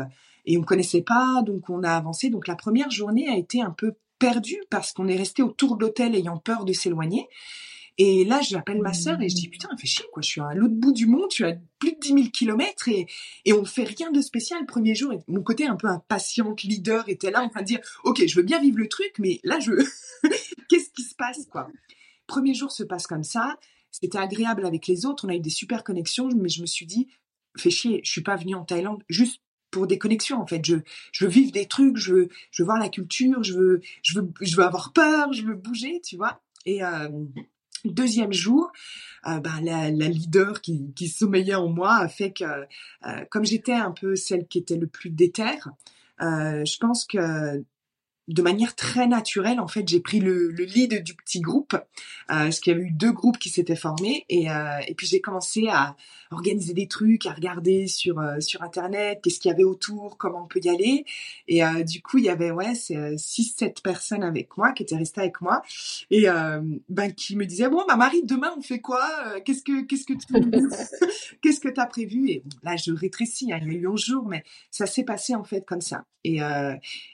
et 0.48 0.58
on 0.58 0.64
connaissait 0.64 1.02
pas, 1.02 1.44
donc 1.46 1.70
on 1.70 1.84
a 1.84 1.92
avancé. 1.92 2.30
Donc 2.30 2.48
la 2.48 2.56
première 2.56 2.90
journée 2.90 3.28
a 3.30 3.38
été 3.38 3.62
un 3.62 3.72
peu 3.72 3.94
perdue 4.18 4.64
parce 4.70 4.94
qu'on 4.94 5.08
est 5.08 5.18
resté 5.18 5.44
autour 5.44 5.78
de 5.78 5.84
l'hôtel 5.84 6.16
ayant 6.16 6.38
peur 6.38 6.66
de 6.66 6.74
s'éloigner. 6.74 7.28
Et 8.00 8.26
là, 8.26 8.42
j'appelle 8.42 8.82
ma 8.82 8.94
sœur 8.94 9.20
et 9.22 9.28
je 9.28 9.36
dis 9.36 9.50
putain, 9.50 9.70
fait 9.76 9.88
chier 9.88 10.06
quoi. 10.14 10.22
Je 10.22 10.30
suis 10.30 10.42
à 10.42 10.54
l'autre 10.54 10.76
bout 10.76 10.94
du 10.94 11.06
monde, 11.08 11.32
suis 11.32 11.44
à 11.44 11.56
plus 11.80 11.94
de 11.94 12.00
10 12.00 12.08
000 12.08 12.20
kilomètres 12.30 12.88
et 12.88 13.08
et 13.44 13.54
on 13.54 13.66
fait 13.66 13.84
rien 13.84 14.12
de 14.12 14.22
spécial. 14.22 14.66
Premier 14.66 14.96
jour, 14.96 15.14
mon 15.28 15.44
côté 15.44 15.66
un 15.66 15.76
peu 15.76 15.88
impatiente 15.88 16.64
leader 16.64 17.10
était 17.10 17.32
là 17.32 17.42
en 17.42 17.50
train 17.50 17.62
de 17.62 17.66
dire 17.66 17.80
ok, 18.06 18.26
je 18.26 18.36
veux 18.36 18.44
bien 18.44 18.62
vivre 18.62 18.78
le 18.78 18.88
truc, 18.88 19.14
mais 19.20 19.40
là 19.44 19.60
je 19.60 19.72
qu'est-ce 20.70 20.92
qui 20.92 21.04
se 21.04 21.16
passe 21.16 21.46
quoi? 21.52 21.68
Premier 22.26 22.54
jour 22.54 22.72
se 22.72 22.84
passe 22.84 23.08
comme 23.08 23.24
ça. 23.24 23.58
C'était 23.92 24.20
agréable 24.20 24.66
avec 24.66 24.88
les 24.88 25.06
autres, 25.06 25.26
on 25.26 25.30
a 25.30 25.36
eu 25.36 25.40
des 25.40 25.50
super 25.50 25.84
connexions, 25.84 26.30
mais 26.36 26.50
je 26.50 26.62
me 26.62 26.68
suis 26.68 26.86
dit 26.86 27.08
fais 27.58 27.72
chier, 27.72 28.02
je 28.04 28.12
suis 28.12 28.22
pas 28.22 28.36
venue 28.36 28.56
en 28.56 28.64
Thaïlande 28.64 29.04
juste 29.10 29.42
pour 29.72 29.88
des 29.88 29.98
connexions 29.98 30.42
en 30.42 30.48
fait. 30.48 30.64
Je, 30.66 30.76
je 31.12 31.26
veux 31.26 31.32
vivre 31.32 31.52
des 31.52 31.66
trucs, 31.66 31.98
je 31.98 32.14
veux, 32.14 32.30
je 32.52 32.64
veux 32.64 32.66
voir 32.66 32.80
la 32.80 32.90
culture, 32.90 33.44
je 33.44 33.54
veux, 33.54 33.82
je 34.02 34.20
veux, 34.20 34.32
je 34.42 34.56
veux 34.56 34.64
avoir 34.64 34.94
peur, 34.94 35.34
je 35.34 35.44
veux 35.44 35.56
bouger, 35.56 36.02
tu 36.04 36.18
vois. 36.18 36.42
Et 36.66 36.84
euh, 36.84 37.10
deuxième 37.86 38.34
jour, 38.34 38.72
euh, 39.28 39.40
ben, 39.40 39.62
la, 39.62 39.90
la, 39.90 40.10
leader 40.10 40.62
qui, 40.62 40.94
qui 40.96 41.08
sommeillait 41.08 41.56
en 41.56 41.70
moi 41.70 41.96
a 41.96 42.08
fait 42.08 42.32
que, 42.32 42.44
euh, 42.44 43.26
comme 43.30 43.46
j'étais 43.46 43.74
un 43.74 43.92
peu 43.92 44.16
celle 44.16 44.48
qui 44.48 44.58
était 44.60 44.78
le 44.78 44.88
plus 44.88 45.10
déterre, 45.10 45.70
euh, 46.22 46.66
je 46.66 46.78
pense 46.78 47.06
que 47.06 47.64
de 48.28 48.42
manière 48.42 48.76
très 48.76 49.08
naturelle, 49.08 49.60
en 49.60 49.68
fait, 49.68 49.88
j'ai 49.88 50.02
pris 50.02 50.20
le, 50.20 50.50
le, 50.52 50.66
lead 50.66 51.02
du 51.04 51.16
petit 51.16 51.40
groupe, 51.40 51.74
euh, 51.74 51.80
parce 52.28 52.60
qu'il 52.60 52.74
y 52.74 52.76
avait 52.76 52.86
eu 52.86 52.92
deux 52.92 53.12
groupes 53.13 53.38
qui 53.38 53.50
s'étaient 53.50 53.76
formés, 53.76 54.26
et, 54.30 54.52
euh, 54.52 54.80
et 54.88 54.96
puis 54.96 55.08
j'ai 55.08 55.22
commencé 55.22 55.68
à 55.70 55.96
organiser 56.32 56.74
des 56.74 56.88
trucs, 56.88 57.26
à 57.26 57.34
regarder 57.34 57.88
sur 57.88 58.20
euh, 58.20 58.40
sur 58.40 58.62
internet, 58.63 59.20
qu'est-ce 59.24 59.40
qu'il 59.40 59.50
y 59.50 59.54
avait 59.54 59.63
autour, 59.63 60.18
comment 60.18 60.44
on 60.44 60.48
peut 60.48 60.60
y 60.63 60.70
aller, 60.70 61.06
et 61.48 61.63
euh, 61.63 61.84
du 61.84 62.02
coup 62.02 62.18
il 62.18 62.26
y 62.26 62.30
avait 62.30 62.52
ouais, 62.52 62.76
c'est 62.76 62.98
euh, 62.98 63.16
six 63.18 63.56
sept 63.58 63.82
personnes 63.82 64.24
avec 64.24 64.58
moi 64.58 64.72
qui 64.74 64.84
étaient 64.84 64.98
restées 64.98 65.22
avec 65.22 65.42
moi, 65.42 65.62
et 66.12 66.28
ben 66.90 67.13
qui 67.13 67.36
me 67.36 67.46
disaient 67.46 67.70
bon, 67.70 67.84
ma 67.88 67.96
Marie, 67.96 68.24
demain 68.24 68.54
on 68.58 68.62
fait 68.62 68.80
quoi 68.80 69.08
Qu'est-ce 69.46 69.63
que 69.63 69.84
qu'est-ce 69.84 70.06
que 70.06 70.13
tu 70.13 71.38
qu'est-ce 71.42 71.60
que 71.60 71.70
t'as 71.70 71.86
prévu 71.86 72.30
Et 72.30 72.44
là 72.63 72.76
je 72.76 72.92
rétrécis, 72.92 73.52
hein, 73.52 73.60
il 73.62 73.74
y 73.74 73.76
a 73.76 73.80
eu 73.80 73.88
un 73.88 73.96
jour, 73.96 74.26
mais 74.28 74.44
ça 74.72 74.86
s'est 74.86 75.04
passé 75.04 75.36
en 75.36 75.44
fait 75.44 75.66
comme 75.66 75.82
ça, 75.82 76.06
et 76.24 76.40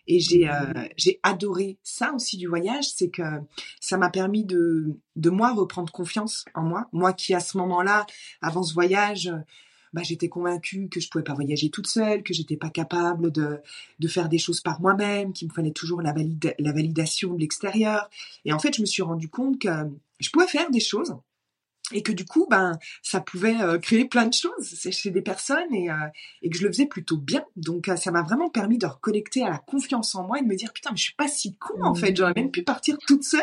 et 0.07 0.19
j'ai 0.19 1.02
j'ai 1.03 1.19
adoré 1.23 1.77
ça 1.83 2.13
aussi 2.13 2.37
du 2.37 2.47
voyage, 2.47 2.85
c'est 2.95 3.09
que 3.09 3.23
ça 3.79 3.97
m'a 3.97 4.09
permis 4.09 4.45
de, 4.45 4.97
de 5.15 5.29
moi 5.29 5.53
reprendre 5.53 5.91
confiance 5.91 6.45
en 6.53 6.63
moi. 6.63 6.87
Moi 6.93 7.13
qui 7.13 7.33
à 7.33 7.39
ce 7.39 7.57
moment-là, 7.57 8.05
avant 8.41 8.63
ce 8.63 8.73
voyage, 8.73 9.31
bah, 9.93 10.01
j'étais 10.03 10.29
convaincue 10.29 10.89
que 10.89 10.99
je 10.99 11.09
pouvais 11.09 11.23
pas 11.23 11.35
voyager 11.35 11.69
toute 11.69 11.87
seule, 11.87 12.23
que 12.23 12.33
j'étais 12.33 12.57
pas 12.57 12.69
capable 12.69 13.31
de, 13.31 13.59
de 13.99 14.07
faire 14.07 14.27
des 14.27 14.39
choses 14.39 14.61
par 14.61 14.81
moi-même, 14.81 15.33
qu'il 15.33 15.47
me 15.47 15.53
fallait 15.53 15.71
toujours 15.71 16.01
la, 16.01 16.15
la 16.59 16.71
validation 16.71 17.33
de 17.33 17.39
l'extérieur. 17.39 18.09
Et 18.45 18.53
en 18.53 18.59
fait, 18.59 18.75
je 18.75 18.81
me 18.81 18.87
suis 18.87 19.03
rendu 19.03 19.29
compte 19.29 19.59
que 19.59 19.69
je 20.19 20.29
pouvais 20.31 20.47
faire 20.47 20.71
des 20.71 20.79
choses 20.79 21.15
et 21.93 22.01
que 22.01 22.11
du 22.11 22.25
coup 22.25 22.47
ben 22.49 22.77
ça 23.01 23.21
pouvait 23.21 23.59
euh, 23.61 23.77
créer 23.79 24.05
plein 24.05 24.25
de 24.25 24.33
choses 24.33 24.75
chez 24.91 25.11
des 25.11 25.21
personnes 25.21 25.73
et, 25.73 25.89
euh, 25.89 25.95
et 26.41 26.49
que 26.49 26.57
je 26.57 26.63
le 26.63 26.69
faisais 26.69 26.85
plutôt 26.85 27.17
bien. 27.17 27.45
Donc 27.55 27.89
euh, 27.89 27.95
ça 27.95 28.11
m'a 28.11 28.23
vraiment 28.23 28.49
permis 28.49 28.77
de 28.77 28.85
reconnecter 28.85 29.43
à 29.43 29.49
la 29.49 29.57
confiance 29.59 30.15
en 30.15 30.27
moi 30.27 30.39
et 30.39 30.41
de 30.41 30.47
me 30.47 30.55
dire 30.55 30.73
putain 30.73 30.91
mais 30.91 30.97
je 30.97 31.03
suis 31.03 31.15
pas 31.15 31.27
si 31.27 31.55
con 31.57 31.81
en 31.83 31.95
fait. 31.95 32.15
J'aurais 32.15 32.33
même 32.35 32.51
pu 32.51 32.63
partir 32.63 32.97
toute 33.07 33.23
seule 33.23 33.41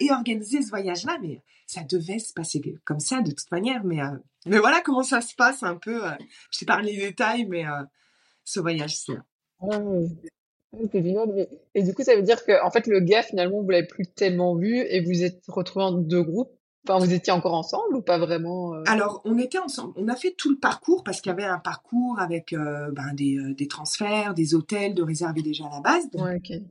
et 0.00 0.10
organiser 0.10 0.62
ce 0.62 0.70
voyage 0.70 1.04
là 1.04 1.18
mais 1.22 1.42
ça 1.66 1.82
devait 1.82 2.18
se 2.18 2.32
passer 2.32 2.60
comme 2.84 3.00
ça 3.00 3.20
de 3.20 3.30
toute 3.30 3.50
manière. 3.50 3.84
Mais 3.84 3.98
mais 4.46 4.58
voilà 4.58 4.80
comment 4.80 5.02
ça 5.02 5.20
se 5.20 5.34
passe 5.34 5.62
un 5.62 5.76
peu 5.76 6.02
je 6.50 6.64
parlé 6.64 6.96
des 6.96 7.02
détails 7.08 7.46
mais 7.46 7.64
ce 8.44 8.60
voyage 8.60 8.96
c'est 8.96 9.12
Et 11.74 11.82
du 11.82 11.94
coup, 11.94 12.02
ça 12.02 12.16
veut 12.16 12.22
dire 12.22 12.44
que, 12.44 12.64
en 12.64 12.70
fait, 12.70 12.86
le 12.86 13.00
gars, 13.00 13.22
finalement, 13.22 13.60
vous 13.60 13.68
l'avez 13.68 13.86
plus 13.86 14.06
tellement 14.06 14.56
vu 14.56 14.78
et 14.78 15.02
vous 15.02 15.22
êtes 15.22 15.42
retrouvés 15.48 15.84
en 15.84 15.92
deux 15.92 16.22
groupes? 16.22 16.52
Enfin, 16.88 16.98
vous 16.98 17.12
étiez 17.12 17.32
encore 17.32 17.54
ensemble 17.54 17.94
ou 17.94 18.02
pas 18.02 18.18
vraiment 18.18 18.74
euh? 18.74 18.82
Alors, 18.86 19.20
on 19.24 19.38
était 19.38 19.58
ensemble. 19.58 19.92
On 19.96 20.08
a 20.08 20.16
fait 20.16 20.34
tout 20.36 20.50
le 20.50 20.58
parcours 20.58 21.04
parce 21.04 21.20
qu'il 21.20 21.30
y 21.30 21.32
avait 21.32 21.44
un 21.44 21.60
parcours 21.60 22.18
avec 22.18 22.52
euh, 22.52 22.90
ben, 22.90 23.14
des, 23.14 23.38
euh, 23.38 23.54
des, 23.54 23.68
transferts, 23.68 24.34
des 24.34 24.56
hôtels 24.56 24.94
de 24.94 25.02
réserver 25.02 25.42
déjà 25.42 25.66
à 25.66 25.70
la 25.70 25.80
base. 25.80 26.10
Donc, 26.10 26.24
ouais, 26.24 26.36
okay. 26.36 26.62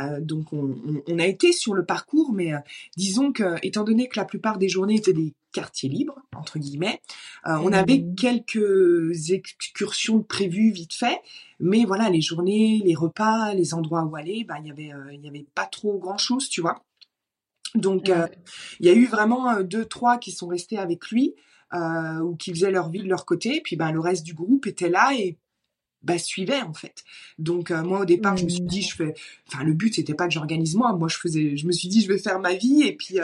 euh, 0.00 0.20
donc 0.20 0.54
on, 0.54 0.74
on, 0.86 1.02
on, 1.06 1.18
a 1.18 1.26
été 1.26 1.52
sur 1.52 1.74
le 1.74 1.84
parcours, 1.84 2.32
mais 2.32 2.52
disons 2.96 3.30
que, 3.30 3.56
étant 3.62 3.84
donné 3.84 4.08
que 4.08 4.18
la 4.18 4.24
plupart 4.24 4.56
des 4.56 4.70
journées 4.70 4.96
étaient 4.96 5.12
des 5.12 5.34
quartiers 5.52 5.90
libres, 5.90 6.18
entre 6.34 6.58
guillemets, 6.58 7.00
on 7.44 7.70
mmh. 7.70 7.74
avait 7.74 8.04
quelques 8.16 9.30
excursions 9.30 10.22
prévues 10.22 10.70
vite 10.70 10.94
fait, 10.94 11.20
mais 11.60 11.84
voilà, 11.84 12.10
les 12.10 12.20
journées, 12.20 12.82
les 12.84 12.94
repas, 12.94 13.54
les 13.54 13.74
endroits 13.74 14.04
où 14.04 14.16
aller, 14.16 14.44
ben, 14.44 14.56
il 14.62 14.68
y 14.68 14.70
avait, 14.70 14.92
il 15.12 15.20
y 15.20 15.28
avait 15.28 15.46
pas 15.54 15.66
trop 15.66 15.98
grand 15.98 16.18
chose, 16.18 16.48
tu 16.48 16.60
vois. 16.60 16.82
Donc, 17.74 18.08
euh, 18.08 18.26
il 18.80 18.86
y 18.86 18.88
a 18.88 18.94
eu 18.94 19.06
vraiment 19.06 19.50
euh, 19.50 19.62
deux, 19.62 19.84
trois 19.84 20.18
qui 20.18 20.32
sont 20.32 20.48
restés 20.48 20.78
avec 20.78 21.10
lui 21.10 21.34
euh, 21.74 22.18
ou 22.20 22.36
qui 22.36 22.50
faisaient 22.50 22.70
leur 22.70 22.90
vie 22.90 23.00
de 23.02 23.08
leur 23.08 23.26
côté. 23.26 23.60
Puis, 23.62 23.76
ben, 23.76 23.92
le 23.92 24.00
reste 24.00 24.24
du 24.24 24.34
groupe 24.34 24.66
était 24.66 24.88
là 24.88 25.12
et 25.14 25.38
bah, 26.02 26.18
suivait 26.18 26.62
en 26.62 26.74
fait. 26.74 27.04
Donc 27.38 27.70
euh, 27.70 27.82
moi 27.82 28.00
au 28.00 28.04
départ 28.04 28.36
je 28.36 28.44
me 28.44 28.48
suis 28.48 28.60
dit 28.60 28.82
je 28.82 28.94
fais, 28.94 29.14
enfin 29.48 29.64
le 29.64 29.74
but 29.74 29.94
c'était 29.94 30.14
pas 30.14 30.28
que 30.28 30.32
j'organise 30.32 30.76
moi, 30.76 30.92
moi 30.92 31.08
je 31.08 31.16
faisais, 31.16 31.56
je 31.56 31.66
me 31.66 31.72
suis 31.72 31.88
dit 31.88 32.02
je 32.02 32.08
vais 32.08 32.18
faire 32.18 32.38
ma 32.38 32.54
vie 32.54 32.82
et 32.82 32.94
puis 32.94 33.18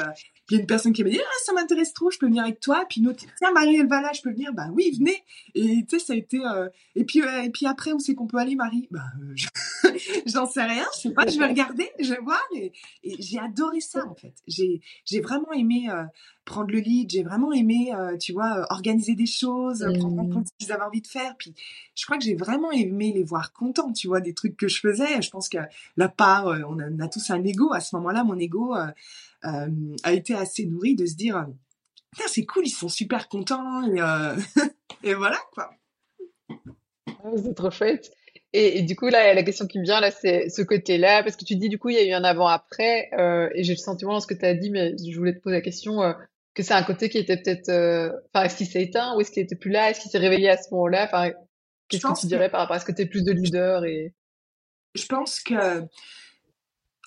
euh, 0.44 0.50
il 0.50 0.54
y 0.54 0.58
a 0.58 0.60
une 0.60 0.66
personne 0.66 0.92
qui 0.92 1.02
m'a 1.02 1.10
dit 1.10 1.20
ah, 1.20 1.38
ça 1.44 1.52
m'intéresse 1.52 1.94
trop, 1.94 2.10
je 2.10 2.18
peux 2.18 2.26
venir 2.26 2.42
avec 2.42 2.60
toi. 2.60 2.84
Puis 2.88 3.00
une 3.00 3.08
autre 3.08 3.24
tiens 3.38 3.52
Marie 3.52 3.76
elle 3.76 3.88
va 3.88 4.00
là, 4.00 4.10
je 4.14 4.20
peux 4.20 4.30
venir. 4.30 4.52
Bah 4.52 4.68
oui 4.72 4.94
venez. 4.98 5.22
Et 5.54 5.84
tu 5.88 5.98
sais 5.98 6.04
ça 6.04 6.12
a 6.12 6.16
été 6.16 6.38
euh... 6.44 6.68
et 6.94 7.04
puis 7.04 7.22
euh, 7.22 7.42
et 7.42 7.50
puis 7.50 7.66
après 7.66 7.92
où 7.92 7.98
c'est 7.98 8.14
qu'on 8.14 8.26
peut 8.26 8.36
aller 8.36 8.54
Marie? 8.54 8.88
Bah 8.90 9.04
euh, 9.22 9.90
j'en 10.26 10.46
sais 10.46 10.62
rien, 10.62 10.84
je 10.94 11.00
sais 11.00 11.14
pas, 11.14 11.26
je 11.26 11.38
vais 11.38 11.46
regarder, 11.46 11.90
je 11.98 12.12
vais 12.12 12.20
voir 12.20 12.42
et, 12.54 12.72
et 13.02 13.16
j'ai 13.20 13.38
adoré 13.38 13.80
ça 13.80 14.06
en 14.06 14.14
fait. 14.14 14.34
J'ai 14.46 14.82
j'ai 15.06 15.20
vraiment 15.20 15.52
aimé 15.52 15.88
euh, 15.90 16.04
prendre 16.44 16.70
le 16.72 16.78
lead, 16.78 17.10
j'ai 17.10 17.22
vraiment 17.22 17.52
aimé 17.52 17.90
tu 18.20 18.34
vois 18.34 18.66
organiser 18.70 19.14
des 19.14 19.26
choses, 19.26 19.82
mmh. 19.82 19.98
prendre 19.98 20.20
en 20.20 20.28
compte 20.28 20.48
ce 20.48 20.52
qu'ils 20.58 20.72
avaient 20.72 20.84
envie 20.84 21.00
de 21.00 21.06
faire. 21.06 21.36
Puis 21.38 21.54
je 21.94 22.04
crois 22.04 22.18
que 22.18 22.24
j'ai 22.24 22.34
vraiment 22.34 22.70
aimé 22.70 23.12
les 23.14 23.24
voir 23.24 23.54
contents, 23.54 23.92
tu 23.94 24.08
vois, 24.08 24.20
des 24.20 24.34
trucs 24.34 24.58
que 24.58 24.68
je 24.68 24.78
faisais. 24.80 25.22
Je 25.22 25.30
pense 25.30 25.48
que 25.48 25.56
la 25.96 26.08
part, 26.08 26.48
on 26.68 26.78
a, 26.78 26.90
on 26.90 27.00
a 27.00 27.08
tous 27.08 27.30
un 27.30 27.42
ego 27.42 27.72
à 27.72 27.80
ce 27.80 27.96
moment-là, 27.96 28.24
mon 28.24 28.38
ego 28.38 28.74
a 29.44 30.12
été 30.12 30.34
assez 30.34 30.66
nourri 30.66 30.96
de 30.96 31.06
se 31.06 31.14
dire 31.14 31.46
c'est 32.26 32.46
cool, 32.46 32.66
ils 32.66 32.70
sont 32.70 32.88
super 32.88 33.28
contents 33.28 33.82
et, 33.92 34.00
euh... 34.00 34.36
et 35.02 35.14
voilà 35.14 35.38
quoi. 35.52 35.70
C'est 37.36 37.54
trop 37.54 37.70
chouette. 37.70 38.10
Et, 38.52 38.78
et, 38.78 38.82
du 38.82 38.94
coup, 38.94 39.08
là, 39.08 39.34
la 39.34 39.42
question 39.42 39.66
qui 39.66 39.80
me 39.80 39.84
vient, 39.84 40.00
là, 40.00 40.12
c'est 40.12 40.48
ce 40.48 40.62
côté-là, 40.62 41.24
parce 41.24 41.34
que 41.34 41.44
tu 41.44 41.56
dis, 41.56 41.68
du 41.68 41.78
coup, 41.78 41.88
il 41.88 41.96
y 41.96 41.98
a 41.98 42.04
eu 42.04 42.12
un 42.12 42.22
avant-après, 42.22 43.08
euh, 43.18 43.48
et 43.54 43.64
j'ai 43.64 43.72
le 43.72 43.78
sentiment 43.78 44.12
dans 44.12 44.20
ce 44.20 44.28
que 44.28 44.34
tu 44.34 44.44
as 44.44 44.54
dit, 44.54 44.70
mais 44.70 44.92
je 44.96 45.18
voulais 45.18 45.34
te 45.34 45.40
poser 45.40 45.56
la 45.56 45.60
question, 45.60 46.02
euh, 46.02 46.12
que 46.54 46.62
c'est 46.62 46.74
un 46.74 46.84
côté 46.84 47.08
qui 47.08 47.18
était 47.18 47.36
peut-être, 47.36 47.68
euh, 47.68 48.12
enfin, 48.32 48.44
est-ce 48.44 48.56
qu'il 48.56 48.68
s'est 48.68 48.82
éteint, 48.82 49.16
ou 49.16 49.20
est-ce 49.20 49.32
qu'il 49.32 49.42
était 49.42 49.56
plus 49.56 49.70
là, 49.70 49.90
est-ce 49.90 50.00
qu'il 50.00 50.10
s'est 50.10 50.18
réveillé 50.18 50.50
à 50.50 50.56
ce 50.56 50.70
moment-là, 50.70 51.04
enfin, 51.06 51.32
qu'est-ce 51.88 52.06
que 52.06 52.20
tu 52.20 52.26
dirais 52.26 52.48
par 52.48 52.60
rapport 52.60 52.76
à 52.76 52.80
ce 52.80 52.86
côté 52.86 53.06
plus 53.06 53.24
de 53.24 53.32
leader 53.32 53.84
et... 53.84 54.14
Je 54.94 55.06
pense 55.06 55.40
que 55.40 55.82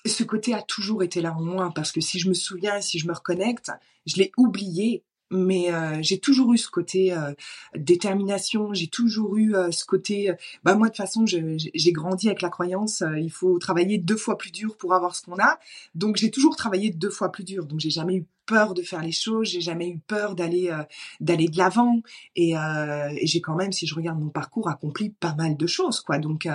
ce 0.06 0.24
côté 0.24 0.54
a 0.54 0.62
toujours 0.62 1.02
été 1.02 1.20
là 1.20 1.34
en 1.34 1.42
moi 1.42 1.72
parce 1.74 1.92
que 1.92 2.00
si 2.00 2.18
je 2.18 2.28
me 2.28 2.34
souviens 2.34 2.80
si 2.80 2.98
je 2.98 3.06
me 3.06 3.14
reconnecte, 3.14 3.70
je 4.06 4.16
l'ai 4.16 4.32
oublié 4.36 5.04
mais 5.30 5.72
euh, 5.72 5.98
j'ai 6.00 6.18
toujours 6.18 6.52
eu 6.54 6.58
ce 6.58 6.70
côté 6.70 7.12
euh, 7.12 7.32
détermination, 7.76 8.72
j'ai 8.72 8.86
toujours 8.86 9.36
eu 9.36 9.54
euh, 9.54 9.70
ce 9.70 9.84
côté. 9.84 10.32
bah 10.64 10.74
moi 10.74 10.88
de 10.88 10.92
toute 10.92 10.96
façon, 10.96 11.24
j'ai 11.26 11.92
grandi 11.92 12.28
avec 12.28 12.42
la 12.42 12.50
croyance 12.50 13.02
il 13.20 13.30
faut 13.30 13.58
travailler 13.58 13.98
deux 13.98 14.16
fois 14.16 14.38
plus 14.38 14.50
dur 14.50 14.76
pour 14.76 14.94
avoir 14.94 15.14
ce 15.14 15.22
qu'on 15.22 15.38
a. 15.38 15.58
Donc 15.94 16.16
j'ai 16.16 16.30
toujours 16.30 16.56
travaillé 16.56 16.90
deux 16.90 17.10
fois 17.10 17.30
plus 17.30 17.44
dur. 17.44 17.66
Donc 17.66 17.80
j'ai 17.80 17.90
jamais 17.90 18.16
eu 18.16 18.26
peur 18.46 18.72
de 18.72 18.82
faire 18.82 19.02
les 19.02 19.12
choses, 19.12 19.48
j'ai 19.48 19.60
jamais 19.60 19.88
eu 19.88 19.98
peur 19.98 20.34
d'aller 20.34 20.74
d'aller 21.20 21.48
de 21.48 21.58
l'avant. 21.58 22.00
Et, 22.36 22.52
et 22.52 23.26
j'ai 23.26 23.40
quand 23.40 23.54
même, 23.54 23.72
si 23.72 23.86
je 23.86 23.94
regarde 23.94 24.18
mon 24.18 24.30
parcours, 24.30 24.68
accompli 24.68 25.10
pas 25.10 25.34
mal 25.34 25.56
de 25.56 25.66
choses, 25.66 26.00
quoi. 26.00 26.18
Donc, 26.18 26.48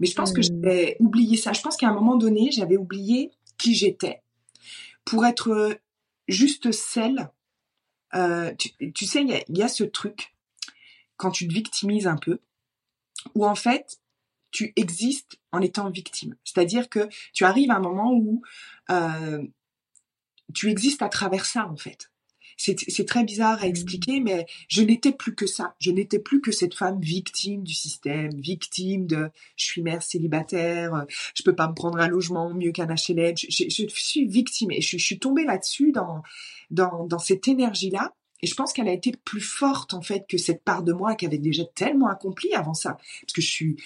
mais 0.00 0.06
je 0.06 0.14
pense 0.14 0.32
que 0.32 0.40
mmh. 0.40 0.42
j'avais 0.42 0.96
oublié 0.98 1.36
ça. 1.36 1.52
Je 1.52 1.60
pense 1.60 1.76
qu'à 1.76 1.88
un 1.88 1.94
moment 1.94 2.16
donné, 2.16 2.50
j'avais 2.50 2.76
oublié 2.76 3.30
qui 3.58 3.74
j'étais 3.74 4.22
pour 5.04 5.24
être 5.24 5.78
juste 6.28 6.72
celle 6.72 7.30
euh, 8.14 8.54
tu, 8.56 9.06
sais, 9.06 9.22
il 9.22 9.56
y 9.56 9.62
a, 9.62 9.68
ce 9.68 9.84
truc, 9.84 10.34
quand 11.16 11.30
tu 11.30 11.46
te 11.46 11.52
victimises 11.52 12.06
un 12.06 12.16
peu, 12.16 12.40
où 13.34 13.46
en 13.46 13.54
fait, 13.54 14.00
tu 14.50 14.72
existes 14.76 15.38
en 15.52 15.60
étant 15.60 15.90
victime. 15.90 16.36
C'est-à-dire 16.44 16.88
que 16.88 17.08
tu 17.32 17.44
arrives 17.44 17.70
à 17.70 17.76
un 17.76 17.80
moment 17.80 18.12
où 18.12 18.42
euh, 18.90 19.42
tu 20.54 20.70
existes 20.70 21.02
à 21.02 21.08
travers 21.08 21.46
ça, 21.46 21.66
en 21.68 21.76
fait. 21.76 22.09
C'est 22.62 23.06
très 23.06 23.24
bizarre 23.24 23.62
à 23.62 23.66
expliquer, 23.66 24.20
mais 24.20 24.46
je 24.68 24.82
n'étais 24.82 25.12
plus 25.12 25.34
que 25.34 25.46
ça. 25.46 25.74
Je 25.80 25.90
n'étais 25.90 26.18
plus 26.18 26.42
que 26.42 26.52
cette 26.52 26.74
femme 26.74 27.00
victime 27.00 27.62
du 27.62 27.72
système, 27.72 28.38
victime 28.38 29.06
de 29.06 29.30
je 29.56 29.64
suis 29.64 29.82
mère 29.82 30.02
célibataire, 30.02 31.06
je 31.34 31.42
peux 31.42 31.54
pas 31.54 31.68
me 31.68 31.74
prendre 31.74 31.98
un 31.98 32.08
logement 32.08 32.52
mieux 32.52 32.72
qu'un 32.72 32.86
HLM. 32.86 33.34
Je, 33.36 33.86
suis 33.88 34.26
victime 34.26 34.72
et 34.72 34.82
je, 34.82 34.98
je 34.98 35.04
suis 35.04 35.18
tombée 35.18 35.44
là-dessus 35.44 35.90
dans 35.92 36.22
dans, 36.70 37.06
dans 37.06 37.18
cette 37.18 37.48
énergie-là. 37.48 38.14
Et 38.42 38.46
je 38.46 38.54
pense 38.54 38.72
qu'elle 38.72 38.88
a 38.88 38.92
été 38.92 39.12
plus 39.24 39.40
forte 39.40 39.94
en 39.94 40.02
fait 40.02 40.26
que 40.28 40.38
cette 40.38 40.62
part 40.64 40.82
de 40.82 40.92
moi 40.92 41.14
qui 41.14 41.26
avait 41.26 41.38
déjà 41.38 41.64
tellement 41.64 42.08
accompli 42.08 42.52
avant 42.54 42.74
ça. 42.74 42.96
Parce 43.22 43.32
que 43.34 43.42
je 43.42 43.50
suis, 43.50 43.76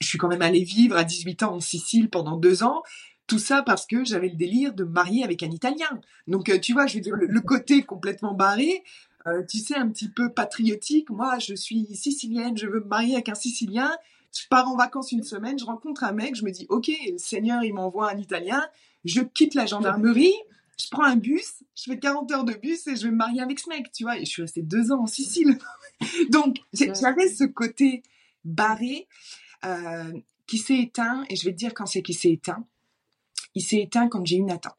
je 0.00 0.06
suis 0.06 0.18
quand 0.18 0.28
même 0.28 0.42
allée 0.42 0.64
vivre 0.64 0.96
à 0.96 1.04
18 1.04 1.42
ans 1.42 1.54
en 1.54 1.60
Sicile 1.60 2.08
pendant 2.08 2.36
deux 2.36 2.62
ans. 2.62 2.82
Tout 3.26 3.38
ça 3.38 3.62
parce 3.62 3.86
que 3.86 4.04
j'avais 4.04 4.28
le 4.28 4.36
délire 4.36 4.74
de 4.74 4.84
me 4.84 4.90
marier 4.90 5.24
avec 5.24 5.42
un 5.42 5.50
Italien. 5.50 6.00
Donc 6.26 6.48
euh, 6.48 6.58
tu 6.58 6.72
vois, 6.72 6.86
je 6.86 6.96
veux 6.96 7.00
dire 7.00 7.16
le, 7.16 7.40
côté 7.40 7.82
complètement 7.82 8.34
barré, 8.34 8.82
euh, 9.26 9.42
tu 9.48 9.58
sais 9.58 9.76
un 9.76 9.88
petit 9.88 10.08
peu 10.08 10.30
patriotique. 10.30 11.10
Moi, 11.10 11.38
je 11.38 11.54
suis 11.54 11.86
sicilienne, 11.94 12.56
je 12.58 12.66
veux 12.66 12.80
me 12.80 12.86
marier 12.86 13.14
avec 13.14 13.28
un 13.28 13.34
Sicilien. 13.34 13.90
Je 14.36 14.46
pars 14.48 14.68
en 14.68 14.76
vacances 14.76 15.12
une 15.12 15.22
semaine, 15.22 15.58
je 15.58 15.64
rencontre 15.64 16.04
un 16.04 16.12
mec, 16.12 16.34
je 16.34 16.44
me 16.44 16.50
dis 16.50 16.66
ok, 16.68 16.88
le 16.88 17.18
Seigneur 17.18 17.62
il 17.64 17.72
m'envoie 17.72 18.10
un 18.10 18.18
Italien. 18.18 18.66
Je 19.04 19.20
quitte 19.20 19.54
la 19.54 19.66
gendarmerie 19.66 20.34
je 20.78 20.88
prends 20.90 21.04
un 21.04 21.16
bus, 21.16 21.62
je 21.74 21.84
fais 21.84 21.98
40 21.98 22.30
heures 22.32 22.44
de 22.44 22.54
bus 22.54 22.86
et 22.86 22.96
je 22.96 23.04
vais 23.04 23.10
me 23.10 23.16
marier 23.16 23.40
avec 23.40 23.58
ce 23.58 23.68
mec, 23.68 23.92
tu 23.92 24.04
vois. 24.04 24.16
Et 24.18 24.24
je 24.24 24.30
suis 24.30 24.42
restée 24.42 24.62
deux 24.62 24.92
ans 24.92 25.02
en 25.02 25.06
Sicile. 25.06 25.58
Donc, 26.30 26.58
j'avais 26.72 27.28
ce 27.28 27.44
côté 27.44 28.02
barré 28.44 29.06
euh, 29.64 30.12
qui 30.46 30.58
s'est 30.58 30.78
éteint. 30.78 31.24
Et 31.28 31.36
je 31.36 31.44
vais 31.44 31.52
te 31.52 31.58
dire 31.58 31.74
quand 31.74 31.86
c'est 31.86 32.02
qu'il 32.02 32.16
s'est 32.16 32.32
éteint. 32.32 32.66
Il 33.54 33.62
s'est 33.62 33.80
éteint 33.80 34.08
quand 34.08 34.24
j'ai 34.24 34.36
eu 34.36 34.42
Nathan. 34.42 34.72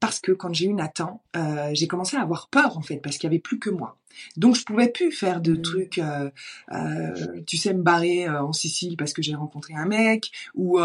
Parce 0.00 0.20
que 0.20 0.32
quand 0.32 0.52
j'ai 0.52 0.66
eu 0.66 0.74
Nathan, 0.74 1.22
euh, 1.34 1.70
j'ai 1.72 1.86
commencé 1.86 2.16
à 2.16 2.20
avoir 2.20 2.48
peur 2.48 2.76
en 2.76 2.82
fait, 2.82 2.98
parce 2.98 3.16
qu'il 3.16 3.28
y 3.28 3.32
avait 3.32 3.38
plus 3.38 3.58
que 3.58 3.70
moi. 3.70 3.98
Donc 4.36 4.54
je 4.54 4.64
pouvais 4.64 4.88
plus 4.88 5.10
faire 5.10 5.40
de 5.40 5.54
mmh. 5.54 5.62
trucs, 5.62 5.98
euh, 5.98 6.30
euh, 6.72 7.40
tu 7.46 7.56
sais, 7.56 7.72
me 7.72 7.82
barrer 7.82 8.28
en 8.28 8.52
Sicile 8.52 8.96
parce 8.96 9.14
que 9.14 9.22
j'ai 9.22 9.34
rencontré 9.34 9.74
un 9.74 9.86
mec, 9.86 10.30
ou 10.54 10.78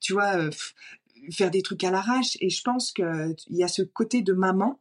tu 0.00 0.12
vois, 0.12 0.50
faire 1.30 1.50
des 1.50 1.62
trucs 1.62 1.84
à 1.84 1.90
l'arrache. 1.90 2.36
Et 2.40 2.50
je 2.50 2.62
pense 2.62 2.92
qu'il 2.92 3.34
y 3.50 3.62
a 3.62 3.68
ce 3.68 3.82
côté 3.82 4.22
de 4.22 4.32
maman 4.32 4.78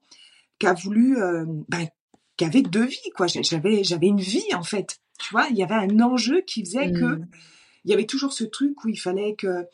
qui 0.59 0.67
a 0.67 0.74
voulu, 0.74 1.17
euh, 1.17 1.45
ben, 1.70 1.88
qui 2.38 2.45
avait 2.45 2.61
deux 2.61 2.86
vies, 2.86 3.11
quoi. 3.15 3.28
J'avais, 3.28 3.84
j'avais 3.84 4.07
une 4.07 4.20
vie, 4.20 4.53
en 4.53 4.63
fait. 4.63 4.99
Tu 5.20 5.32
vois, 5.32 5.47
il 5.49 5.57
y 5.57 5.63
avait 5.63 5.76
un 5.76 5.99
enjeu 5.99 6.41
qui 6.41 6.63
faisait 6.63 6.91
que 6.91 7.15
mmh. 7.15 7.28
il 7.86 7.91
y 7.91 7.93
avait 7.93 8.05
toujours 8.05 8.34
ce 8.34 8.43
truc 8.43 8.84
où 8.84 8.89
il 8.89 8.99
fallait 8.99 9.36
que 9.36 9.65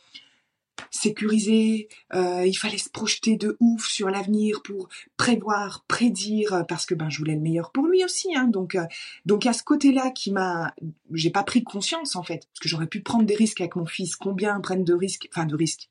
sécuriser, 0.92 1.88
euh, 2.14 2.46
il 2.46 2.56
fallait 2.56 2.78
se 2.78 2.90
projeter 2.90 3.38
de 3.38 3.58
ouf 3.60 3.88
sur 3.88 4.10
l'avenir 4.10 4.62
pour 4.64 4.90
prévoir, 5.18 5.86
prédire, 5.88 6.66
parce 6.68 6.86
que 6.86 6.96
ben 6.96 7.10
je 7.10 7.20
voulais 7.20 7.36
le 7.36 7.42
meilleur 7.42 7.72
pour 7.72 7.88
lui 7.88 8.04
aussi. 8.04 8.36
Hein, 8.36 8.48
donc 8.48 8.76
euh, 8.76 8.86
donc 9.26 9.46
à 9.46 9.54
ce 9.54 9.64
côté-là 9.64 10.12
qui 10.12 10.32
m'a, 10.32 10.74
j'ai 11.14 11.30
pas 11.30 11.44
pris 11.44 11.64
conscience 11.64 12.16
en 12.16 12.24
fait, 12.24 12.48
parce 12.48 12.60
que 12.62 12.70
j'aurais 12.70 12.88
pu 12.88 13.02
prendre 13.02 13.26
des 13.26 13.36
risques 13.36 13.62
avec 13.62 13.76
mon 13.76 13.86
fils. 13.86 14.16
Combien 14.16 14.60
prennent 14.60 14.84
de 14.84 14.94
risques, 14.94 15.28
enfin 15.32 15.46
de 15.46 15.56
risques? 15.56 15.90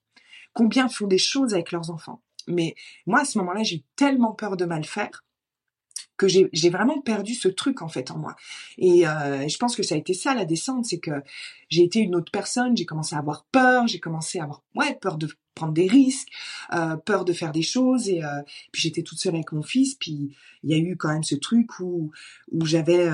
Combien 0.52 0.88
font 0.88 1.06
des 1.06 1.18
choses 1.18 1.54
avec 1.54 1.72
leurs 1.72 1.90
enfants? 1.90 2.22
Mais 2.46 2.74
moi, 3.06 3.20
à 3.20 3.24
ce 3.24 3.38
moment-là, 3.38 3.62
j'ai 3.62 3.84
tellement 3.96 4.32
peur 4.32 4.56
de 4.56 4.64
mal 4.64 4.84
faire 4.84 5.24
que 6.16 6.28
j'ai 6.28 6.70
vraiment 6.70 7.00
perdu 7.00 7.34
ce 7.34 7.48
truc 7.48 7.82
en 7.82 7.88
fait 7.88 8.10
en 8.10 8.18
moi. 8.18 8.36
Et 8.78 9.06
euh, 9.06 9.48
je 9.48 9.56
pense 9.56 9.74
que 9.74 9.82
ça 9.82 9.94
a 9.94 9.98
été 9.98 10.14
ça 10.14 10.34
la 10.34 10.44
descente, 10.44 10.86
c'est 10.86 10.98
que 10.98 11.22
j'ai 11.68 11.82
été 11.82 11.98
une 11.98 12.14
autre 12.14 12.30
personne, 12.30 12.76
j'ai 12.76 12.86
commencé 12.86 13.16
à 13.16 13.18
avoir 13.18 13.44
peur, 13.50 13.86
j'ai 13.86 13.98
commencé 13.98 14.38
à 14.38 14.44
avoir 14.44 14.62
ouais 14.74 14.96
peur 15.00 15.18
de 15.18 15.28
prendre 15.54 15.72
des 15.72 15.86
risques, 15.86 16.28
euh, 16.72 16.96
peur 16.96 17.24
de 17.24 17.32
faire 17.32 17.52
des 17.52 17.62
choses 17.62 18.08
et 18.08 18.24
euh, 18.24 18.42
puis 18.72 18.82
j'étais 18.82 19.02
toute 19.02 19.18
seule 19.18 19.34
avec 19.34 19.52
mon 19.52 19.62
fils, 19.62 19.94
puis 19.94 20.36
il 20.62 20.70
y 20.70 20.74
a 20.74 20.78
eu 20.78 20.96
quand 20.96 21.12
même 21.12 21.24
ce 21.24 21.34
truc 21.34 21.80
où 21.80 22.10
où 22.52 22.64
j'avais 22.64 23.08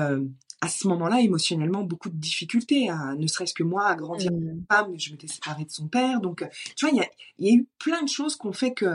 à 0.61 0.69
ce 0.69 0.87
moment-là, 0.87 1.21
émotionnellement, 1.21 1.81
beaucoup 1.81 2.09
de 2.09 2.17
difficultés, 2.17 2.87
à, 2.87 3.15
ne 3.15 3.25
serait-ce 3.25 3.55
que 3.55 3.63
moi, 3.63 3.87
à 3.87 3.95
grandir 3.95 4.31
mmh. 4.31 4.63
femme, 4.71 4.93
je 4.97 5.11
m'étais 5.11 5.27
séparée 5.27 5.65
de 5.65 5.71
son 5.71 5.87
père. 5.87 6.21
Donc, 6.21 6.47
tu 6.75 6.85
vois, 6.85 6.93
il 6.93 6.97
y 6.97 7.01
a, 7.01 7.09
y 7.39 7.51
a, 7.51 7.55
eu 7.55 7.67
plein 7.79 8.03
de 8.03 8.07
choses 8.09 8.37
qui 8.37 8.45
ont 8.45 8.53
fait 8.53 8.71
que 8.71 8.85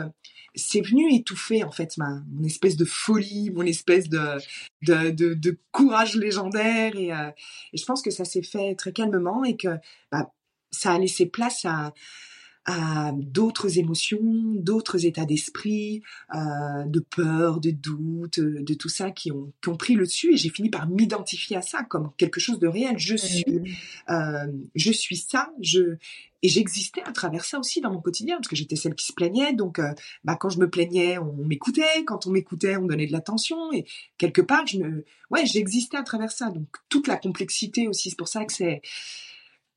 c'est 0.55 0.79
venu 0.79 1.13
étouffer, 1.13 1.65
en 1.65 1.71
fait, 1.71 1.97
ma, 1.97 2.21
mon 2.31 2.45
espèce 2.45 2.77
de 2.77 2.85
folie, 2.85 3.51
mon 3.51 3.63
espèce 3.63 4.07
de, 4.07 4.37
de, 4.83 5.11
de, 5.11 5.33
de 5.33 5.59
courage 5.73 6.15
légendaire. 6.15 6.95
Et, 6.95 7.11
euh, 7.11 7.29
et, 7.73 7.77
je 7.77 7.85
pense 7.85 8.01
que 8.01 8.11
ça 8.11 8.23
s'est 8.23 8.43
fait 8.43 8.73
très 8.75 8.93
calmement 8.93 9.43
et 9.43 9.57
que 9.57 9.77
bah, 10.09 10.31
ça 10.71 10.93
a 10.93 10.99
laissé 10.99 11.25
place 11.25 11.65
à, 11.65 11.93
à 12.67 13.13
d'autres 13.13 13.79
émotions, 13.79 14.19
d'autres 14.21 15.05
états 15.05 15.25
d'esprit, 15.25 16.03
euh, 16.35 16.83
de 16.85 16.99
peur, 16.99 17.61
de 17.61 17.71
doute, 17.71 18.41
de 18.41 18.73
tout 18.73 18.89
ça 18.89 19.09
qui 19.09 19.31
ont, 19.31 19.53
qui 19.63 19.69
ont 19.69 19.77
pris 19.77 19.95
le 19.95 20.03
dessus 20.03 20.33
et 20.33 20.37
j'ai 20.37 20.49
fini 20.49 20.69
par 20.69 20.87
m'identifier 20.89 21.55
à 21.55 21.61
ça 21.61 21.83
comme 21.83 22.11
quelque 22.17 22.41
chose 22.41 22.59
de 22.59 22.67
réel. 22.67 22.97
Je 22.97 23.15
suis, 23.15 23.45
euh, 24.09 24.47
je 24.75 24.91
suis 24.91 25.15
ça, 25.15 25.49
je 25.61 25.95
et 26.43 26.49
j'existais 26.49 27.01
à 27.03 27.11
travers 27.11 27.45
ça 27.45 27.57
aussi 27.57 27.81
dans 27.81 27.91
mon 27.91 28.01
quotidien 28.01 28.35
parce 28.35 28.47
que 28.47 28.55
j'étais 28.55 28.75
celle 28.75 28.95
qui 28.95 29.05
se 29.05 29.13
plaignait. 29.13 29.53
Donc 29.53 29.79
euh, 29.79 29.93
bah 30.25 30.35
quand 30.35 30.49
je 30.49 30.59
me 30.59 30.69
plaignais 30.69 31.17
on 31.17 31.33
m'écoutait. 31.45 32.03
Quand 32.05 32.27
on 32.27 32.31
m'écoutait 32.31 32.75
on 32.75 32.85
donnait 32.85 33.07
de 33.07 33.13
l'attention 33.13 33.71
et 33.71 33.85
quelque 34.17 34.41
part 34.41 34.67
je 34.67 34.77
me 34.77 35.05
ouais 35.31 35.45
j'existais 35.45 35.97
à 35.97 36.03
travers 36.03 36.31
ça. 36.33 36.49
Donc 36.49 36.67
toute 36.89 37.07
la 37.07 37.15
complexité 37.15 37.87
aussi 37.87 38.09
c'est 38.09 38.17
pour 38.17 38.27
ça 38.27 38.43
que 38.43 38.51
c'est 38.51 38.81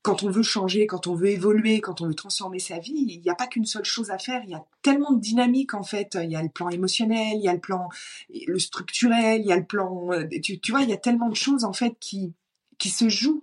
quand 0.01 0.23
on 0.23 0.31
veut 0.31 0.43
changer, 0.43 0.87
quand 0.87 1.07
on 1.07 1.13
veut 1.13 1.29
évoluer, 1.29 1.79
quand 1.79 2.01
on 2.01 2.07
veut 2.07 2.15
transformer 2.15 2.59
sa 2.59 2.79
vie, 2.79 3.05
il 3.07 3.21
n'y 3.21 3.29
a 3.29 3.35
pas 3.35 3.47
qu'une 3.47 3.65
seule 3.65 3.85
chose 3.85 4.09
à 4.09 4.17
faire. 4.17 4.41
Il 4.45 4.49
y 4.49 4.55
a 4.55 4.65
tellement 4.81 5.11
de 5.11 5.19
dynamiques 5.19 5.73
en 5.73 5.83
fait. 5.83 6.17
Il 6.21 6.31
y 6.31 6.35
a 6.35 6.41
le 6.41 6.49
plan 6.49 6.69
émotionnel, 6.69 7.33
il 7.35 7.43
y 7.43 7.49
a 7.49 7.53
le 7.53 7.59
plan 7.59 7.89
le 8.47 8.59
structurel, 8.59 9.41
il 9.41 9.47
y 9.47 9.51
a 9.51 9.57
le 9.57 9.65
plan. 9.65 10.11
Euh, 10.11 10.27
tu, 10.41 10.71
vois, 10.71 10.81
il 10.81 10.89
y 10.89 10.93
a 10.93 10.97
tellement 10.97 11.29
de 11.29 11.35
choses 11.35 11.63
en 11.63 11.73
fait 11.73 11.95
qui 11.99 12.33
qui 12.79 12.89
se 12.89 13.09
jouent 13.09 13.41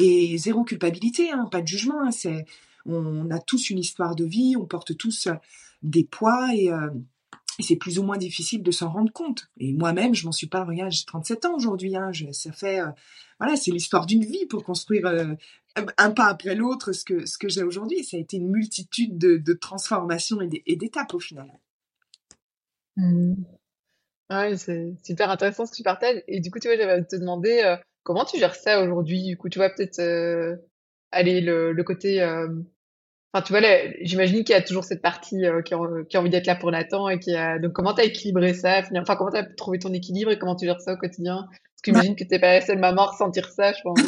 et 0.00 0.36
zéro 0.36 0.64
culpabilité, 0.64 1.30
hein, 1.30 1.48
pas 1.50 1.62
de 1.62 1.68
jugement. 1.68 2.00
Hein, 2.02 2.10
c'est 2.10 2.44
on 2.86 3.30
a 3.30 3.38
tous 3.38 3.70
une 3.70 3.78
histoire 3.78 4.16
de 4.16 4.24
vie, 4.24 4.56
on 4.56 4.66
porte 4.66 4.96
tous 4.96 5.28
des 5.82 6.04
poids 6.04 6.48
et 6.54 6.72
euh, 6.72 6.90
et 7.60 7.62
c'est 7.62 7.76
plus 7.76 7.98
ou 7.98 8.02
moins 8.02 8.16
difficile 8.16 8.62
de 8.62 8.70
s'en 8.70 8.90
rendre 8.90 9.12
compte. 9.12 9.50
Et 9.58 9.74
moi-même, 9.74 10.14
je 10.14 10.24
m'en 10.24 10.32
suis 10.32 10.46
pas. 10.46 10.64
Regarde, 10.64 10.92
j'ai 10.92 11.04
37 11.04 11.44
ans 11.44 11.54
aujourd'hui. 11.54 11.94
Hein, 11.94 12.10
ça 12.32 12.52
fait, 12.52 12.80
euh, 12.80 12.86
voilà, 13.40 13.56
c'est 13.56 13.70
l'histoire 13.70 14.04
d'une 14.04 14.24
vie 14.24 14.44
pour 14.46 14.62
construire 14.62 15.06
euh, 15.06 15.34
un 15.96 16.10
pas 16.10 16.26
après 16.26 16.54
l'autre 16.54 16.92
ce 16.92 17.04
que 17.04 17.24
ce 17.24 17.38
que 17.38 17.48
j'ai 17.48 17.62
aujourd'hui. 17.62 18.04
Ça 18.04 18.18
a 18.18 18.20
été 18.20 18.36
une 18.36 18.50
multitude 18.50 19.16
de, 19.16 19.52
transformations 19.54 20.40
et 20.42 20.76
d'étapes 20.76 21.14
au 21.14 21.18
final. 21.18 21.50
Mmh. 22.96 23.34
C'est 24.56 24.94
super 25.02 25.30
intéressant 25.30 25.64
ce 25.64 25.72
que 25.72 25.76
tu 25.76 25.82
partages. 25.82 26.22
Et 26.28 26.40
du 26.40 26.50
coup, 26.50 26.60
tu 26.60 26.68
vois, 26.68 26.76
j'avais 26.76 27.02
te 27.04 27.16
demander 27.16 27.62
euh, 27.64 27.76
comment 28.02 28.24
tu 28.24 28.38
gères 28.38 28.54
ça 28.54 28.82
aujourd'hui? 28.82 29.24
Du 29.24 29.36
coup, 29.36 29.48
tu 29.48 29.58
vois 29.58 29.70
peut-être 29.70 30.00
aller 31.10 31.40
le, 31.40 31.82
côté 31.82 32.22
Enfin, 33.32 33.44
tu 33.44 33.52
vois, 33.52 33.60
j'imagine 34.00 34.42
qu'il 34.42 34.54
y 34.54 34.58
a 34.58 34.62
toujours 34.62 34.82
cette 34.82 35.02
partie 35.02 35.46
euh, 35.46 35.62
qui, 35.62 35.72
a, 35.72 35.78
envie 35.78 36.30
d'être 36.30 36.46
là 36.46 36.56
pour 36.56 36.72
Nathan 36.72 37.08
et 37.08 37.20
qui. 37.20 37.32
Donc, 37.62 37.72
comment 37.72 37.94
t'as 37.94 38.04
équilibré 38.04 38.54
ça 38.54 38.82
Enfin, 38.96 39.16
comment 39.16 39.30
t'as 39.30 39.44
trouvé 39.44 39.78
ton 39.78 39.92
équilibre 39.92 40.32
et 40.32 40.38
comment 40.38 40.56
tu 40.56 40.66
gères 40.66 40.80
ça 40.80 40.94
au 40.94 40.96
quotidien? 40.96 41.48
Parce 41.80 41.82
que 41.82 41.92
j'imagine 41.92 42.16
que 42.16 42.24
t'es 42.24 42.38
pas 42.38 42.54
la 42.54 42.60
seule 42.60 42.78
maman 42.78 43.06
ressentir 43.06 43.48
ça, 43.50 43.72
je 43.72 43.80
pense. 43.82 44.00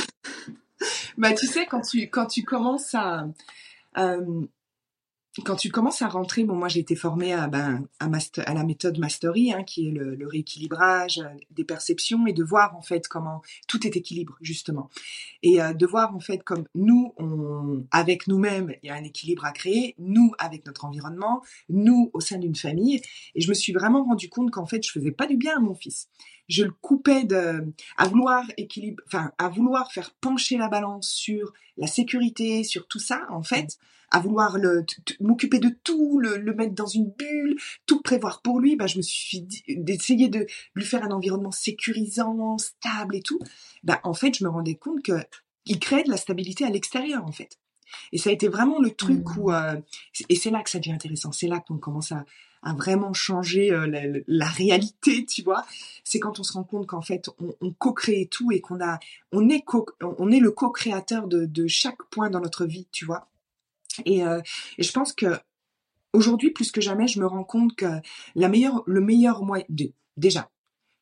bah, 1.16 1.32
tu 1.32 1.46
sais, 1.46 1.64
quand 1.64 1.80
tu 1.80 2.02
quand 2.10 2.26
tu 2.26 2.42
commences 2.42 2.94
à 2.94 3.26
euh, 3.96 4.46
quand 5.40 5.56
tu 5.56 5.70
commences 5.70 6.02
à 6.02 6.08
rentrer, 6.08 6.44
bon, 6.44 6.54
moi 6.54 6.68
j'ai 6.68 6.80
été 6.80 6.94
formée 6.94 7.32
à, 7.32 7.48
ben, 7.48 7.88
à, 8.00 8.54
la 8.54 8.64
méthode 8.64 8.98
Mastery, 8.98 9.52
hein, 9.52 9.64
qui 9.64 9.88
est 9.88 9.90
le, 9.90 10.14
le, 10.14 10.26
rééquilibrage 10.26 11.18
euh, 11.18 11.28
des 11.50 11.64
perceptions 11.64 12.26
et 12.26 12.34
de 12.34 12.44
voir 12.44 12.76
en 12.76 12.82
fait 12.82 13.08
comment 13.08 13.40
tout 13.66 13.86
est 13.86 13.96
équilibre 13.96 14.36
justement, 14.42 14.90
et 15.42 15.62
euh, 15.62 15.72
de 15.72 15.86
voir 15.86 16.14
en 16.14 16.20
fait 16.20 16.42
comme 16.42 16.64
nous, 16.74 17.14
on, 17.16 17.86
avec 17.90 18.26
nous-mêmes, 18.26 18.74
il 18.82 18.88
y 18.88 18.90
a 18.90 18.94
un 18.94 19.04
équilibre 19.04 19.46
à 19.46 19.52
créer, 19.52 19.94
nous 19.98 20.32
avec 20.38 20.66
notre 20.66 20.84
environnement, 20.84 21.42
nous 21.70 22.10
au 22.12 22.20
sein 22.20 22.36
d'une 22.36 22.56
famille, 22.56 23.00
et 23.34 23.40
je 23.40 23.48
me 23.48 23.54
suis 23.54 23.72
vraiment 23.72 24.04
rendu 24.04 24.28
compte 24.28 24.50
qu'en 24.50 24.66
fait 24.66 24.86
je 24.86 24.92
faisais 24.92 25.12
pas 25.12 25.26
du 25.26 25.38
bien 25.38 25.56
à 25.56 25.60
mon 25.60 25.74
fils. 25.74 26.08
Je 26.48 26.64
le 26.64 26.72
coupais 26.72 27.24
de, 27.24 27.72
à 27.96 28.06
vouloir 28.06 28.44
équilibre, 28.58 29.02
enfin 29.06 29.32
à 29.38 29.48
vouloir 29.48 29.90
faire 29.92 30.10
pencher 30.20 30.58
la 30.58 30.68
balance 30.68 31.08
sur 31.08 31.54
la 31.78 31.86
sécurité, 31.86 32.64
sur 32.64 32.86
tout 32.86 32.98
ça 32.98 33.26
en 33.30 33.42
fait 33.42 33.78
à 34.12 34.20
vouloir 34.20 34.58
m'occuper 35.20 35.58
de 35.58 35.70
tout, 35.82 36.20
le, 36.20 36.38
mettre 36.54 36.74
dans 36.74 36.86
une 36.86 37.10
bulle, 37.10 37.56
tout 37.86 38.02
prévoir 38.02 38.42
pour 38.42 38.60
lui, 38.60 38.76
bah, 38.76 38.86
je 38.86 38.98
me 38.98 39.02
suis 39.02 39.40
dit, 39.40 39.64
d'essayer 39.68 40.28
de 40.28 40.46
lui 40.74 40.84
faire 40.84 41.02
un 41.02 41.10
environnement 41.10 41.50
sécurisant, 41.50 42.58
stable 42.58 43.16
et 43.16 43.22
tout. 43.22 43.40
Bah, 43.82 44.00
en 44.04 44.12
fait, 44.12 44.36
je 44.36 44.44
me 44.44 44.50
rendais 44.50 44.76
compte 44.76 45.02
que 45.02 45.14
il 45.64 45.78
crée 45.78 46.02
de 46.02 46.10
la 46.10 46.16
stabilité 46.16 46.64
à 46.64 46.70
l'extérieur, 46.70 47.24
en 47.24 47.32
fait. 47.32 47.58
Et 48.12 48.18
ça 48.18 48.30
a 48.30 48.32
été 48.32 48.48
vraiment 48.48 48.80
le 48.80 48.90
truc 48.90 49.24
mmh. 49.24 49.38
où, 49.38 49.52
euh, 49.52 49.76
et 50.28 50.36
c'est 50.36 50.50
là 50.50 50.62
que 50.62 50.70
ça 50.70 50.78
devient 50.78 50.92
intéressant, 50.92 51.32
c'est 51.32 51.48
là 51.48 51.60
qu'on 51.60 51.78
commence 51.78 52.12
à, 52.12 52.24
à 52.62 52.74
vraiment 52.74 53.12
changer 53.12 53.72
euh, 53.72 54.22
la, 54.26 54.46
réalité, 54.46 55.24
tu 55.24 55.42
vois. 55.42 55.64
C'est 56.04 56.20
quand 56.20 56.38
on 56.38 56.42
se 56.42 56.52
rend 56.52 56.64
compte 56.64 56.86
qu'en 56.86 57.02
fait, 57.02 57.28
on, 57.38 57.54
on 57.60 57.72
co-crée 57.72 58.28
tout 58.30 58.52
et 58.52 58.60
qu'on 58.60 58.80
a, 58.80 58.98
on 59.30 59.48
est 59.48 59.64
on 60.00 60.30
est 60.30 60.40
le 60.40 60.50
co-créateur 60.50 61.28
de, 61.28 61.46
de 61.46 61.66
chaque 61.66 62.02
point 62.10 62.30
dans 62.30 62.40
notre 62.40 62.66
vie, 62.66 62.88
tu 62.92 63.04
vois. 63.04 63.28
Euh, 64.06 64.42
et, 64.78 64.82
je 64.82 64.92
pense 64.92 65.12
que 65.12 65.38
aujourd'hui, 66.12 66.50
plus 66.50 66.70
que 66.70 66.80
jamais, 66.80 67.08
je 67.08 67.20
me 67.20 67.26
rends 67.26 67.44
compte 67.44 67.74
que 67.76 68.00
la 68.34 68.48
meilleure, 68.48 68.82
le 68.86 69.00
meilleur 69.00 69.44
moyen, 69.44 69.64
de, 69.68 69.92
déjà, 70.16 70.50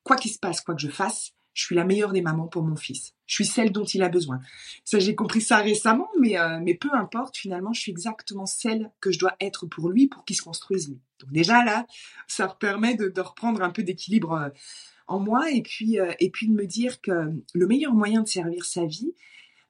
quoi 0.04 0.16
qu'il 0.16 0.30
se 0.30 0.38
passe, 0.38 0.60
quoi 0.60 0.74
que 0.74 0.80
je 0.80 0.88
fasse, 0.88 1.32
je 1.52 1.64
suis 1.64 1.74
la 1.74 1.84
meilleure 1.84 2.12
des 2.12 2.22
mamans 2.22 2.46
pour 2.46 2.62
mon 2.62 2.76
fils. 2.76 3.12
Je 3.26 3.34
suis 3.34 3.44
celle 3.44 3.72
dont 3.72 3.84
il 3.84 4.02
a 4.02 4.08
besoin. 4.08 4.40
Ça, 4.84 4.98
j'ai 4.98 5.14
compris 5.14 5.40
ça 5.40 5.58
récemment, 5.58 6.08
mais, 6.18 6.38
euh, 6.38 6.60
mais 6.62 6.74
peu 6.74 6.88
importe, 6.94 7.36
finalement, 7.36 7.72
je 7.72 7.80
suis 7.80 7.90
exactement 7.90 8.46
celle 8.46 8.90
que 9.00 9.10
je 9.10 9.18
dois 9.18 9.34
être 9.40 9.66
pour 9.66 9.88
lui, 9.88 10.06
pour 10.06 10.24
qu'il 10.24 10.36
se 10.36 10.42
construise 10.42 10.88
lui. 10.88 11.00
Donc 11.18 11.32
déjà 11.32 11.64
là, 11.64 11.86
ça 12.28 12.46
permet 12.48 12.94
de, 12.94 13.08
de 13.08 13.20
reprendre 13.20 13.62
un 13.62 13.70
peu 13.70 13.82
d'équilibre 13.82 14.32
euh, 14.32 14.48
en 15.08 15.18
moi 15.18 15.50
et 15.50 15.62
puis, 15.62 15.98
et 16.20 16.30
puis 16.30 16.46
de 16.46 16.52
me 16.52 16.66
dire 16.66 17.00
que 17.00 17.32
le 17.52 17.66
meilleur 17.66 17.92
moyen 17.92 18.22
de 18.22 18.28
servir 18.28 18.64
sa 18.64 18.86
vie, 18.86 19.12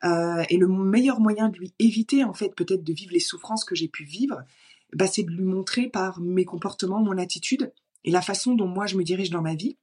euh, 0.05 0.45
et 0.49 0.57
le 0.57 0.69
meilleur 0.69 1.21
moyen 1.21 1.49
de 1.49 1.59
lui 1.59 1.75
éviter 1.79 2.25
en 2.25 2.33
fait 2.33 2.55
peut-être 2.55 2.85
de 2.85 2.93
vivre 2.93 3.13
les 3.13 3.21
souffrances 3.21 3.65
que 3.65 3.75
j'ai 3.75 3.89
pu 3.89 4.05
vivre, 4.05 4.43
bah, 4.95 5.07
c'est 5.07 5.23
de 5.23 5.31
lui 5.31 5.45
montrer 5.45 5.89
par 5.89 6.21
mes 6.21 6.45
comportements, 6.45 7.01
mon 7.01 7.19
attitude 7.19 7.73
et 8.05 8.11
la 8.11 8.23
façon 8.23 8.55
dont 8.55 8.67
moi 8.67 8.87
je 8.87 8.97
me 8.97 9.05
dirige 9.05 9.31
dans 9.31 9.43
ma 9.43 9.55
vie, 9.55 9.77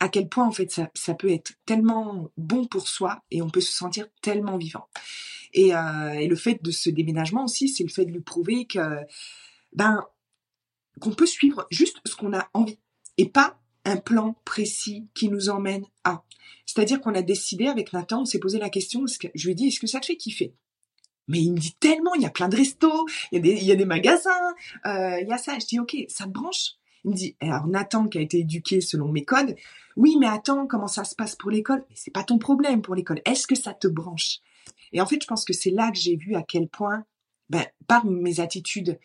à 0.00 0.08
quel 0.08 0.28
point 0.28 0.46
en 0.46 0.52
fait 0.52 0.70
ça, 0.70 0.90
ça 0.94 1.14
peut 1.14 1.30
être 1.30 1.52
tellement 1.64 2.30
bon 2.36 2.66
pour 2.66 2.88
soi 2.88 3.22
et 3.30 3.42
on 3.42 3.50
peut 3.50 3.60
se 3.60 3.72
sentir 3.72 4.06
tellement 4.22 4.56
vivant. 4.56 4.88
Et, 5.52 5.74
euh, 5.74 6.12
et 6.12 6.26
le 6.26 6.36
fait 6.36 6.62
de 6.62 6.70
ce 6.70 6.90
déménagement 6.90 7.44
aussi, 7.44 7.68
c'est 7.68 7.84
le 7.84 7.88
fait 7.88 8.04
de 8.04 8.12
lui 8.12 8.20
prouver 8.20 8.66
que 8.66 8.98
ben 9.72 10.04
qu'on 11.00 11.12
peut 11.12 11.26
suivre 11.26 11.66
juste 11.70 12.00
ce 12.06 12.16
qu'on 12.16 12.32
a 12.32 12.48
envie 12.54 12.78
et 13.18 13.28
pas 13.28 13.58
un 13.86 13.96
plan 13.96 14.34
précis 14.44 15.08
qui 15.14 15.28
nous 15.28 15.48
emmène 15.48 15.84
à. 16.04 16.24
C'est-à-dire 16.66 17.00
qu'on 17.00 17.14
a 17.14 17.22
décidé 17.22 17.68
avec 17.68 17.92
Nathan, 17.92 18.22
on 18.22 18.24
s'est 18.24 18.40
posé 18.40 18.58
la 18.58 18.68
question, 18.68 19.04
que, 19.04 19.28
je 19.34 19.44
lui 19.46 19.52
ai 19.52 19.54
dit, 19.54 19.68
est-ce 19.68 19.80
que 19.80 19.86
ça 19.86 20.00
te 20.00 20.06
fait 20.06 20.16
kiffer? 20.16 20.52
Mais 21.28 21.40
il 21.40 21.52
me 21.52 21.58
dit 21.58 21.74
tellement, 21.78 22.14
il 22.14 22.22
y 22.22 22.26
a 22.26 22.30
plein 22.30 22.48
de 22.48 22.56
restos, 22.56 23.06
il 23.32 23.46
y 23.46 23.72
a 23.72 23.76
des, 23.76 23.84
magasins, 23.84 24.54
euh, 24.86 25.20
il 25.20 25.28
y 25.28 25.32
a 25.32 25.38
ça. 25.38 25.58
Je 25.58 25.66
dis, 25.66 25.78
ok, 25.78 25.96
ça 26.08 26.24
te 26.24 26.30
branche? 26.30 26.72
Il 27.04 27.12
me 27.12 27.16
dit, 27.16 27.36
alors 27.40 27.68
Nathan 27.68 28.08
qui 28.08 28.18
a 28.18 28.20
été 28.20 28.40
éduqué 28.40 28.80
selon 28.80 29.08
mes 29.08 29.24
codes, 29.24 29.54
oui, 29.96 30.16
mais 30.18 30.26
attends, 30.26 30.66
comment 30.66 30.88
ça 30.88 31.04
se 31.04 31.14
passe 31.14 31.36
pour 31.36 31.50
l'école? 31.50 31.84
Mais 31.88 31.96
c'est 31.96 32.12
pas 32.12 32.24
ton 32.24 32.38
problème 32.38 32.82
pour 32.82 32.96
l'école. 32.96 33.22
Est-ce 33.24 33.46
que 33.46 33.54
ça 33.54 33.72
te 33.72 33.86
branche? 33.86 34.40
Et 34.92 35.00
en 35.00 35.06
fait, 35.06 35.22
je 35.22 35.26
pense 35.26 35.44
que 35.44 35.52
c'est 35.52 35.70
là 35.70 35.90
que 35.92 35.98
j'ai 35.98 36.16
vu 36.16 36.34
à 36.34 36.42
quel 36.42 36.68
point, 36.68 37.04
ben, 37.50 37.64
par 37.86 38.04
mes 38.04 38.40
attitudes, 38.40 38.98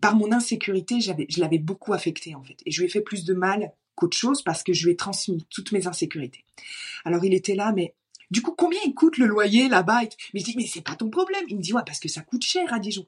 par 0.00 0.16
mon 0.16 0.32
insécurité, 0.32 1.00
je 1.00 1.40
l'avais 1.40 1.58
beaucoup 1.58 1.92
affecté 1.92 2.34
en 2.34 2.42
fait, 2.42 2.56
et 2.66 2.72
je 2.72 2.80
lui 2.80 2.86
ai 2.86 2.90
fait 2.90 3.00
plus 3.00 3.24
de 3.24 3.34
mal 3.34 3.72
qu'autre 3.98 4.16
chose 4.16 4.42
parce 4.42 4.62
que 4.62 4.72
je 4.72 4.84
lui 4.84 4.92
ai 4.92 4.96
transmis 4.96 5.46
toutes 5.50 5.72
mes 5.72 5.86
insécurités. 5.86 6.44
Alors 7.04 7.24
il 7.24 7.34
était 7.34 7.54
là, 7.54 7.72
mais 7.72 7.94
du 8.30 8.42
coup, 8.42 8.52
combien 8.52 8.80
il 8.86 8.94
coûte 8.94 9.18
le 9.18 9.26
loyer 9.26 9.68
là-bas 9.68 10.02
Mais 10.34 10.40
je 10.40 10.44
dis, 10.44 10.54
mais 10.56 10.66
c'est 10.66 10.82
pas 10.82 10.96
ton 10.96 11.10
problème. 11.10 11.44
Il 11.48 11.56
me 11.56 11.62
dit, 11.62 11.72
ouais, 11.72 11.82
parce 11.86 11.98
que 11.98 12.08
ça 12.08 12.20
coûte 12.20 12.44
cher 12.44 12.72
à 12.72 12.78
Dijon. 12.78 13.06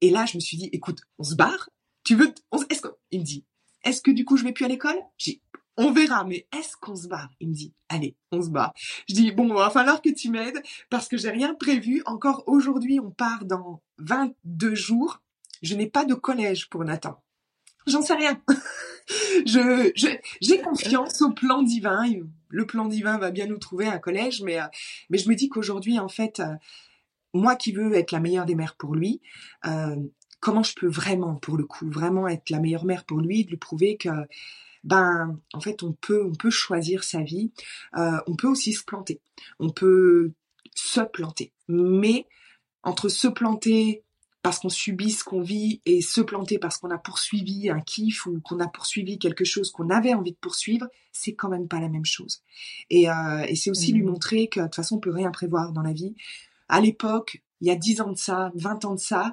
Et 0.00 0.10
là, 0.10 0.26
je 0.26 0.36
me 0.36 0.40
suis 0.40 0.56
dit, 0.56 0.68
écoute, 0.72 1.00
on 1.18 1.24
se 1.24 1.34
barre 1.34 1.70
Tu 2.02 2.16
veux 2.16 2.34
est-ce 2.68 2.80
que... 2.80 2.88
Il 3.10 3.20
me 3.20 3.24
dit, 3.24 3.44
est-ce 3.84 4.02
que 4.02 4.10
du 4.10 4.24
coup, 4.24 4.36
je 4.36 4.44
vais 4.44 4.52
plus 4.52 4.64
à 4.64 4.68
l'école? 4.68 4.98
J'ai 5.18 5.40
on 5.76 5.92
verra, 5.92 6.24
mais 6.24 6.46
est-ce 6.56 6.76
qu'on 6.76 6.94
se 6.94 7.08
barre? 7.08 7.30
Il 7.40 7.48
me 7.48 7.54
dit, 7.54 7.72
allez, 7.88 8.16
on 8.30 8.40
se 8.42 8.48
barre. 8.48 8.72
Je 9.08 9.14
dis, 9.14 9.32
bon, 9.32 9.48
il 9.48 9.54
va 9.54 9.70
falloir 9.70 10.00
que 10.02 10.10
tu 10.10 10.30
m'aides 10.30 10.62
parce 10.88 11.08
que 11.08 11.16
j'ai 11.16 11.30
rien 11.30 11.54
prévu. 11.54 12.02
Encore 12.06 12.44
aujourd'hui, 12.46 13.00
on 13.00 13.10
part 13.10 13.44
dans 13.44 13.82
22 13.98 14.74
jours. 14.74 15.20
Je 15.62 15.74
n'ai 15.74 15.88
pas 15.88 16.04
de 16.04 16.14
collège 16.14 16.68
pour 16.68 16.84
Nathan. 16.84 17.20
J'en 17.86 18.02
sais 18.02 18.14
rien. 18.14 18.40
je, 19.06 20.20
j'ai 20.40 20.60
confiance 20.60 21.20
au 21.22 21.30
plan 21.30 21.62
divin. 21.62 22.04
Le 22.48 22.66
plan 22.66 22.86
divin 22.86 23.18
va 23.18 23.30
bien 23.30 23.46
nous 23.46 23.58
trouver 23.58 23.86
un 23.86 23.98
collège, 23.98 24.42
mais, 24.42 24.60
euh, 24.60 24.66
mais 25.10 25.18
je 25.18 25.28
me 25.28 25.34
dis 25.34 25.48
qu'aujourd'hui, 25.48 25.98
en 25.98 26.08
fait, 26.08 26.40
euh, 26.40 26.54
moi 27.32 27.56
qui 27.56 27.72
veux 27.72 27.94
être 27.94 28.12
la 28.12 28.20
meilleure 28.20 28.46
des 28.46 28.54
mères 28.54 28.76
pour 28.76 28.94
lui, 28.94 29.20
euh, 29.66 29.96
comment 30.40 30.62
je 30.62 30.74
peux 30.74 30.88
vraiment, 30.88 31.34
pour 31.36 31.56
le 31.56 31.64
coup, 31.64 31.90
vraiment 31.90 32.28
être 32.28 32.50
la 32.50 32.60
meilleure 32.60 32.84
mère 32.84 33.04
pour 33.04 33.18
lui, 33.18 33.44
de 33.44 33.50
lui 33.50 33.56
prouver 33.56 33.96
que, 33.96 34.08
ben, 34.84 35.38
en 35.52 35.60
fait, 35.60 35.82
on 35.82 35.92
peut, 35.92 36.24
on 36.24 36.34
peut 36.34 36.50
choisir 36.50 37.04
sa 37.04 37.22
vie. 37.22 37.52
on 37.94 38.36
peut 38.36 38.48
aussi 38.48 38.72
se 38.72 38.84
planter. 38.84 39.20
On 39.58 39.70
peut 39.70 40.32
se 40.74 41.00
planter. 41.00 41.52
Mais 41.68 42.26
entre 42.82 43.08
se 43.08 43.28
planter 43.28 44.03
parce 44.44 44.58
qu'on 44.58 44.68
subit 44.68 45.10
ce 45.10 45.24
qu'on 45.24 45.40
vit 45.40 45.80
et 45.86 46.02
se 46.02 46.20
planter 46.20 46.58
parce 46.58 46.76
qu'on 46.76 46.90
a 46.90 46.98
poursuivi 46.98 47.70
un 47.70 47.80
kiff 47.80 48.26
ou 48.26 48.40
qu'on 48.40 48.60
a 48.60 48.68
poursuivi 48.68 49.18
quelque 49.18 49.46
chose 49.46 49.72
qu'on 49.72 49.88
avait 49.88 50.12
envie 50.12 50.32
de 50.32 50.36
poursuivre, 50.36 50.86
c'est 51.12 51.34
quand 51.34 51.48
même 51.48 51.66
pas 51.66 51.80
la 51.80 51.88
même 51.88 52.04
chose. 52.04 52.42
Et, 52.90 53.08
euh, 53.08 53.46
et 53.48 53.56
c'est 53.56 53.70
aussi 53.70 53.90
lui 53.90 54.02
mmh. 54.02 54.06
montrer 54.06 54.48
que 54.48 54.60
de 54.60 54.66
toute 54.66 54.74
façon 54.74 54.96
on 54.96 55.00
peut 55.00 55.10
rien 55.10 55.30
prévoir 55.30 55.72
dans 55.72 55.80
la 55.80 55.94
vie. 55.94 56.14
À 56.68 56.82
l'époque, 56.82 57.42
il 57.62 57.68
y 57.68 57.70
a 57.70 57.74
10 57.74 58.02
ans 58.02 58.12
de 58.12 58.18
ça, 58.18 58.52
20 58.54 58.84
ans 58.84 58.94
de 58.94 59.00
ça, 59.00 59.32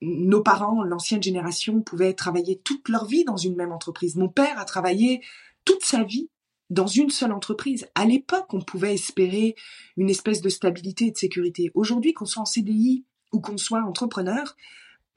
nos 0.00 0.40
parents, 0.40 0.82
l'ancienne 0.82 1.22
génération, 1.22 1.82
pouvaient 1.82 2.14
travailler 2.14 2.58
toute 2.64 2.88
leur 2.88 3.04
vie 3.04 3.24
dans 3.24 3.36
une 3.36 3.54
même 3.54 3.72
entreprise. 3.72 4.16
Mon 4.16 4.30
père 4.30 4.58
a 4.58 4.64
travaillé 4.64 5.20
toute 5.66 5.84
sa 5.84 6.04
vie 6.04 6.30
dans 6.70 6.86
une 6.86 7.10
seule 7.10 7.32
entreprise. 7.32 7.86
À 7.94 8.06
l'époque, 8.06 8.54
on 8.54 8.62
pouvait 8.62 8.94
espérer 8.94 9.56
une 9.98 10.08
espèce 10.08 10.40
de 10.40 10.48
stabilité 10.48 11.08
et 11.08 11.10
de 11.10 11.18
sécurité. 11.18 11.70
Aujourd'hui, 11.74 12.14
qu'on 12.14 12.24
soit 12.24 12.40
en 12.40 12.46
CDI, 12.46 13.04
ou 13.36 13.40
qu'on 13.40 13.58
soit 13.58 13.82
entrepreneur, 13.82 14.56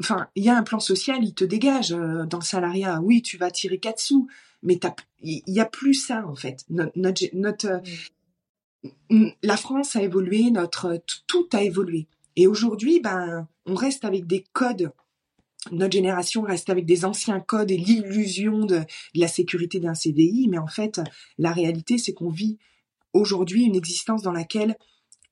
enfin, 0.01 0.28
il 0.36 0.43
y 0.43 0.49
a 0.49 0.57
un 0.57 0.63
plan 0.63 0.80
social, 0.80 1.24
il 1.24 1.34
te 1.34 1.45
dégage 1.45 1.93
euh, 1.93 2.26
dans 2.26 2.39
le 2.39 2.43
salariat. 2.43 2.99
Oui, 3.01 3.22
tu 3.22 3.38
vas 3.38 3.49
tirer 3.49 3.80
quatre 3.80 3.99
sous, 3.99 4.28
mais 4.61 4.78
il 5.22 5.41
y 5.47 5.59
a 5.59 5.65
plus 5.65 5.93
ça 5.93 6.26
en 6.28 6.36
fait. 6.36 6.65
Notre, 6.70 7.82
euh, 9.11 9.30
la 9.41 9.57
France 9.57 9.95
a 9.95 10.03
évolué, 10.03 10.51
notre 10.51 11.01
tout 11.28 11.47
a 11.53 11.63
évolué. 11.63 12.07
Et 12.36 12.47
aujourd'hui, 12.47 12.99
ben, 12.99 13.47
on 13.65 13.76
reste 13.76 14.05
avec 14.05 14.28
des 14.28 14.45
codes. 14.53 14.91
Notre 15.72 15.93
génération 15.93 16.41
reste 16.41 16.70
avec 16.70 16.86
des 16.86 17.03
anciens 17.03 17.39
codes 17.39 17.72
et 17.72 17.78
l'illusion 17.78 18.59
de, 18.59 18.80
de 18.80 19.20
la 19.20 19.28
sécurité 19.28 19.80
d'un 19.80 19.93
CDI, 19.93 20.47
mais 20.49 20.57
en 20.57 20.67
fait, 20.67 21.01
la 21.38 21.51
réalité, 21.51 21.97
c'est 21.97 22.13
qu'on 22.13 22.30
vit 22.30 22.57
aujourd'hui 23.11 23.63
une 23.63 23.76
existence 23.76 24.22
dans 24.22 24.32
laquelle 24.32 24.78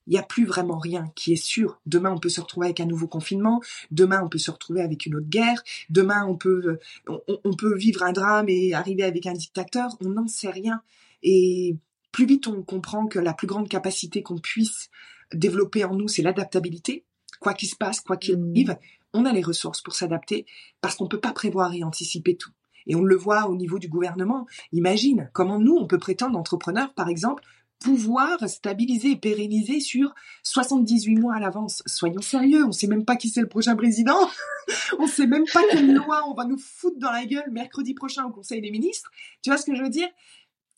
il 0.08 0.12
n'y 0.12 0.18
a 0.18 0.24
plus 0.24 0.46
vraiment 0.46 0.80
rien 0.80 1.12
qui 1.16 1.34
est 1.34 1.44
sûr. 1.44 1.80
Demain, 1.86 2.12
on 2.12 2.18
peut 2.18 2.30
se 2.30 2.40
retrouver 2.40 2.68
avec 2.68 2.80
un 2.80 2.86
nouveau 2.86 3.08
confinement. 3.08 3.62
Demain, 3.92 4.22
on 4.24 4.30
peut 4.30 4.38
se 4.38 4.50
retrouver 4.50 4.82
avec 4.82 5.06
une 5.06 5.16
autre 5.16 5.28
guerre. 5.28 5.62
Demain, 5.90 6.26
on 6.26 6.36
peut, 6.36 6.80
on, 7.08 7.54
peut 7.54 7.76
vivre 7.76 8.04
un 8.04 8.14
drame 8.14 8.48
et 8.48 8.74
arriver 8.74 9.04
avec 9.04 9.26
un 9.26 9.34
dictateur. 9.34 9.98
On 10.02 10.10
n'en 10.10 10.28
sait 10.28 10.50
rien. 10.50 10.82
Et 11.24 11.76
plus 12.12 12.26
vite 12.26 12.48
on 12.48 12.64
comprend 12.64 13.08
que 13.08 13.20
la 13.20 13.34
plus 13.34 13.48
grande 13.48 13.68
capacité 13.68 14.24
qu'on 14.24 14.40
puisse 14.40 14.90
développer 15.34 15.84
en 15.84 15.94
nous, 15.94 16.08
c'est 16.08 16.22
l'adaptabilité. 16.22 17.04
Quoi 17.42 17.54
qu'il 17.54 17.70
se 17.70 17.76
passe, 17.76 18.00
quoi 18.00 18.18
qu'il 18.18 18.38
mmh. 18.38 18.52
arrive, 18.52 18.78
on 19.14 19.26
a 19.26 19.34
les 19.34 19.44
ressources 19.44 19.82
pour 19.82 19.94
s'adapter 19.94 20.46
parce 20.82 20.96
qu'on 20.96 21.04
ne 21.04 21.10
peut 21.10 21.20
pas 21.20 21.34
prévoir 21.34 21.74
et 21.74 21.84
anticiper 21.84 22.38
tout. 22.38 22.52
Et 22.88 22.96
on 22.96 23.04
le 23.04 23.16
voit 23.16 23.48
au 23.48 23.56
niveau 23.56 23.80
du 23.80 23.90
gouvernement. 23.90 24.48
Imagine 24.72 25.30
comment 25.34 25.60
nous, 25.60 25.76
on 25.76 25.88
peut 25.88 25.98
prétendre 25.98 26.40
entrepreneurs, 26.40 26.94
par 26.94 27.10
exemple, 27.10 27.44
pouvoir 27.80 28.50
stabiliser 28.50 29.12
et 29.12 29.16
pérenniser 29.16 29.80
sur 29.80 30.14
78 30.44 31.16
mois 31.16 31.36
à 31.36 31.40
l'avance. 31.40 31.84
Soyons 31.86 32.22
sérieux, 32.22 32.66
on 32.66 32.72
sait 32.72 32.88
même 32.88 33.06
pas 33.06 33.16
qui 33.16 33.30
c'est 33.30 33.42
le 33.42 33.48
prochain 33.48 33.76
président. 33.76 34.30
on 35.00 35.08
sait 35.08 35.28
même 35.28 35.46
pas 35.54 35.62
quelle 35.72 35.94
loi 35.94 36.24
on 36.28 36.34
va 36.34 36.46
nous 36.46 36.58
foutre 36.58 36.98
dans 37.00 37.12
la 37.12 37.26
gueule 37.26 37.52
mercredi 37.52 37.94
prochain 37.94 38.26
au 38.26 38.32
Conseil 38.32 38.62
des 38.62 38.72
ministres. 38.72 39.12
Tu 39.42 39.50
vois 39.50 39.58
ce 39.58 39.66
que 39.66 39.76
je 39.76 39.84
veux 39.84 39.90
dire? 39.90 40.10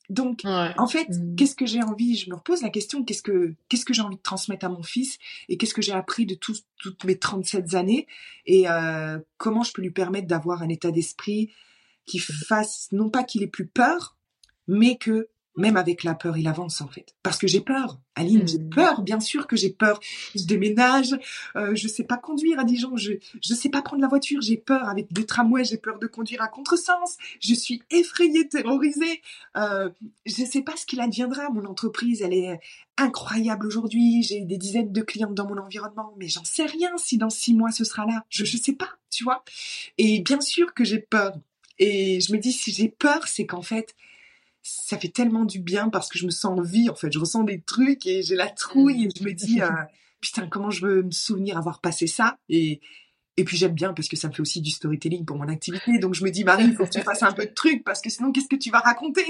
Donc, 0.10 0.42
en 0.44 0.88
fait, 0.88 1.08
mmh. 1.08 1.36
qu'est-ce 1.36 1.56
que 1.56 1.68
j'ai 1.68 1.84
envie? 1.84 2.16
Je 2.16 2.32
me 2.32 2.36
repose 2.36 2.64
la 2.64 2.70
question 2.70 3.04
qu'est-ce 3.04 3.22
que 3.22 3.54
qu'est-ce 3.70 3.86
que 3.86 3.94
j'ai 3.94 4.02
envie 4.02 4.16
de 4.16 4.22
transmettre 4.22 4.66
à 4.66 4.70
mon 4.70 4.82
fils 4.82 5.20
et 5.50 5.58
qu'est-ce 5.58 5.76
que 5.76 5.84
j'ai 5.84 5.92
appris 5.92 6.26
de 6.26 6.34
toutes 6.34 7.04
mes 7.06 7.18
37 7.18 7.76
années? 7.76 8.08
Et 8.48 8.68
euh, 8.68 9.20
comment 9.38 9.62
je 9.62 9.72
peux 9.72 9.84
lui 9.84 9.92
permettre 9.92 10.28
d'avoir 10.28 10.64
un 10.64 10.70
état 10.70 10.90
d'esprit 10.90 11.52
qui 12.08 12.18
fasse 12.18 12.88
non 12.92 13.12
pas 13.12 13.24
qu'il 13.24 13.44
ait 13.44 13.48
plus 13.48 13.68
peur, 13.68 14.18
mais 14.68 14.98
que 14.98 15.30
même 15.56 15.78
avec 15.78 16.04
la 16.04 16.16
peur, 16.16 16.38
il 16.38 16.48
avance 16.48 16.82
en 16.82 16.88
fait. 16.88 17.16
Parce 17.24 17.38
que 17.38 17.48
j'ai 17.48 17.62
peur. 17.62 18.00
Aline, 18.16 18.48
j'ai 18.48 18.60
mmh. 18.60 18.70
peur, 18.70 19.02
bien 19.02 19.20
sûr 19.20 19.48
que 19.48 19.56
j'ai 19.56 19.70
peur. 19.70 20.00
Je 20.36 20.44
déménage, 20.44 21.18
euh, 21.56 21.74
je 21.76 21.88
sais 21.88 22.04
pas 22.04 22.18
conduire 22.18 22.60
à 22.60 22.64
Dijon, 22.64 22.98
je 22.98 23.14
je 23.42 23.54
sais 23.54 23.70
pas 23.70 23.82
prendre 23.82 24.02
la 24.02 24.08
voiture, 24.08 24.42
j'ai 24.42 24.58
peur 24.58 24.88
avec 24.90 25.12
des 25.12 25.26
tramways, 25.26 25.66
j'ai 25.66 25.78
peur 25.78 26.00
de 26.00 26.08
conduire 26.08 26.42
à 26.42 26.48
contresens. 26.48 27.18
Je 27.40 27.54
suis 27.54 27.82
effrayée, 27.92 28.48
terrorisée. 28.48 29.22
Euh, 29.58 29.90
je 30.26 30.44
sais 30.46 30.62
pas 30.62 30.76
ce 30.76 30.86
qu'il 30.86 31.00
adviendra. 31.02 31.50
Mon 31.50 31.66
entreprise, 31.66 32.22
elle 32.22 32.34
est 32.34 32.60
incroyable 32.98 33.68
aujourd'hui. 33.68 34.24
J'ai 34.24 34.42
des 34.42 34.58
dizaines 34.58 34.92
de 34.92 35.02
clients 35.02 35.32
dans 35.32 35.48
mon 35.48 35.58
environnement, 35.58 36.14
mais 36.18 36.28
j'en 36.28 36.44
sais 36.44 36.66
rien 36.66 36.92
si 36.98 37.18
dans 37.18 37.30
six 37.30 37.54
mois 37.54 37.72
ce 37.72 37.84
sera 37.84 38.06
là. 38.06 38.24
Je 38.30 38.46
je 38.46 38.58
sais 38.58 38.74
pas, 38.74 38.98
tu 39.10 39.24
vois. 39.24 39.44
Et 39.98 40.22
bien 40.22 40.42
sûr 40.42 40.74
que 40.74 40.84
j'ai 40.84 41.00
peur. 41.00 41.34
Et 41.78 42.20
je 42.20 42.34
me 42.34 42.38
dis 42.38 42.52
si 42.52 42.72
j'ai 42.72 42.90
peur, 42.90 43.28
c'est 43.28 43.46
qu'en 43.46 43.62
fait 43.62 43.96
ça 44.62 44.98
fait 44.98 45.10
tellement 45.10 45.46
du 45.46 45.60
bien 45.60 45.90
parce 45.90 46.10
que 46.10 46.20
je 46.20 46.26
me 46.26 46.32
sens 46.32 46.60
en 46.60 46.62
vie 46.62 46.90
en 46.90 46.96
fait. 46.96 47.12
Je 47.12 47.20
ressens 47.20 47.44
des 47.44 47.62
trucs 47.62 48.06
et 48.06 48.22
j'ai 48.22 48.36
la 48.36 48.50
trouille 48.50 49.06
et 49.06 49.10
je 49.16 49.24
me 49.24 49.32
dis 49.34 49.62
euh, 49.62 49.70
putain 50.22 50.48
comment 50.48 50.70
je 50.70 50.86
veux 50.86 51.04
me 51.04 51.12
souvenir 51.12 51.58
avoir 51.58 51.82
passé 51.82 52.08
ça? 52.08 52.38
Et 52.50 52.82
et 53.38 53.46
puis 53.46 53.56
j'aime 53.56 53.74
bien 53.74 53.94
parce 53.94 54.10
que 54.10 54.18
ça 54.18 54.28
me 54.28 54.34
fait 54.34 54.42
aussi 54.42 54.60
du 54.60 54.70
storytelling 54.70 55.26
pour 55.26 55.38
mon 55.38 55.48
activité. 55.48 55.98
Donc 56.00 56.14
je 56.14 56.26
me 56.26 56.30
dis 56.30 56.44
Marie, 56.44 56.66
il 56.66 56.76
faut 56.76 56.86
que 56.86 56.90
tu 56.90 57.02
fasses 57.02 57.24
un 57.24 57.32
peu 57.32 57.46
de 57.46 57.54
trucs 57.54 57.84
parce 57.84 58.02
que 58.02 58.10
sinon 58.10 58.32
qu'est-ce 58.32 58.50
que 58.50 58.58
tu 58.58 58.70
vas 58.70 58.80
raconter? 58.80 59.26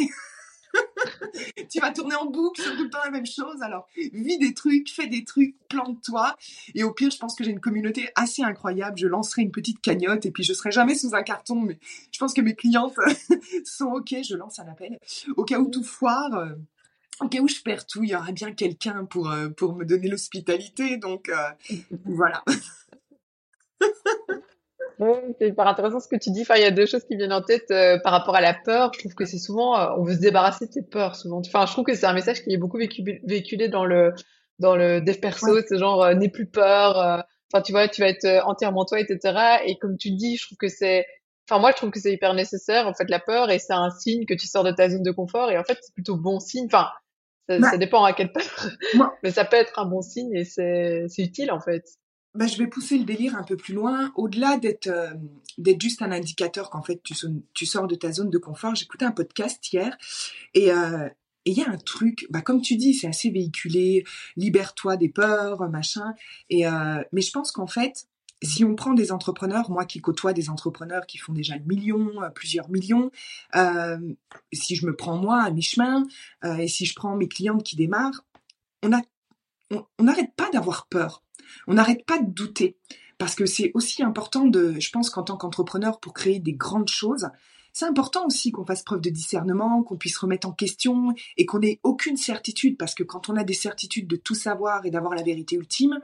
tu 1.69 1.79
vas 1.79 1.91
tourner 1.91 2.15
en 2.15 2.25
boucle 2.25 2.61
sur 2.61 2.75
tout 2.75 2.83
le 2.83 2.89
temps 2.89 2.99
la 3.03 3.11
même 3.11 3.25
chose. 3.25 3.61
Alors, 3.61 3.87
vis 4.13 4.37
des 4.37 4.53
trucs, 4.53 4.89
fais 4.89 5.07
des 5.07 5.23
trucs, 5.23 5.55
plante-toi. 5.69 6.35
Et 6.75 6.83
au 6.83 6.91
pire, 6.91 7.11
je 7.11 7.17
pense 7.17 7.35
que 7.35 7.43
j'ai 7.43 7.51
une 7.51 7.59
communauté 7.59 8.09
assez 8.15 8.43
incroyable. 8.43 8.97
Je 8.97 9.07
lancerai 9.07 9.41
une 9.43 9.51
petite 9.51 9.81
cagnotte 9.81 10.25
et 10.25 10.31
puis 10.31 10.43
je 10.43 10.53
serai 10.53 10.71
jamais 10.71 10.95
sous 10.95 11.15
un 11.15 11.23
carton. 11.23 11.61
Mais 11.61 11.79
je 12.11 12.19
pense 12.19 12.33
que 12.33 12.41
mes 12.41 12.55
clientes 12.55 12.95
sont 13.65 13.87
OK. 13.87 14.15
Je 14.23 14.35
lance 14.35 14.59
un 14.59 14.67
appel. 14.67 14.99
Au 15.37 15.43
cas 15.43 15.59
où 15.59 15.69
tout 15.69 15.83
foire, 15.83 16.33
euh, 16.35 16.49
au 17.21 17.27
cas 17.27 17.39
où 17.39 17.47
je 17.47 17.61
perds 17.61 17.85
tout, 17.85 18.03
il 18.03 18.09
y 18.11 18.15
aura 18.15 18.31
bien 18.31 18.53
quelqu'un 18.53 19.05
pour, 19.05 19.29
euh, 19.29 19.49
pour 19.49 19.75
me 19.75 19.85
donner 19.85 20.07
l'hospitalité. 20.07 20.97
Donc, 20.97 21.29
euh, 21.29 21.75
voilà. 22.05 22.43
C'est 25.37 25.47
hyper 25.47 25.67
intéressant 25.67 25.99
ce 25.99 26.07
que 26.07 26.17
tu 26.17 26.31
dis. 26.31 26.41
Enfin, 26.41 26.55
il 26.55 26.61
y 26.61 26.65
a 26.65 26.71
deux 26.71 26.85
choses 26.85 27.05
qui 27.05 27.15
viennent 27.15 27.33
en 27.33 27.41
tête 27.41 27.71
euh, 27.71 27.97
par 27.99 28.11
rapport 28.11 28.35
à 28.35 28.41
la 28.41 28.53
peur. 28.53 28.91
Je 28.93 28.99
trouve 28.99 29.13
que 29.13 29.25
c'est 29.25 29.37
souvent, 29.37 29.79
euh, 29.79 29.95
on 29.97 30.03
veut 30.03 30.13
se 30.13 30.19
débarrasser 30.19 30.67
de 30.67 30.73
ses 30.73 30.81
peurs 30.81 31.15
souvent. 31.15 31.41
Enfin, 31.45 31.65
je 31.65 31.71
trouve 31.71 31.85
que 31.85 31.95
c'est 31.95 32.05
un 32.05 32.13
message 32.13 32.43
qui 32.43 32.51
est 32.51 32.57
beaucoup 32.57 32.77
véhiculé 32.77 33.69
dans 33.69 33.85
le 33.85 34.13
dans 34.59 34.75
le 34.75 34.99
dev 34.99 35.19
perso. 35.19 35.61
C'est 35.67 35.77
genre 35.77 36.03
euh, 36.03 36.13
n'aie 36.15 36.29
plus 36.29 36.47
peur. 36.47 37.23
Enfin, 37.51 37.61
tu 37.63 37.71
vois, 37.71 37.87
tu 37.87 38.01
vas 38.01 38.09
être 38.09 38.27
entièrement 38.45 38.85
toi, 38.85 38.99
etc. 38.99 39.61
Et 39.65 39.77
comme 39.77 39.97
tu 39.97 40.11
dis, 40.11 40.37
je 40.37 40.45
trouve 40.45 40.57
que 40.57 40.67
c'est, 40.67 41.05
enfin 41.49 41.59
moi, 41.59 41.71
je 41.71 41.77
trouve 41.77 41.91
que 41.91 41.99
c'est 41.99 42.13
hyper 42.13 42.33
nécessaire 42.33 42.87
en 42.87 42.93
fait 42.93 43.09
la 43.09 43.19
peur 43.19 43.49
et 43.49 43.57
c'est 43.57 43.73
un 43.73 43.89
signe 43.89 44.25
que 44.25 44.33
tu 44.33 44.47
sors 44.47 44.63
de 44.63 44.71
ta 44.71 44.89
zone 44.89 45.03
de 45.03 45.11
confort. 45.11 45.49
Et 45.49 45.57
en 45.57 45.63
fait, 45.63 45.77
c'est 45.81 45.93
plutôt 45.93 46.17
bon 46.17 46.39
signe. 46.39 46.65
Enfin, 46.65 46.89
ça, 47.47 47.71
ça 47.71 47.77
dépend 47.77 48.03
à 48.03 48.13
quelle 48.13 48.31
peur, 48.31 48.67
mais 49.23 49.31
ça 49.31 49.45
peut 49.45 49.57
être 49.57 49.79
un 49.79 49.85
bon 49.85 50.01
signe 50.01 50.35
et 50.35 50.43
c'est 50.43 51.05
c'est 51.07 51.23
utile 51.23 51.51
en 51.51 51.59
fait 51.59 51.83
bah, 52.35 52.47
je 52.47 52.57
vais 52.57 52.67
pousser 52.67 52.97
le 52.97 53.05
délire 53.05 53.35
un 53.35 53.43
peu 53.43 53.57
plus 53.57 53.73
loin. 53.73 54.11
Au-delà 54.15 54.57
d'être 54.57 54.87
euh, 54.87 55.13
d'être 55.57 55.81
juste 55.81 56.01
un 56.01 56.11
indicateur 56.11 56.69
qu'en 56.69 56.81
fait 56.81 57.01
tu, 57.03 57.65
sors 57.65 57.87
de 57.87 57.95
ta 57.95 58.11
zone 58.11 58.29
de 58.29 58.37
confort, 58.37 58.75
j'écoutais 58.75 59.05
un 59.05 59.11
podcast 59.11 59.71
hier 59.71 59.97
et 60.53 60.71
euh, 60.71 61.09
il 61.45 61.57
y 61.57 61.63
a 61.63 61.69
un 61.69 61.77
truc, 61.77 62.27
bah, 62.29 62.41
comme 62.41 62.61
tu 62.61 62.75
dis, 62.75 62.93
c'est 62.93 63.07
assez 63.07 63.29
véhiculé, 63.29 64.03
libère-toi 64.35 64.97
des 64.97 65.09
peurs, 65.09 65.67
machin. 65.69 66.13
Et 66.49 66.67
euh, 66.67 67.01
mais 67.11 67.21
je 67.21 67.31
pense 67.31 67.51
qu'en 67.51 67.67
fait, 67.67 68.07
si 68.41 68.63
on 68.63 68.75
prend 68.75 68.93
des 68.93 69.11
entrepreneurs, 69.11 69.69
moi 69.69 69.85
qui 69.85 69.99
côtoie 69.99 70.33
des 70.33 70.49
entrepreneurs 70.49 71.05
qui 71.05 71.17
font 71.17 71.33
déjà 71.33 71.57
le 71.57 71.63
million, 71.65 72.21
euh, 72.21 72.29
plusieurs 72.29 72.69
millions, 72.69 73.11
euh, 73.55 73.97
si 74.53 74.75
je 74.75 74.85
me 74.85 74.95
prends 74.95 75.17
moi 75.17 75.41
à 75.41 75.51
mi-chemin, 75.51 76.05
euh, 76.45 76.57
et 76.57 76.67
si 76.67 76.85
je 76.85 76.95
prends 76.95 77.15
mes 77.15 77.27
clientes 77.27 77.63
qui 77.63 77.75
démarrent, 77.75 78.25
on 78.83 78.93
a 78.93 79.01
on 79.71 80.03
n'arrête 80.03 80.33
pas 80.35 80.49
d'avoir 80.49 80.87
peur. 80.87 81.23
On 81.67 81.75
n'arrête 81.75 82.05
pas 82.05 82.19
de 82.19 82.29
douter. 82.29 82.77
Parce 83.17 83.35
que 83.35 83.45
c'est 83.45 83.71
aussi 83.73 84.01
important 84.01 84.45
de, 84.45 84.79
je 84.79 84.89
pense 84.91 85.09
qu'en 85.09 85.23
tant 85.23 85.37
qu'entrepreneur, 85.37 85.99
pour 85.99 86.13
créer 86.13 86.39
des 86.39 86.53
grandes 86.53 86.87
choses, 86.87 87.29
c'est 87.73 87.85
important 87.85 88.25
aussi 88.25 88.51
qu'on 88.51 88.65
fasse 88.65 88.83
preuve 88.83 89.01
de 89.01 89.09
discernement, 89.09 89.83
qu'on 89.83 89.97
puisse 89.97 90.17
remettre 90.17 90.47
en 90.47 90.53
question 90.53 91.13
et 91.37 91.45
qu'on 91.45 91.61
ait 91.61 91.79
aucune 91.83 92.17
certitude. 92.17 92.77
Parce 92.77 92.95
que 92.95 93.03
quand 93.03 93.29
on 93.29 93.35
a 93.35 93.43
des 93.43 93.53
certitudes 93.53 94.07
de 94.07 94.15
tout 94.15 94.35
savoir 94.35 94.85
et 94.85 94.91
d'avoir 94.91 95.15
la 95.15 95.23
vérité 95.23 95.55
ultime, 95.55 95.99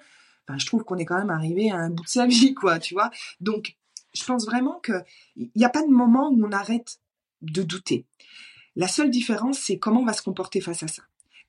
ben, 0.47 0.57
je 0.59 0.65
trouve 0.65 0.83
qu'on 0.83 0.97
est 0.97 1.05
quand 1.05 1.17
même 1.17 1.29
arrivé 1.29 1.71
à 1.71 1.77
un 1.77 1.89
bout 1.89 2.03
de 2.03 2.09
sa 2.09 2.25
vie, 2.27 2.53
quoi, 2.53 2.79
tu 2.79 2.93
vois. 2.93 3.11
Donc, 3.39 3.75
je 4.13 4.23
pense 4.23 4.45
vraiment 4.45 4.79
qu'il 4.79 5.49
n'y 5.55 5.65
a 5.65 5.69
pas 5.69 5.83
de 5.83 5.91
moment 5.91 6.29
où 6.29 6.45
on 6.45 6.51
arrête 6.51 6.99
de 7.41 7.63
douter. 7.63 8.05
La 8.75 8.87
seule 8.87 9.09
différence, 9.09 9.59
c'est 9.59 9.79
comment 9.79 10.01
on 10.01 10.05
va 10.05 10.13
se 10.13 10.21
comporter 10.21 10.61
face 10.61 10.83
à 10.83 10.87
ça 10.87 11.03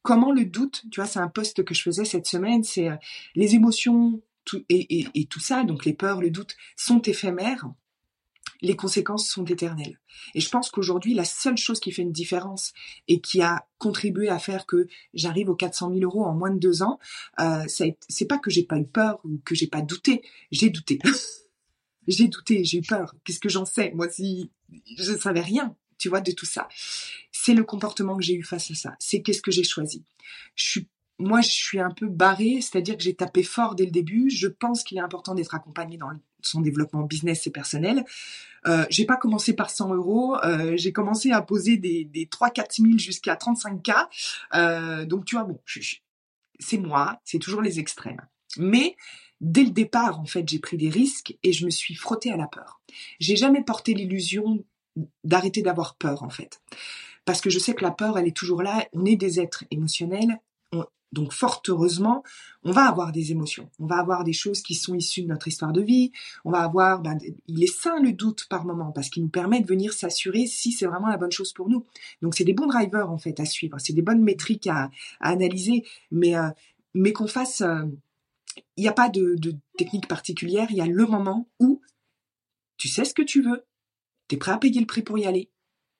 comment 0.06 0.30
le 0.30 0.44
doute, 0.44 0.84
tu 0.92 1.00
vois, 1.00 1.08
c'est 1.08 1.18
un 1.18 1.26
poste 1.26 1.64
que 1.64 1.74
je 1.74 1.82
faisais 1.82 2.04
cette 2.04 2.28
semaine, 2.28 2.62
c'est 2.62 2.88
euh, 2.88 2.96
les 3.34 3.56
émotions 3.56 4.22
tout, 4.44 4.64
et, 4.68 5.26
tout 5.28 5.40
ça, 5.40 5.64
donc 5.64 5.84
les 5.84 5.94
peurs, 5.94 6.20
le 6.20 6.30
doute, 6.30 6.56
sont 6.76 7.02
éphémères, 7.02 7.68
les 8.62 8.76
conséquences 8.76 9.28
sont 9.28 9.44
éternelles. 9.44 9.98
Et 10.36 10.40
je 10.40 10.48
pense 10.48 10.70
qu'aujourd'hui, 10.70 11.12
la 11.12 11.24
seule 11.24 11.56
chose 11.56 11.80
qui 11.80 11.90
fait 11.90 12.02
une 12.02 12.12
différence 12.12 12.72
et 13.08 13.20
qui 13.20 13.42
a 13.42 13.66
contribué 13.78 14.28
à 14.28 14.38
faire 14.38 14.64
que 14.64 14.86
j'arrive 15.12 15.48
aux 15.48 15.56
400 15.56 15.92
000 15.92 16.04
euros 16.04 16.24
en 16.24 16.34
moins 16.34 16.52
de 16.52 16.60
deux 16.60 16.84
ans, 16.84 17.00
euh, 17.40 17.64
c'est 17.66 18.28
pas 18.28 18.38
que 18.38 18.48
j'ai 18.48 18.62
pas 18.62 18.78
eu 18.78 18.86
peur 18.86 19.18
ou 19.24 19.40
que 19.44 19.56
j'ai 19.56 19.66
pas 19.66 19.82
douté, 19.82 20.22
j'ai 20.52 20.70
douté. 20.70 21.00
j'ai 22.06 22.28
douté, 22.28 22.62
j'ai 22.62 22.78
eu 22.78 22.82
peur. 22.82 23.16
Qu'est-ce 23.24 23.40
que 23.40 23.48
j'en 23.48 23.64
sais? 23.64 23.90
Moi, 23.96 24.08
si 24.08 24.52
je 24.96 25.18
savais 25.18 25.40
rien, 25.40 25.74
tu 25.98 26.08
vois, 26.08 26.20
de 26.20 26.30
tout 26.30 26.46
ça. 26.46 26.68
C'est 27.46 27.54
le 27.54 27.62
comportement 27.62 28.16
que 28.16 28.24
j'ai 28.24 28.34
eu 28.34 28.42
face 28.42 28.72
à 28.72 28.74
ça. 28.74 28.96
C'est 28.98 29.22
qu'est-ce 29.22 29.40
que 29.40 29.52
j'ai 29.52 29.62
choisi. 29.62 30.02
Moi, 31.20 31.42
je 31.42 31.50
suis 31.50 31.78
un 31.78 31.92
peu 31.92 32.08
barrée, 32.08 32.58
c'est-à-dire 32.60 32.96
que 32.96 33.04
j'ai 33.04 33.14
tapé 33.14 33.44
fort 33.44 33.76
dès 33.76 33.84
le 33.84 33.92
début. 33.92 34.28
Je 34.30 34.48
pense 34.48 34.82
qu'il 34.82 34.98
est 34.98 35.00
important 35.00 35.32
d'être 35.32 35.54
accompagné 35.54 35.96
dans 35.96 36.10
son 36.42 36.60
développement 36.60 37.02
business 37.02 37.46
et 37.46 37.52
personnel. 37.52 38.04
Euh, 38.66 38.84
j'ai 38.90 39.06
pas 39.06 39.16
commencé 39.16 39.52
par 39.52 39.70
100 39.70 39.94
euros, 39.94 40.36
euh, 40.42 40.76
j'ai 40.76 40.90
commencé 40.90 41.30
à 41.30 41.40
poser 41.40 41.76
des, 41.76 42.04
des 42.04 42.26
3-4 42.26 42.82
000 42.82 42.98
jusqu'à 42.98 43.36
35 43.36 43.80
k. 43.80 43.92
Euh, 44.54 45.04
donc 45.04 45.24
tu 45.24 45.36
vois, 45.36 45.44
bon, 45.44 45.60
c'est 46.58 46.78
moi, 46.78 47.20
c'est 47.22 47.38
toujours 47.38 47.62
les 47.62 47.78
extrêmes. 47.78 48.26
Mais 48.56 48.96
dès 49.40 49.62
le 49.62 49.70
départ, 49.70 50.18
en 50.18 50.26
fait, 50.26 50.48
j'ai 50.48 50.58
pris 50.58 50.78
des 50.78 50.90
risques 50.90 51.38
et 51.44 51.52
je 51.52 51.64
me 51.64 51.70
suis 51.70 51.94
frottée 51.94 52.32
à 52.32 52.36
la 52.36 52.48
peur. 52.48 52.80
J'ai 53.20 53.36
jamais 53.36 53.62
porté 53.62 53.94
l'illusion 53.94 54.64
d'arrêter 55.22 55.62
d'avoir 55.62 55.94
peur 55.94 56.24
en 56.24 56.30
fait. 56.30 56.60
Parce 57.26 57.42
que 57.42 57.50
je 57.50 57.58
sais 57.58 57.74
que 57.74 57.84
la 57.84 57.90
peur, 57.90 58.18
elle 58.18 58.26
est 58.26 58.36
toujours 58.36 58.62
là. 58.62 58.86
On 58.94 59.04
est 59.04 59.16
des 59.16 59.40
êtres 59.40 59.64
émotionnels. 59.70 60.40
donc 61.12 61.32
fort 61.32 61.62
heureusement, 61.68 62.22
on 62.62 62.72
va 62.72 62.86
avoir 62.86 63.12
des 63.12 63.30
émotions. 63.32 63.70
On 63.78 63.86
va 63.86 63.96
avoir 63.98 64.24
des 64.24 64.32
choses 64.32 64.62
qui 64.62 64.74
sont 64.74 64.94
issues 64.94 65.22
de 65.22 65.28
notre 65.28 65.48
histoire 65.48 65.72
de 65.72 65.82
vie. 65.82 66.12
On 66.44 66.50
va 66.50 66.62
avoir, 66.62 67.00
ben, 67.00 67.18
il 67.46 67.62
est 67.62 67.72
sain 67.72 68.00
le 68.00 68.12
doute 68.12 68.46
par 68.48 68.64
moment 68.64 68.92
parce 68.92 69.08
qu'il 69.10 69.22
nous 69.22 69.28
permet 69.28 69.60
de 69.60 69.66
venir 69.66 69.92
s'assurer 69.92 70.46
si 70.46 70.72
c'est 70.72 70.86
vraiment 70.86 71.08
la 71.08 71.16
bonne 71.16 71.32
chose 71.32 71.52
pour 71.52 71.68
nous. 71.68 71.84
Donc 72.22 72.34
c'est 72.34 72.44
des 72.44 72.54
bons 72.54 72.66
drivers 72.66 73.10
en 73.10 73.18
fait 73.18 73.38
à 73.40 73.44
suivre. 73.44 73.78
C'est 73.78 73.92
des 73.92 74.02
bonnes 74.02 74.22
métriques 74.22 74.66
à, 74.66 74.90
analyser. 75.20 75.84
Mais 76.10 76.36
euh, 76.36 76.48
mais 76.94 77.12
qu'on 77.12 77.26
fasse, 77.26 77.60
euh, 77.60 77.84
il 78.76 78.82
n'y 78.82 78.88
a 78.88 78.92
pas 78.92 79.08
de, 79.08 79.34
de 79.36 79.54
technique 79.76 80.08
particulière. 80.08 80.68
Il 80.70 80.76
y 80.76 80.80
a 80.80 80.86
le 80.86 81.06
moment 81.06 81.48
où 81.60 81.80
tu 82.78 82.88
sais 82.88 83.04
ce 83.04 83.14
que 83.14 83.22
tu 83.22 83.42
veux, 83.42 83.64
T'es 84.28 84.36
prêt 84.36 84.52
à 84.52 84.58
payer 84.58 84.80
le 84.80 84.86
prix 84.86 85.02
pour 85.02 85.18
y 85.18 85.26
aller. 85.26 85.50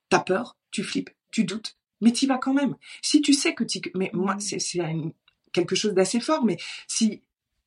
T'as 0.09 0.21
peur, 0.21 0.57
tu 0.71 0.83
flippes, 0.83 1.11
tu 1.37 1.45
doutes, 1.45 1.77
mais 2.01 2.13
t'y 2.13 2.27
vas 2.27 2.39
quand 2.39 2.55
même. 2.55 2.77
Si 3.03 3.21
tu 3.21 3.35
sais 3.35 3.55
que 3.55 3.63
tu, 3.63 3.83
mais 3.95 4.11
moi, 4.15 4.37
mmh. 4.37 4.41
c'est 4.41 4.79
quelque 5.53 5.75
chose 5.75 5.93
d'assez 5.93 6.19
fort, 6.19 6.47
mais 6.47 6.57
si 6.89 7.23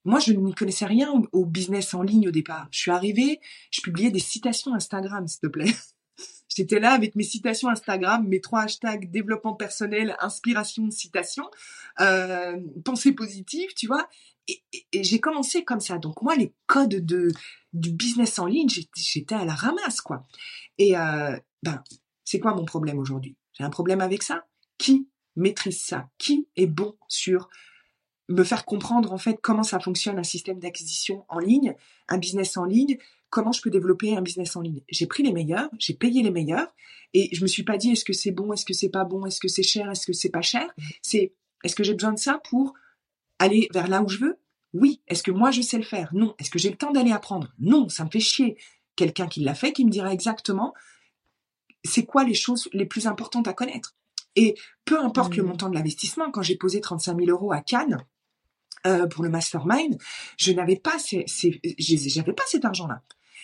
moi, 0.06 0.20
je 0.20 0.34
n'y 0.34 0.56
connaissais 0.56 0.88
rien 0.88 1.12
au, 1.34 1.46
business 1.46 1.94
en 1.94 2.02
ligne 2.02 2.30
au 2.30 2.32
départ. 2.32 2.68
Je 2.72 2.80
suis 2.80 2.90
arrivée, 2.90 3.40
je 3.70 3.82
publiais 3.82 4.10
des 4.10 4.20
citations 4.20 4.74
Instagram, 4.74 5.28
s'il 5.28 5.42
te 5.42 5.48
plaît. 5.48 5.72
J'étais 6.56 6.80
là 6.80 6.94
avec 6.94 7.16
mes 7.16 7.24
citations 7.24 7.70
Instagram, 7.70 8.28
mes 8.28 8.42
trois 8.42 8.62
hashtags 8.62 9.12
développement 9.12 9.54
personnel, 9.54 10.16
inspiration, 10.20 10.90
citation, 10.90 11.44
euh, 12.00 12.58
pensée 12.84 13.12
positive, 13.12 13.70
tu 13.76 13.86
vois. 13.86 14.10
Et, 14.48 14.64
et 14.94 15.04
j'ai 15.04 15.20
commencé 15.20 15.64
comme 15.64 15.80
ça. 15.80 16.00
Donc 16.00 16.24
moi, 16.24 16.36
les 16.36 16.56
codes 16.66 17.06
de 17.06 17.32
du 17.74 17.92
business 17.92 18.40
en 18.40 18.48
ligne, 18.48 18.68
j'étais 18.96 19.36
à 19.36 19.46
la 19.46 19.54
ramasse, 19.54 20.02
quoi. 20.02 20.26
Et 20.80 20.98
euh, 20.98 21.38
ben, 21.62 21.84
c'est 22.24 22.40
quoi 22.40 22.56
mon 22.56 22.66
problème 22.66 22.98
aujourd'hui? 22.98 23.36
J'ai 23.60 23.66
un 23.66 23.70
problème 23.70 24.02
avec 24.02 24.24
ça 24.24 24.48
Qui 24.78 25.08
maîtrise 25.36 25.82
ça? 25.82 26.10
Qui 26.18 26.48
est 26.56 26.68
bon 26.68 26.96
sur 27.08 27.50
me 28.30 28.44
faire 28.44 28.66
comprendre 28.66 29.12
en 29.12 29.18
fait 29.18 29.40
comment 29.42 29.64
ça 29.64 29.80
fonctionne 29.80 30.20
un 30.20 30.24
système 30.24 30.60
d'acquisition 30.60 31.26
en 31.30 31.40
ligne, 31.40 31.76
un 32.08 32.18
business 32.18 32.58
en 32.58 32.66
ligne, 32.66 32.98
comment 33.30 33.52
je 33.52 33.62
peux 33.62 33.72
développer 33.72 34.16
un 34.16 34.22
business 34.22 34.56
en 34.56 34.62
ligne? 34.62 34.82
J'ai 34.88 35.08
pris 35.08 35.24
les 35.24 35.34
meilleurs, 35.34 35.70
j'ai 35.80 35.96
payé 35.96 36.22
les 36.22 36.30
meilleurs, 36.30 36.68
et 37.14 37.34
je 37.34 37.42
me 37.42 37.48
suis 37.48 37.64
pas 37.64 37.78
dit 37.78 37.92
est-ce 37.92 38.06
que 38.06 38.14
c'est 38.14 38.32
bon, 38.32 38.54
est-ce 38.54 38.66
que 38.66 38.74
c'est 38.74 38.90
pas 38.90 39.04
bon, 39.04 39.26
est-ce 39.26 39.40
que 39.40 39.48
c'est 39.48 39.64
cher, 39.64 39.90
est-ce 39.90 40.06
que 40.06 40.14
c'est 40.14 40.30
pas 40.30 40.44
cher? 40.44 40.70
C'est 41.02 41.34
est-ce 41.64 41.76
que 41.76 41.84
j'ai 41.84 41.94
besoin 41.94 42.14
de 42.14 42.20
ça 42.20 42.40
pour 42.50 42.74
aller 43.40 43.68
vers 43.74 43.88
là 43.88 44.02
où 44.04 44.10
je 44.10 44.20
veux? 44.20 44.38
Oui. 44.74 45.02
Est-ce 45.08 45.24
que 45.24 45.32
moi 45.32 45.52
je 45.52 45.62
sais 45.62 45.78
le 45.78 45.84
faire? 45.84 46.10
Non. 46.14 46.36
Est-ce 46.40 46.52
que 46.52 46.60
j'ai 46.60 46.70
le 46.70 46.78
temps 46.78 46.92
d'aller 46.92 47.12
apprendre? 47.12 47.52
Non. 47.60 47.90
Ça 47.90 48.06
me 48.06 48.10
fait 48.10 48.20
chier. 48.20 48.58
Quelqu'un 48.96 49.28
qui 49.28 49.42
l'a 49.42 49.56
fait, 49.56 49.74
qui 49.74 49.86
me 49.86 49.90
dira 49.90 50.14
exactement 50.14 50.74
c'est 51.84 52.06
quoi 52.06 52.24
les 52.24 52.34
choses 52.34 52.70
les 52.74 52.86
plus 52.86 53.08
importantes 53.08 53.48
à 53.48 53.54
connaître? 53.54 53.96
Et 54.36 54.56
peu 54.86 55.00
importe 55.00 55.36
le 55.36 55.44
mmh. 55.44 55.48
montant 55.48 55.70
de 55.70 55.76
l'investissement, 55.76 56.32
quand 56.32 56.42
j'ai 56.42 56.56
posé 56.56 56.82
35 56.82 57.18
000 57.18 57.30
euros 57.30 57.52
à 57.52 57.62
Cannes, 57.62 58.06
euh, 58.88 59.08
pour 59.08 59.24
le 59.24 59.30
mastermind, 59.30 59.98
je 60.38 60.54
n'avais 60.54 60.78
pas 60.78 60.96
j'avais 61.78 62.34
pas 62.34 62.44
cet 62.48 62.64
argent-là. 62.64 63.02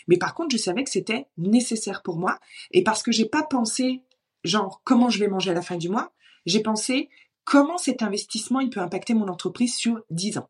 Mais 0.07 0.17
par 0.17 0.33
contre, 0.33 0.55
je 0.55 0.61
savais 0.61 0.83
que 0.83 0.89
c'était 0.89 1.27
nécessaire 1.37 2.03
pour 2.03 2.17
moi. 2.17 2.39
Et 2.71 2.83
parce 2.83 3.03
que 3.03 3.11
j'ai 3.11 3.25
pas 3.25 3.43
pensé, 3.43 4.01
genre, 4.43 4.81
comment 4.85 5.09
je 5.09 5.19
vais 5.19 5.27
manger 5.27 5.51
à 5.51 5.53
la 5.53 5.61
fin 5.61 5.77
du 5.77 5.89
mois, 5.89 6.13
j'ai 6.45 6.61
pensé 6.61 7.09
comment 7.43 7.77
cet 7.77 8.01
investissement, 8.01 8.59
il 8.59 8.69
peut 8.69 8.79
impacter 8.79 9.13
mon 9.13 9.27
entreprise 9.27 9.75
sur 9.75 10.01
10 10.09 10.37
ans. 10.37 10.49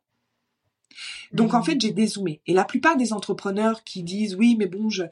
Donc, 1.31 1.53
en 1.53 1.59
mmh. 1.59 1.63
fait, 1.63 1.81
j'ai 1.81 1.91
dézoomé. 1.91 2.41
Et 2.45 2.53
la 2.53 2.63
plupart 2.63 2.95
des 2.95 3.11
entrepreneurs 3.11 3.83
qui 3.83 4.03
disent, 4.03 4.35
oui, 4.35 4.55
mais 4.57 4.67
bon, 4.67 4.89
je, 4.89 5.03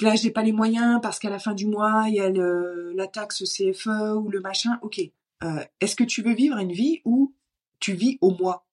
là, 0.00 0.14
j'ai 0.14 0.30
pas 0.30 0.42
les 0.42 0.52
moyens 0.52 1.00
parce 1.02 1.18
qu'à 1.18 1.30
la 1.30 1.38
fin 1.38 1.54
du 1.54 1.66
mois, 1.66 2.04
il 2.08 2.14
y 2.14 2.20
a 2.20 2.30
la 2.30 3.06
taxe 3.06 3.44
CFE 3.44 4.16
ou 4.16 4.28
le 4.28 4.40
machin. 4.40 4.78
Ok. 4.82 5.00
Euh, 5.44 5.64
est-ce 5.80 5.96
que 5.96 6.04
tu 6.04 6.22
veux 6.22 6.34
vivre 6.34 6.58
une 6.58 6.72
vie 6.72 7.00
où 7.04 7.34
tu 7.80 7.92
vis 7.92 8.18
au 8.20 8.30
mois? 8.30 8.66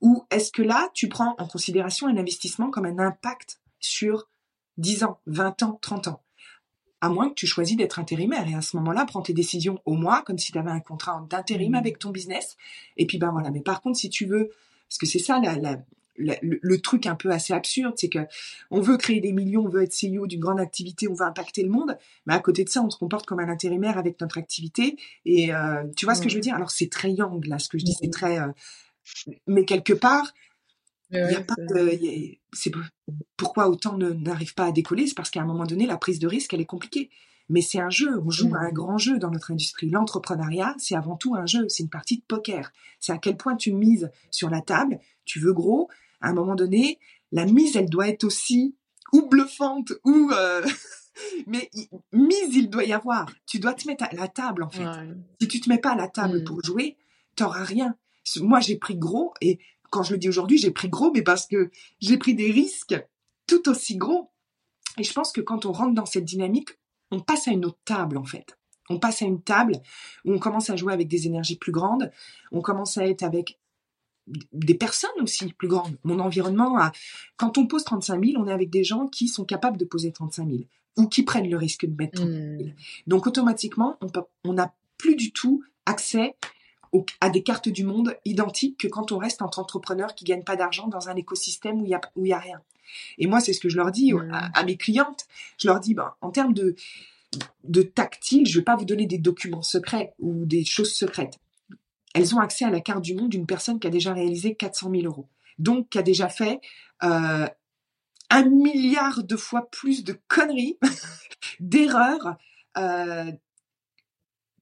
Ou 0.00 0.24
est-ce 0.30 0.52
que 0.52 0.62
là, 0.62 0.88
tu 0.94 1.08
prends 1.08 1.34
en 1.38 1.46
considération 1.46 2.06
un 2.06 2.16
investissement 2.16 2.70
comme 2.70 2.86
un 2.86 2.98
impact 2.98 3.60
sur 3.80 4.28
10 4.78 5.04
ans, 5.04 5.20
20 5.26 5.62
ans, 5.62 5.78
30 5.80 6.08
ans? 6.08 6.22
À 7.02 7.08
moins 7.08 7.28
que 7.30 7.34
tu 7.34 7.46
choisis 7.46 7.76
d'être 7.76 7.98
intérimaire. 7.98 8.46
Et 8.48 8.54
à 8.54 8.60
ce 8.60 8.76
moment-là, 8.76 9.06
prends 9.06 9.22
tes 9.22 9.32
décisions 9.32 9.80
au 9.86 9.94
mois, 9.94 10.22
comme 10.22 10.38
si 10.38 10.52
tu 10.52 10.58
avais 10.58 10.70
un 10.70 10.80
contrat 10.80 11.26
d'intérim 11.28 11.72
mmh. 11.72 11.76
avec 11.76 11.98
ton 11.98 12.10
business. 12.10 12.56
Et 12.96 13.06
puis, 13.06 13.18
ben 13.18 13.30
voilà. 13.30 13.50
Mais 13.50 13.60
par 13.60 13.80
contre, 13.80 13.98
si 13.98 14.10
tu 14.10 14.26
veux, 14.26 14.50
parce 14.88 14.98
que 14.98 15.06
c'est 15.06 15.18
ça 15.18 15.40
le, 16.16 16.76
truc 16.80 17.06
un 17.06 17.14
peu 17.14 17.30
assez 17.30 17.52
absurde, 17.52 17.94
c'est 17.96 18.08
que 18.08 18.20
on 18.70 18.80
veut 18.80 18.96
créer 18.96 19.20
des 19.20 19.32
millions, 19.32 19.64
on 19.64 19.68
veut 19.68 19.82
être 19.82 19.94
CEO 19.94 20.26
d'une 20.26 20.40
grande 20.40 20.60
activité, 20.60 21.08
on 21.08 21.14
veut 21.14 21.24
impacter 21.24 21.62
le 21.62 21.70
monde, 21.70 21.96
mais 22.26 22.34
à 22.34 22.40
côté 22.40 22.64
de 22.64 22.68
ça, 22.68 22.82
on 22.82 22.90
se 22.90 22.98
comporte 22.98 23.26
comme 23.26 23.40
un 23.40 23.48
intérimaire 23.48 23.98
avec 23.98 24.20
notre 24.20 24.38
activité. 24.38 24.96
Et 25.24 25.54
euh, 25.54 25.84
tu 25.96 26.04
vois 26.04 26.14
ce 26.14 26.22
que 26.22 26.28
je 26.28 26.34
veux 26.34 26.40
dire? 26.40 26.54
Alors 26.54 26.70
c'est 26.70 26.90
très 26.90 27.12
young 27.12 27.44
là, 27.46 27.58
ce 27.58 27.68
que 27.68 27.78
je 27.78 27.84
dis, 27.84 27.96
c'est 28.00 28.10
très. 28.10 28.38
Euh, 28.38 28.48
mais 29.46 29.64
quelque 29.64 29.92
part, 29.92 30.32
il 31.10 31.18
y 31.18 31.34
a 31.34 31.42
pas 31.42 31.54
c'est 32.52 32.72
pourquoi 33.36 33.68
autant 33.68 33.96
n'arrive 33.96 34.54
pas 34.54 34.66
à 34.66 34.72
décoller, 34.72 35.06
c'est 35.06 35.14
parce 35.14 35.30
qu'à 35.30 35.40
un 35.40 35.46
moment 35.46 35.64
donné, 35.64 35.86
la 35.86 35.96
prise 35.96 36.18
de 36.18 36.26
risque, 36.26 36.52
elle 36.54 36.60
est 36.60 36.66
compliquée. 36.66 37.10
Mais 37.50 37.62
c'est 37.62 37.80
un 37.80 37.90
jeu, 37.90 38.20
on 38.24 38.30
joue 38.30 38.54
à 38.54 38.60
un 38.60 38.70
mmh. 38.70 38.74
grand 38.74 38.96
jeu 38.96 39.18
dans 39.18 39.30
notre 39.30 39.50
industrie. 39.50 39.90
L'entrepreneuriat, 39.90 40.74
c'est 40.78 40.94
avant 40.94 41.16
tout 41.16 41.34
un 41.34 41.46
jeu, 41.46 41.68
c'est 41.68 41.82
une 41.82 41.90
partie 41.90 42.18
de 42.18 42.22
poker. 42.22 42.72
C'est 43.00 43.12
à 43.12 43.18
quel 43.18 43.36
point 43.36 43.56
tu 43.56 43.72
mises 43.72 44.10
sur 44.30 44.48
la 44.48 44.60
table, 44.60 45.00
tu 45.24 45.40
veux 45.40 45.52
gros. 45.52 45.88
À 46.20 46.28
un 46.28 46.32
moment 46.32 46.54
donné, 46.54 47.00
la 47.32 47.44
mise, 47.46 47.76
elle 47.76 47.90
doit 47.90 48.08
être 48.08 48.24
aussi 48.24 48.76
ou 49.12 49.26
bluffante 49.26 49.92
ou 50.04 50.30
euh, 50.32 50.64
mais 51.48 51.68
mise, 52.12 52.54
il 52.54 52.70
doit 52.70 52.84
y 52.84 52.92
avoir. 52.92 53.28
Tu 53.46 53.58
dois 53.58 53.74
te 53.74 53.86
mettre 53.88 54.04
à 54.04 54.14
la 54.14 54.28
table 54.28 54.62
en 54.62 54.70
fait. 54.70 54.86
Si 55.40 55.48
tu 55.48 55.60
te 55.60 55.68
mets 55.68 55.78
pas 55.78 55.92
à 55.92 55.96
la 55.96 56.08
table 56.08 56.42
mmh. 56.42 56.44
pour 56.44 56.64
jouer, 56.64 56.96
t'auras 57.34 57.64
rien. 57.64 57.96
Moi, 58.36 58.60
j'ai 58.60 58.76
pris 58.76 58.96
gros 58.96 59.34
et 59.40 59.58
quand 59.90 60.04
je 60.04 60.12
le 60.12 60.18
dis 60.18 60.28
aujourd'hui, 60.28 60.56
j'ai 60.56 60.70
pris 60.70 60.88
gros, 60.88 61.10
mais 61.10 61.22
parce 61.22 61.46
que 61.46 61.72
j'ai 61.98 62.16
pris 62.16 62.34
des 62.34 62.52
risques 62.52 62.94
tout 63.48 63.68
aussi 63.68 63.96
gros. 63.96 64.30
Et 64.98 65.02
je 65.02 65.12
pense 65.12 65.32
que 65.32 65.40
quand 65.40 65.66
on 65.66 65.72
rentre 65.72 65.94
dans 65.94 66.06
cette 66.06 66.24
dynamique, 66.24 66.78
on 67.10 67.20
passe 67.20 67.48
à 67.48 67.52
une 67.52 67.64
autre 67.64 67.80
table 67.84 68.16
en 68.16 68.24
fait. 68.24 68.56
On 68.88 68.98
passe 68.98 69.22
à 69.22 69.26
une 69.26 69.42
table 69.42 69.74
où 70.24 70.32
on 70.32 70.38
commence 70.38 70.70
à 70.70 70.76
jouer 70.76 70.92
avec 70.92 71.08
des 71.08 71.26
énergies 71.26 71.56
plus 71.56 71.72
grandes, 71.72 72.10
on 72.50 72.60
commence 72.60 72.98
à 72.98 73.06
être 73.06 73.22
avec 73.22 73.58
des 74.52 74.74
personnes 74.74 75.10
aussi 75.22 75.52
plus 75.52 75.68
grandes. 75.68 75.96
Mon 76.04 76.18
environnement, 76.18 76.78
a... 76.78 76.92
quand 77.36 77.58
on 77.58 77.66
pose 77.66 77.84
35 77.84 78.24
000, 78.24 78.42
on 78.42 78.46
est 78.46 78.52
avec 78.52 78.70
des 78.70 78.84
gens 78.84 79.06
qui 79.06 79.28
sont 79.28 79.44
capables 79.44 79.76
de 79.76 79.84
poser 79.84 80.12
35 80.12 80.48
000 80.48 80.58
ou 80.96 81.06
qui 81.06 81.22
prennent 81.22 81.48
le 81.48 81.56
risque 81.56 81.86
de 81.86 81.94
mettre 81.96 82.20
35 82.20 82.58
000. 82.58 82.68
Mmh. 82.68 82.72
Donc 83.06 83.26
automatiquement, 83.26 83.98
on 84.44 84.52
n'a 84.52 84.74
plus 84.98 85.16
du 85.16 85.32
tout 85.32 85.62
accès 85.86 86.36
à 87.20 87.30
des 87.30 87.42
cartes 87.42 87.68
du 87.68 87.84
monde 87.84 88.16
identiques 88.24 88.78
que 88.78 88.88
quand 88.88 89.12
on 89.12 89.18
reste 89.18 89.42
entre 89.42 89.60
entrepreneurs 89.60 90.14
qui 90.14 90.24
gagnent 90.24 90.44
pas 90.44 90.56
d'argent 90.56 90.88
dans 90.88 91.08
un 91.08 91.16
écosystème 91.16 91.80
où 91.80 91.84
il 91.84 91.90
y 91.90 91.94
a 91.94 92.00
où 92.16 92.26
il 92.26 92.30
y 92.30 92.32
a 92.32 92.38
rien. 92.38 92.60
Et 93.18 93.26
moi, 93.26 93.40
c'est 93.40 93.52
ce 93.52 93.60
que 93.60 93.68
je 93.68 93.76
leur 93.76 93.90
dis 93.90 94.12
mmh. 94.12 94.50
à, 94.54 94.64
mes 94.64 94.76
clientes. 94.76 95.26
Je 95.58 95.68
leur 95.68 95.80
dis, 95.80 95.94
ben, 95.94 96.12
en 96.20 96.30
termes 96.30 96.54
de 96.54 96.74
de 97.64 97.82
tactile, 97.82 98.46
je 98.46 98.58
vais 98.58 98.64
pas 98.64 98.76
vous 98.76 98.84
donner 98.84 99.06
des 99.06 99.18
documents 99.18 99.62
secrets 99.62 100.14
ou 100.18 100.44
des 100.46 100.64
choses 100.64 100.92
secrètes. 100.92 101.38
Elles 102.14 102.34
ont 102.34 102.40
accès 102.40 102.64
à 102.64 102.70
la 102.70 102.80
carte 102.80 103.02
du 103.02 103.14
monde 103.14 103.30
d'une 103.30 103.46
personne 103.46 103.78
qui 103.78 103.86
a 103.86 103.90
déjà 103.90 104.12
réalisé 104.12 104.54
400 104.54 104.90
000 104.90 105.04
euros. 105.04 105.28
Donc, 105.58 105.90
qui 105.90 105.98
a 105.98 106.02
déjà 106.02 106.28
fait 106.28 106.60
euh, 107.04 107.46
un 108.30 108.44
milliard 108.44 109.22
de 109.22 109.36
fois 109.36 109.70
plus 109.70 110.02
de 110.02 110.18
conneries, 110.26 110.78
d'erreurs 111.60 112.36
euh, 112.76 113.30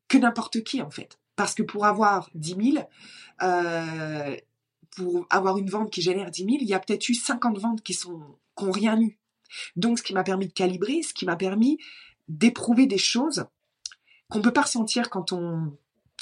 que 0.09 0.19
n'importe 0.19 0.63
qui, 0.63 0.83
en 0.83 0.91
fait. 0.91 1.19
Parce 1.37 1.55
que 1.55 1.63
pour 1.63 1.87
avoir 1.87 2.31
10 2.35 2.73
000, 2.75 2.89
euh, 3.43 4.37
pour 4.99 5.27
avoir 5.31 5.59
une 5.59 5.71
vente 5.71 5.91
qui 5.91 6.03
génère 6.03 6.31
10 6.31 6.45
000, 6.45 6.57
il 6.61 6.69
y 6.69 6.75
a 6.75 6.81
peut-être 6.81 7.09
eu 7.09 7.15
50 7.15 7.59
ventes 7.59 7.83
qui 7.83 7.95
sont 7.95 8.21
qui 8.57 8.65
rien 8.71 9.01
eu. 9.01 9.17
Donc, 9.77 9.99
ce 9.99 10.03
qui 10.03 10.13
m'a 10.13 10.25
permis 10.25 10.49
de 10.49 10.53
calibrer, 10.53 11.03
ce 11.03 11.15
qui 11.15 11.25
m'a 11.25 11.37
permis 11.37 11.79
d'éprouver 12.27 12.87
des 12.87 12.99
choses 12.99 13.47
qu'on 14.29 14.43
peut 14.43 14.53
pas 14.53 14.63
ressentir 14.63 15.09
quand 15.09 15.33
on 15.33 15.73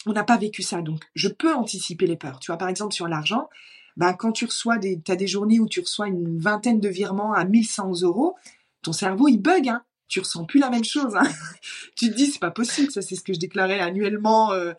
on 0.05 0.13
n'a 0.13 0.23
pas 0.23 0.37
vécu 0.37 0.63
ça. 0.63 0.83
Donc, 0.83 1.03
je 1.15 1.29
peux 1.29 1.53
anticiper 1.55 2.07
les 2.07 2.17
peurs. 2.17 2.39
Tu 2.39 2.51
vois, 2.51 2.59
par 2.59 2.69
exemple, 2.69 2.95
sur 2.95 3.09
l'argent, 3.09 3.49
ben, 3.97 4.13
quand 4.13 4.31
tu 4.31 4.45
reçois 4.45 4.79
des, 4.79 5.03
as 5.09 5.17
des 5.17 5.27
journées 5.27 5.59
où 5.59 5.67
tu 5.67 5.81
reçois 5.81 6.07
une 6.07 6.39
vingtaine 6.39 6.81
de 6.81 6.89
virements 6.89 7.33
à 7.33 7.45
1100 7.45 8.03
euros, 8.03 8.37
ton 8.83 8.93
cerveau, 8.93 9.27
il 9.27 9.39
bug, 9.39 9.69
hein. 9.69 9.83
Tu 10.09 10.21
ressens 10.21 10.45
plus 10.45 10.61
la 10.61 10.71
même 10.71 10.85
chose, 10.85 11.17
hein. 11.17 11.29
tu 11.97 12.11
te 12.11 12.15
dis, 12.15 12.27
c'est 12.27 12.39
pas 12.39 12.53
possible. 12.53 12.93
Ça, 12.93 13.03
c'est 13.03 13.17
ce 13.17 13.23
que 13.23 13.33
je 13.33 13.41
déclarais 13.41 13.81
annuellement 13.81 14.53
euh, 14.53 14.75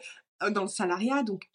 dans 0.52 0.62
le 0.62 0.70
salariat. 0.70 1.24
Donc, 1.24 1.50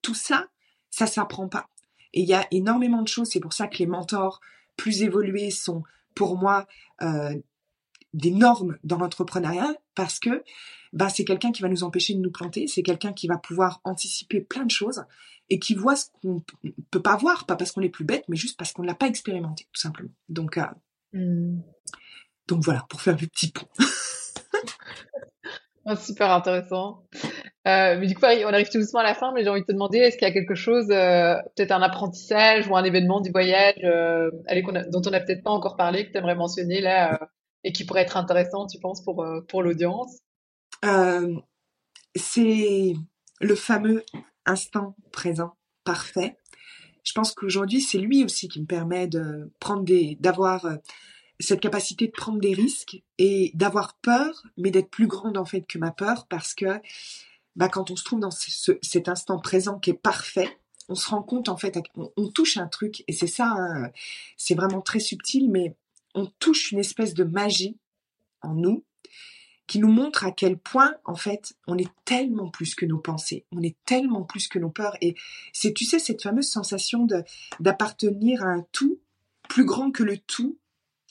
tout 0.00 0.14
ça, 0.14 0.46
ça 0.88 1.06
s'apprend 1.06 1.48
pas. 1.48 1.68
Et 2.12 2.22
il 2.22 2.28
y 2.28 2.34
a 2.34 2.46
énormément 2.50 3.02
de 3.02 3.08
choses. 3.08 3.28
C'est 3.28 3.40
pour 3.40 3.52
ça 3.52 3.68
que 3.68 3.78
les 3.78 3.86
mentors 3.86 4.40
plus 4.76 5.02
évolués 5.02 5.50
sont, 5.50 5.82
pour 6.14 6.38
moi, 6.38 6.66
euh, 7.02 7.34
des 8.14 8.30
normes 8.30 8.78
dans 8.82 8.98
l'entrepreneuriat 8.98 9.74
parce 9.94 10.18
que 10.18 10.42
bah, 10.92 11.08
c'est 11.08 11.24
quelqu'un 11.24 11.52
qui 11.52 11.62
va 11.62 11.68
nous 11.68 11.84
empêcher 11.84 12.14
de 12.14 12.20
nous 12.20 12.30
planter, 12.32 12.66
c'est 12.66 12.82
quelqu'un 12.82 13.12
qui 13.12 13.28
va 13.28 13.38
pouvoir 13.38 13.80
anticiper 13.84 14.40
plein 14.40 14.64
de 14.64 14.70
choses 14.70 15.04
et 15.48 15.58
qui 15.58 15.74
voit 15.74 15.96
ce 15.96 16.06
qu'on 16.22 16.42
peut 16.90 17.02
pas 17.02 17.16
voir, 17.16 17.46
pas 17.46 17.56
parce 17.56 17.72
qu'on 17.72 17.82
est 17.82 17.88
plus 17.88 18.04
bête, 18.04 18.24
mais 18.28 18.36
juste 18.36 18.56
parce 18.56 18.72
qu'on 18.72 18.82
ne 18.82 18.86
l'a 18.88 18.94
pas 18.94 19.06
expérimenté, 19.06 19.68
tout 19.72 19.80
simplement. 19.80 20.10
Donc, 20.28 20.58
euh, 20.58 20.64
mmh. 21.12 21.60
donc 22.48 22.64
voilà, 22.64 22.86
pour 22.88 23.00
faire 23.00 23.16
le 23.20 23.26
petit 23.26 23.50
pont. 23.50 23.68
Ah, 25.86 25.96
super 25.96 26.30
intéressant. 26.30 27.06
Euh, 27.70 27.98
mais 27.98 28.06
du 28.06 28.14
coup, 28.14 28.22
on 28.24 28.52
arrive 28.52 28.68
tout 28.68 28.78
doucement 28.78 29.00
à 29.00 29.04
la 29.04 29.14
fin, 29.14 29.32
mais 29.32 29.42
j'ai 29.42 29.48
envie 29.48 29.60
de 29.60 29.66
te 29.66 29.72
demander, 29.72 29.98
est-ce 29.98 30.16
qu'il 30.16 30.26
y 30.26 30.30
a 30.30 30.34
quelque 30.34 30.54
chose, 30.54 30.86
euh, 30.90 31.36
peut-être 31.56 31.72
un 31.72 31.82
apprentissage 31.82 32.66
ou 32.68 32.76
un 32.76 32.84
événement 32.84 33.20
du 33.20 33.30
voyage 33.30 33.74
euh, 33.84 34.30
dont 34.88 35.02
on 35.06 35.10
n'a 35.10 35.20
peut-être 35.20 35.42
pas 35.42 35.50
encore 35.50 35.76
parlé, 35.76 36.06
que 36.06 36.12
tu 36.12 36.18
aimerais 36.18 36.34
mentionner 36.34 36.80
là, 36.80 37.20
et 37.64 37.72
qui 37.72 37.84
pourrait 37.84 38.02
être 38.02 38.16
intéressant, 38.16 38.66
tu 38.66 38.78
penses, 38.78 39.02
pour, 39.02 39.24
pour 39.48 39.62
l'audience? 39.62 40.18
C'est 42.16 42.94
le 43.40 43.54
fameux 43.54 44.04
instant 44.46 44.96
présent 45.12 45.54
parfait. 45.84 46.36
Je 47.04 47.12
pense 47.12 47.32
qu'aujourd'hui, 47.32 47.80
c'est 47.80 47.98
lui 47.98 48.24
aussi 48.24 48.48
qui 48.48 48.60
me 48.60 48.66
permet 48.66 49.06
de 49.06 49.50
prendre 49.60 49.84
des, 49.84 50.16
d'avoir 50.20 50.66
cette 51.40 51.60
capacité 51.60 52.06
de 52.06 52.12
prendre 52.12 52.38
des 52.38 52.54
risques 52.54 53.02
et 53.18 53.50
d'avoir 53.54 53.96
peur, 54.02 54.42
mais 54.56 54.70
d'être 54.70 54.90
plus 54.90 55.06
grande 55.06 55.38
en 55.38 55.44
fait 55.44 55.62
que 55.62 55.78
ma 55.78 55.90
peur 55.90 56.26
parce 56.28 56.54
que 56.54 56.80
bah, 57.56 57.68
quand 57.68 57.90
on 57.90 57.96
se 57.96 58.04
trouve 58.04 58.20
dans 58.20 58.30
cet 58.30 59.08
instant 59.08 59.38
présent 59.38 59.78
qui 59.78 59.90
est 59.90 59.94
parfait, 59.94 60.58
on 60.88 60.94
se 60.94 61.08
rend 61.08 61.22
compte 61.22 61.48
en 61.48 61.56
fait, 61.56 61.78
on, 62.16 62.28
touche 62.28 62.56
un 62.56 62.66
truc 62.66 63.04
et 63.06 63.12
c'est 63.12 63.26
ça, 63.26 63.54
hein, 63.56 63.90
c'est 64.36 64.54
vraiment 64.54 64.80
très 64.80 65.00
subtil, 65.00 65.50
mais 65.50 65.76
on 66.14 66.26
touche 66.38 66.72
une 66.72 66.80
espèce 66.80 67.14
de 67.14 67.24
magie 67.24 67.76
en 68.42 68.54
nous 68.54 68.84
qui 69.66 69.78
nous 69.78 69.92
montre 69.92 70.24
à 70.24 70.32
quel 70.32 70.58
point 70.58 70.96
en 71.04 71.14
fait 71.14 71.54
on 71.68 71.78
est 71.78 71.90
tellement 72.04 72.50
plus 72.50 72.74
que 72.74 72.86
nos 72.86 72.98
pensées, 72.98 73.44
on 73.52 73.62
est 73.62 73.76
tellement 73.84 74.24
plus 74.24 74.48
que 74.48 74.58
nos 74.58 74.70
peurs 74.70 74.96
et 75.00 75.14
c'est 75.52 75.72
tu 75.72 75.84
sais 75.84 76.00
cette 76.00 76.22
fameuse 76.22 76.48
sensation 76.48 77.04
de 77.04 77.22
d'appartenir 77.60 78.42
à 78.42 78.48
un 78.48 78.66
tout 78.72 78.98
plus 79.48 79.64
grand 79.64 79.92
que 79.92 80.02
le 80.02 80.18
tout 80.18 80.58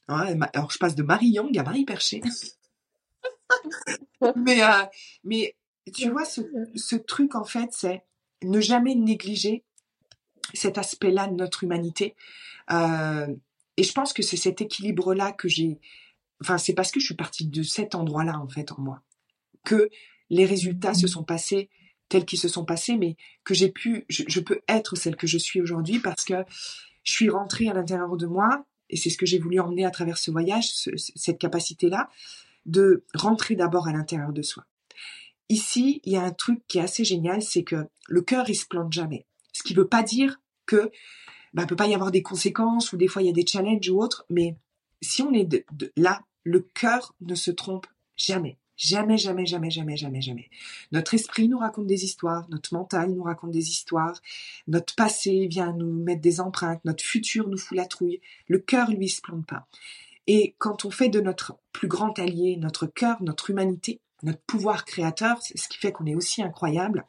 alors, 0.09 0.71
je 0.71 0.79
passe 0.79 0.95
de 0.95 1.03
Marie 1.03 1.27
Young 1.27 1.55
à 1.57 1.63
Marie 1.63 1.85
Perché. 1.85 2.21
mais, 4.35 4.63
euh, 4.63 4.85
mais 5.23 5.55
tu 5.93 6.09
vois, 6.09 6.25
ce, 6.25 6.95
truc, 6.95 7.35
en 7.35 7.43
fait, 7.43 7.69
c'est 7.71 8.03
ne 8.43 8.61
jamais 8.61 8.95
négliger 8.95 9.63
cet 10.53 10.77
aspect-là 10.77 11.27
de 11.27 11.35
notre 11.35 11.63
humanité. 11.63 12.15
Euh, 12.71 13.27
et 13.77 13.83
je 13.83 13.91
pense 13.93 14.13
que 14.13 14.21
c'est 14.21 14.37
cet 14.37 14.61
équilibre-là 14.61 15.31
que 15.31 15.47
j'ai. 15.47 15.79
Enfin, 16.41 16.57
c'est 16.57 16.73
parce 16.73 16.91
que 16.91 16.99
je 16.99 17.05
suis 17.05 17.15
partie 17.15 17.47
de 17.47 17.63
cet 17.63 17.95
endroit-là, 17.95 18.39
en 18.39 18.47
fait, 18.47 18.71
en 18.71 18.79
moi, 18.79 19.01
que 19.65 19.89
les 20.29 20.45
résultats 20.45 20.93
se 20.93 21.07
sont 21.07 21.23
passés 21.23 21.69
tels 22.09 22.25
qu'ils 22.25 22.39
se 22.39 22.47
sont 22.47 22.65
passés, 22.65 22.97
mais 22.97 23.15
que 23.43 23.53
j'ai 23.53 23.69
pu, 23.69 24.05
je, 24.09 24.39
peux 24.39 24.61
être 24.67 24.95
celle 24.95 25.15
que 25.15 25.27
je 25.27 25.37
suis 25.37 25.61
aujourd'hui 25.61 25.99
parce 25.99 26.25
que 26.25 26.43
je 27.03 27.11
suis 27.11 27.29
rentrée 27.29 27.69
à 27.69 27.73
l'intérieur 27.73 28.17
de 28.17 28.25
moi, 28.25 28.65
et 28.89 28.97
c'est 28.97 29.11
ce 29.11 29.17
que 29.17 29.27
j'ai 29.27 29.37
voulu 29.37 29.59
emmener 29.59 29.85
à 29.85 29.91
travers 29.91 30.17
ce 30.17 30.31
voyage, 30.31 30.71
cette 30.97 31.37
capacité-là, 31.37 32.09
de 32.65 33.05
rentrer 33.13 33.55
d'abord 33.55 33.87
à 33.87 33.93
l'intérieur 33.93 34.33
de 34.33 34.41
soi. 34.41 34.65
Ici, 35.49 36.01
il 36.05 36.13
y 36.13 36.15
a 36.15 36.23
un 36.23 36.31
truc 36.31 36.61
qui 36.67 36.77
est 36.77 36.81
assez 36.81 37.03
génial, 37.03 37.41
c'est 37.41 37.63
que 37.63 37.87
le 38.07 38.21
cœur, 38.21 38.49
il 38.49 38.55
se 38.55 38.65
plante 38.65 38.93
jamais. 38.93 39.25
Ce 39.51 39.63
qui 39.63 39.73
ne 39.73 39.79
veut 39.79 39.87
pas 39.87 40.03
dire 40.03 40.39
que 40.65 40.91
bah, 41.53 41.65
peut 41.65 41.75
pas 41.75 41.87
y 41.87 41.95
avoir 41.95 42.11
des 42.11 42.21
conséquences 42.21 42.93
ou 42.93 42.97
des 42.97 43.07
fois 43.07 43.23
il 43.23 43.25
y 43.25 43.29
a 43.29 43.33
des 43.33 43.45
challenges 43.45 43.89
ou 43.89 43.99
autres, 43.99 44.25
mais 44.29 44.55
si 45.01 45.23
on 45.23 45.33
est 45.33 45.65
là, 45.97 46.21
le 46.43 46.59
cœur 46.59 47.15
ne 47.21 47.35
se 47.35 47.51
trompe 47.51 47.87
jamais. 48.15 48.57
Jamais, 48.77 49.17
jamais, 49.17 49.45
jamais, 49.45 49.69
jamais, 49.69 49.97
jamais, 49.97 50.21
jamais. 50.21 50.49
Notre 50.93 51.13
esprit 51.13 51.49
nous 51.49 51.57
raconte 51.57 51.87
des 51.87 52.05
histoires, 52.05 52.47
notre 52.49 52.73
mental 52.73 53.11
nous 53.11 53.23
raconte 53.23 53.51
des 53.51 53.69
histoires, 53.69 54.21
notre 54.67 54.95
passé 54.95 55.47
vient 55.47 55.73
nous 55.73 55.91
mettre 55.91 56.21
des 56.21 56.39
empreintes, 56.39 56.79
notre 56.85 57.03
futur 57.03 57.49
nous 57.49 57.57
fout 57.57 57.75
la 57.75 57.85
trouille. 57.85 58.21
Le 58.47 58.57
cœur, 58.57 58.89
lui, 58.89 59.09
se 59.09 59.21
plante 59.21 59.45
pas. 59.45 59.67
Et 60.27 60.55
quand 60.59 60.85
on 60.85 60.91
fait 60.91 61.09
de 61.09 61.19
notre 61.19 61.57
plus 61.73 61.89
grand 61.89 62.17
allié 62.19 62.55
notre 62.55 62.87
cœur, 62.87 63.21
notre 63.21 63.49
humanité, 63.49 63.99
notre 64.23 64.41
pouvoir 64.41 64.85
créateur, 64.85 65.41
ce 65.41 65.67
qui 65.67 65.77
fait 65.77 65.91
qu'on 65.91 66.05
est 66.05 66.15
aussi 66.15 66.41
incroyable, 66.41 67.05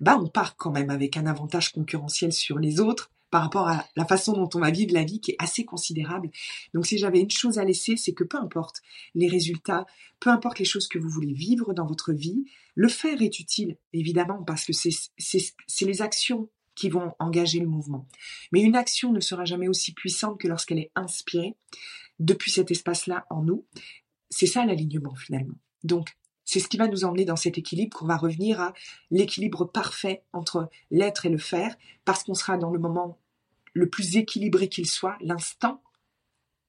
bah 0.00 0.18
on 0.20 0.28
part 0.28 0.56
quand 0.56 0.70
même 0.70 0.90
avec 0.90 1.16
un 1.16 1.26
avantage 1.26 1.72
concurrentiel 1.72 2.32
sur 2.32 2.58
les 2.58 2.80
autres 2.80 3.10
par 3.30 3.42
rapport 3.42 3.68
à 3.68 3.86
la 3.96 4.04
façon 4.04 4.34
dont 4.34 4.48
on 4.54 4.60
va 4.60 4.70
vivre 4.70 4.92
la 4.92 5.04
vie 5.04 5.20
qui 5.20 5.30
est 5.30 5.36
assez 5.38 5.64
considérable. 5.64 6.30
Donc 6.74 6.86
si 6.86 6.98
j'avais 6.98 7.20
une 7.20 7.30
chose 7.30 7.58
à 7.58 7.64
laisser, 7.64 7.96
c'est 7.96 8.12
que 8.12 8.24
peu 8.24 8.36
importe 8.36 8.82
les 9.14 9.26
résultats, 9.26 9.86
peu 10.20 10.28
importe 10.28 10.58
les 10.58 10.66
choses 10.66 10.86
que 10.86 10.98
vous 10.98 11.08
voulez 11.08 11.32
vivre 11.32 11.72
dans 11.72 11.86
votre 11.86 12.12
vie, 12.12 12.44
le 12.74 12.88
faire 12.88 13.22
est 13.22 13.40
utile, 13.40 13.78
évidemment, 13.94 14.42
parce 14.42 14.66
que 14.66 14.72
c'est 14.74 15.84
les 15.86 16.02
actions 16.02 16.50
qui 16.74 16.90
vont 16.90 17.14
engager 17.18 17.60
le 17.60 17.66
mouvement. 17.66 18.06
Mais 18.50 18.60
une 18.60 18.76
action 18.76 19.12
ne 19.12 19.20
sera 19.20 19.44
jamais 19.44 19.68
aussi 19.68 19.94
puissante 19.94 20.38
que 20.38 20.48
lorsqu'elle 20.48 20.78
est 20.78 20.92
inspirée 20.94 21.56
depuis 22.18 22.50
cet 22.50 22.70
espace-là 22.70 23.26
en 23.30 23.42
nous. 23.42 23.64
C'est 24.30 24.46
ça 24.46 24.64
l'alignement 24.64 25.14
finalement. 25.14 25.56
Donc 25.84 26.16
c'est 26.44 26.60
ce 26.60 26.68
qui 26.68 26.76
va 26.76 26.88
nous 26.88 27.04
emmener 27.04 27.24
dans 27.24 27.36
cet 27.36 27.56
équilibre 27.58 27.96
qu'on 27.96 28.06
va 28.06 28.16
revenir 28.16 28.60
à 28.60 28.74
l'équilibre 29.10 29.64
parfait 29.64 30.24
entre 30.32 30.68
l'être 30.90 31.26
et 31.26 31.30
le 31.30 31.38
faire, 31.38 31.76
parce 32.04 32.24
qu'on 32.24 32.34
sera 32.34 32.56
dans 32.56 32.70
le 32.70 32.78
moment 32.78 33.18
le 33.74 33.88
plus 33.88 34.16
équilibré 34.16 34.68
qu'il 34.68 34.86
soit, 34.86 35.16
l'instant 35.20 35.82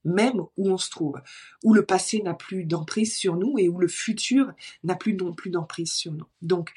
même 0.06 0.42
où 0.58 0.70
on 0.70 0.78
se 0.78 0.90
trouve, 0.90 1.22
où 1.64 1.74
le 1.74 1.86
passé 1.86 2.22
n'a 2.22 2.34
plus 2.34 2.66
d'emprise 2.66 3.16
sur 3.16 3.36
nous 3.36 3.58
et 3.58 3.70
où 3.70 3.80
le 3.80 3.88
futur 3.88 4.52
n'a 4.84 4.96
plus 4.96 5.14
non 5.14 5.34
plus 5.34 5.50
d'emprise 5.50 5.94
sur 5.94 6.12
nous. 6.12 6.28
Donc, 6.42 6.72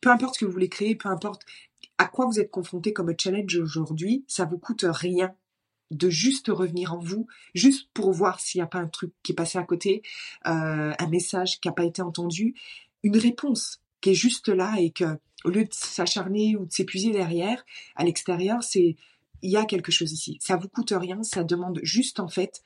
peu 0.00 0.10
importe 0.10 0.34
ce 0.34 0.40
que 0.40 0.44
vous 0.44 0.52
voulez 0.52 0.68
créer, 0.68 0.94
peu 0.94 1.08
importe 1.08 1.42
à 1.98 2.06
quoi 2.06 2.26
vous 2.26 2.40
êtes 2.40 2.50
confronté 2.50 2.92
comme 2.92 3.12
challenge 3.18 3.56
aujourd'hui, 3.56 4.24
ça 4.28 4.44
vous 4.44 4.58
coûte 4.58 4.84
rien 4.88 5.34
de 5.94 6.10
juste 6.10 6.48
revenir 6.48 6.92
en 6.92 6.98
vous, 6.98 7.26
juste 7.54 7.88
pour 7.94 8.12
voir 8.12 8.40
s'il 8.40 8.58
n'y 8.58 8.64
a 8.64 8.66
pas 8.66 8.78
un 8.78 8.88
truc 8.88 9.12
qui 9.22 9.32
est 9.32 9.34
passé 9.34 9.58
à 9.58 9.62
côté, 9.62 10.02
euh, 10.46 10.92
un 10.98 11.08
message 11.08 11.60
qui 11.60 11.68
n'a 11.68 11.74
pas 11.74 11.84
été 11.84 12.02
entendu, 12.02 12.54
une 13.02 13.16
réponse 13.16 13.80
qui 14.00 14.10
est 14.10 14.14
juste 14.14 14.48
là 14.48 14.74
et 14.78 14.90
que 14.90 15.18
au 15.44 15.50
lieu 15.50 15.64
de 15.64 15.72
s'acharner 15.72 16.56
ou 16.56 16.66
de 16.66 16.72
s'épuiser 16.72 17.10
derrière, 17.10 17.64
à 17.96 18.04
l'extérieur, 18.04 18.62
c'est 18.62 18.96
il 19.42 19.50
y 19.50 19.56
a 19.56 19.66
quelque 19.66 19.92
chose 19.92 20.10
ici. 20.12 20.38
Ça 20.40 20.56
vous 20.56 20.68
coûte 20.68 20.92
rien, 20.96 21.22
ça 21.22 21.44
demande 21.44 21.78
juste 21.82 22.18
en 22.18 22.28
fait 22.28 22.62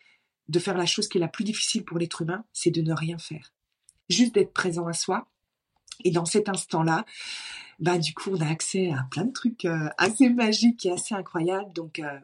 de 0.48 0.58
faire 0.58 0.76
la 0.76 0.86
chose 0.86 1.08
qui 1.08 1.18
est 1.18 1.20
la 1.20 1.28
plus 1.28 1.44
difficile 1.44 1.84
pour 1.84 1.98
l'être 1.98 2.22
humain, 2.22 2.44
c'est 2.52 2.70
de 2.70 2.80
ne 2.80 2.94
rien 2.94 3.18
faire. 3.18 3.52
Juste 4.08 4.34
d'être 4.34 4.52
présent 4.52 4.86
à 4.86 4.92
soi. 4.92 5.28
Et 6.04 6.12
dans 6.12 6.24
cet 6.24 6.48
instant-là, 6.48 7.04
bah 7.80 7.98
du 7.98 8.14
coup, 8.14 8.30
on 8.32 8.40
a 8.40 8.48
accès 8.48 8.92
à 8.92 9.06
plein 9.10 9.24
de 9.24 9.32
trucs 9.32 9.64
euh, 9.64 9.88
assez 9.98 10.28
magiques 10.30 10.86
et 10.86 10.92
assez 10.92 11.14
incroyables. 11.14 11.72
Donc, 11.72 11.98
euh, 11.98 12.18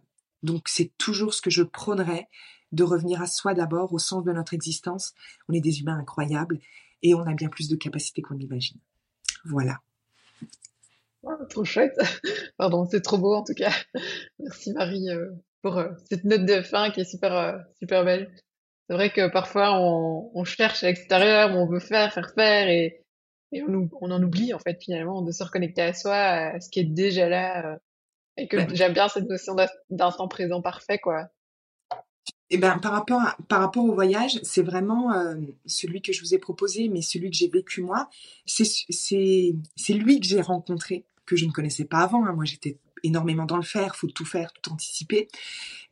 donc 0.45 0.69
c'est 0.69 0.93
toujours 0.99 1.35
ce 1.35 1.43
que 1.43 1.51
je 1.51 1.63
prônerais 1.63 2.29
de 2.73 2.85
revenir 2.85 3.23
à 3.23 3.27
soi 3.27 3.55
d'abord, 3.55 3.93
au 3.93 3.99
sens 3.99 4.25
de 4.25 4.33
notre 4.33 4.55
existence. 4.55 5.15
On 5.49 5.55
est 5.55 5.61
des 5.61 5.81
humains 5.81 5.99
incroyables 5.99 6.61
et 7.03 7.15
on 7.15 7.23
a 7.23 7.35
bien 7.35 7.49
plus 7.49 7.69
de 7.69 7.77
capacités 7.77 8.21
qu'on 8.23 8.39
imagine. 8.39 8.79
Voilà. 9.45 9.81
Oh, 11.23 11.33
trop 11.49 11.65
chouette. 11.65 11.97
Pardon, 12.59 12.87
c'est 12.91 13.01
trop 13.01 13.17
beau 13.19 13.35
en 13.35 13.43
tout 13.43 13.55
cas. 13.55 13.73
Merci 14.39 14.73
Marie 14.73 15.09
euh, 15.09 15.31
pour 15.63 15.79
euh, 15.79 15.89
cette 16.11 16.25
note 16.25 16.45
de 16.45 16.61
fin 16.61 16.91
qui 16.91 17.01
est 17.01 17.11
super, 17.11 17.35
euh, 17.35 17.59
super 17.79 18.05
belle. 18.05 18.31
C'est 18.89 18.95
vrai 18.95 19.11
que 19.11 19.31
parfois 19.31 19.81
on, 19.81 20.45
cherche 20.45 20.85
à 20.85 20.89
l'extérieur, 20.89 21.57
on 21.57 21.67
veut 21.67 21.81
faire, 21.81 22.13
faire, 22.13 22.35
faire 22.35 22.69
et, 22.69 23.03
et 23.53 23.63
on, 23.63 23.89
on, 24.03 24.11
en 24.11 24.23
oublie 24.23 24.53
en 24.53 24.59
fait 24.59 24.79
finalement 24.83 25.23
de 25.23 25.33
se 25.33 25.43
reconnecter 25.43 25.81
à 25.81 25.95
soi, 25.95 26.15
à 26.15 26.61
ce 26.61 26.69
qui 26.69 26.81
est 26.81 26.85
déjà 26.85 27.31
là. 27.31 27.79
Et 28.37 28.49
que 28.49 28.75
j'aime 28.75 28.93
bien 28.93 29.09
cette 29.09 29.29
notion 29.29 29.55
d'instant 29.91 30.29
présent 30.29 30.61
parfait 30.63 30.99
quoi. 30.99 31.29
Eh 32.51 32.59
ben, 32.59 32.79
par 32.79 32.93
rapport, 32.93 33.23
par 33.49 33.61
rapport 33.61 33.85
au 33.85 33.95
voyage, 33.95 34.39
c'est 34.43 34.63
vraiment 34.63 35.11
celui 35.67 36.03
que 36.03 36.13
je 36.13 36.21
vous 36.21 36.35
ai 36.35 36.39
proposé, 36.39 36.89
mais 36.89 37.03
celui 37.03 37.31
que 37.31 37.37
j'ai 37.37 37.49
vécu 37.49 37.83
moi. 37.83 38.09
C'est 38.47 38.75
lui 39.89 40.21
que 40.21 40.27
j'ai 40.27 40.41
rencontré 40.41 41.07
que 41.27 41.37
je 41.37 41.47
ne 41.47 41.51
connaissais 41.51 41.85
pas 41.85 42.01
avant. 42.01 42.25
Hein. 42.27 42.35
Moi, 42.35 42.45
j'étais 42.45 42.79
énormément 43.03 43.45
dans 43.45 43.57
le 43.57 43.63
faire, 43.63 43.97
faut 43.97 44.09
tout 44.09 44.25
faire, 44.25 44.53
tout 44.53 44.73
anticiper. 44.73 45.29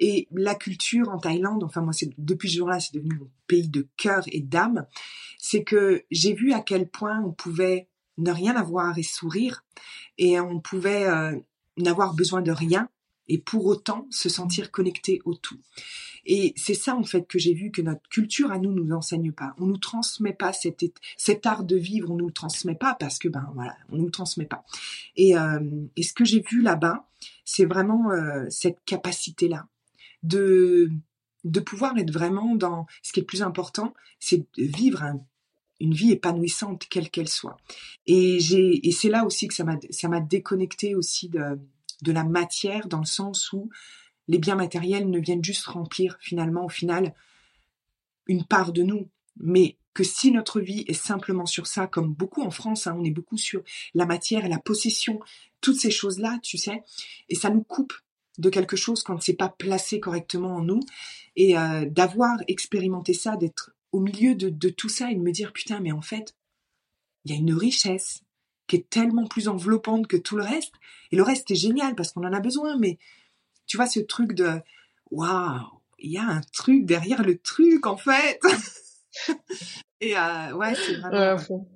Et 0.00 0.28
la 0.32 0.54
culture 0.54 1.08
en 1.10 1.18
Thaïlande, 1.18 1.62
enfin 1.62 1.80
moi, 1.80 1.92
c'est 1.92 2.10
depuis 2.18 2.50
ce 2.50 2.56
jour-là, 2.58 2.80
c'est 2.80 2.94
devenu 2.94 3.16
mon 3.18 3.30
pays 3.46 3.68
de 3.68 3.88
cœur 3.96 4.24
et 4.32 4.40
d'âme. 4.40 4.86
C'est 5.38 5.64
que 5.64 6.04
j'ai 6.10 6.32
vu 6.32 6.52
à 6.52 6.60
quel 6.60 6.88
point 6.88 7.20
on 7.24 7.32
pouvait 7.32 7.88
ne 8.18 8.30
rien 8.30 8.56
avoir 8.56 8.98
et 8.98 9.02
sourire, 9.02 9.64
et 10.18 10.38
on 10.38 10.60
pouvait 10.60 11.06
euh, 11.06 11.38
n'avoir 11.76 12.14
besoin 12.14 12.42
de 12.42 12.52
rien 12.52 12.88
et 13.28 13.38
pour 13.38 13.66
autant 13.66 14.06
se 14.10 14.28
sentir 14.28 14.70
connecté 14.70 15.20
au 15.24 15.34
tout. 15.34 15.58
Et 16.24 16.52
c'est 16.56 16.74
ça 16.74 16.94
en 16.94 17.02
fait 17.02 17.26
que 17.26 17.38
j'ai 17.38 17.54
vu 17.54 17.70
que 17.70 17.82
notre 17.82 18.08
culture 18.08 18.52
à 18.52 18.58
nous 18.58 18.72
nous 18.72 18.94
enseigne 18.94 19.32
pas. 19.32 19.54
On 19.58 19.66
nous 19.66 19.78
transmet 19.78 20.32
pas 20.32 20.52
cet, 20.52 20.84
cet 21.16 21.46
art 21.46 21.64
de 21.64 21.76
vivre, 21.76 22.10
on 22.10 22.16
nous 22.16 22.26
le 22.26 22.32
transmet 22.32 22.74
pas 22.74 22.94
parce 22.94 23.18
que 23.18 23.28
ben 23.28 23.50
voilà, 23.54 23.76
on 23.90 23.96
nous 23.96 24.06
le 24.06 24.10
transmet 24.10 24.46
pas. 24.46 24.64
Et, 25.16 25.36
euh, 25.36 25.60
ce 26.00 26.12
que 26.12 26.24
j'ai 26.24 26.40
vu 26.40 26.62
là-bas, 26.62 27.08
c'est 27.44 27.64
vraiment 27.64 28.10
euh, 28.10 28.46
cette 28.50 28.78
capacité 28.84 29.48
là 29.48 29.66
de 30.22 30.90
de 31.44 31.58
pouvoir 31.58 31.98
être 31.98 32.12
vraiment 32.12 32.54
dans 32.54 32.86
ce 33.02 33.12
qui 33.12 33.18
est 33.18 33.22
le 33.22 33.26
plus 33.26 33.42
important, 33.42 33.94
c'est 34.20 34.38
de 34.38 34.64
vivre 34.64 35.02
une 35.82 35.94
vie 35.94 36.12
épanouissante 36.12 36.86
quelle 36.88 37.10
qu'elle 37.10 37.28
soit. 37.28 37.58
Et 38.06 38.40
j'ai 38.40 38.86
et 38.86 38.92
c'est 38.92 39.10
là 39.10 39.26
aussi 39.26 39.48
que 39.48 39.54
ça 39.54 39.64
m'a 39.64 39.78
ça 39.90 40.08
m'a 40.08 40.20
déconnecté 40.20 40.94
aussi 40.94 41.28
de 41.28 41.58
de 42.02 42.12
la 42.12 42.24
matière 42.24 42.88
dans 42.88 43.00
le 43.00 43.06
sens 43.06 43.52
où 43.52 43.68
les 44.28 44.38
biens 44.38 44.54
matériels 44.54 45.10
ne 45.10 45.18
viennent 45.18 45.44
juste 45.44 45.66
remplir 45.66 46.16
finalement 46.20 46.64
au 46.64 46.68
final 46.68 47.14
une 48.26 48.44
part 48.44 48.72
de 48.72 48.82
nous, 48.82 49.10
mais 49.36 49.76
que 49.94 50.04
si 50.04 50.30
notre 50.30 50.60
vie 50.60 50.84
est 50.86 50.94
simplement 50.94 51.46
sur 51.46 51.66
ça, 51.66 51.86
comme 51.86 52.14
beaucoup 52.14 52.42
en 52.42 52.50
France, 52.50 52.86
hein, 52.86 52.96
on 52.98 53.04
est 53.04 53.10
beaucoup 53.10 53.36
sur 53.36 53.62
la 53.94 54.06
matière, 54.06 54.48
la 54.48 54.58
possession, 54.58 55.20
toutes 55.60 55.78
ces 55.78 55.90
choses-là, 55.90 56.38
tu 56.42 56.56
sais, 56.56 56.82
et 57.28 57.34
ça 57.34 57.50
nous 57.50 57.62
coupe 57.62 57.92
de 58.38 58.48
quelque 58.48 58.76
chose 58.76 59.02
quand 59.02 59.20
c'est 59.20 59.34
pas 59.34 59.50
placé 59.50 60.00
correctement 60.00 60.56
en 60.56 60.62
nous, 60.62 60.80
et 61.36 61.58
euh, 61.58 61.84
d'avoir 61.86 62.38
expérimenté 62.48 63.12
ça, 63.12 63.36
d'être 63.36 63.71
au 63.92 64.00
milieu 64.00 64.34
de, 64.34 64.48
de 64.48 64.68
tout 64.68 64.88
ça 64.88 65.10
et 65.10 65.14
de 65.14 65.20
me 65.20 65.32
dire 65.32 65.52
putain, 65.52 65.80
mais 65.80 65.92
en 65.92 66.02
fait, 66.02 66.34
il 67.24 67.32
y 67.32 67.34
a 67.34 67.38
une 67.38 67.54
richesse 67.54 68.22
qui 68.66 68.76
est 68.76 68.88
tellement 68.88 69.26
plus 69.26 69.48
enveloppante 69.48 70.06
que 70.06 70.16
tout 70.16 70.36
le 70.36 70.42
reste, 70.42 70.74
et 71.10 71.16
le 71.16 71.22
reste 71.22 71.50
est 71.50 71.56
génial 71.56 71.94
parce 71.94 72.12
qu'on 72.12 72.24
en 72.24 72.32
a 72.32 72.40
besoin, 72.40 72.78
mais 72.78 72.98
tu 73.66 73.76
vois, 73.76 73.86
ce 73.86 74.00
truc 74.00 74.32
de 74.32 74.60
waouh, 75.10 75.60
il 75.98 76.12
y 76.12 76.18
a 76.18 76.24
un 76.24 76.40
truc 76.52 76.84
derrière 76.84 77.22
le 77.22 77.38
truc 77.38 77.86
en 77.86 77.96
fait. 77.96 78.40
et 80.00 80.16
euh, 80.16 80.52
ouais, 80.54 80.74
c'est 80.74 80.96
vraiment, 80.96 81.66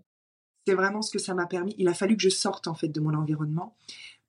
vraiment 0.67 1.03
ce 1.03 1.11
que 1.11 1.19
ça 1.19 1.35
m'a 1.35 1.47
permis. 1.47 1.75
Il 1.79 1.89
a 1.89 1.95
fallu 1.95 2.17
que 2.17 2.23
je 2.23 2.29
sorte 2.31 2.67
en 2.67 2.75
fait 2.75 2.89
de 2.89 3.01
mon 3.01 3.15
environnement 3.15 3.77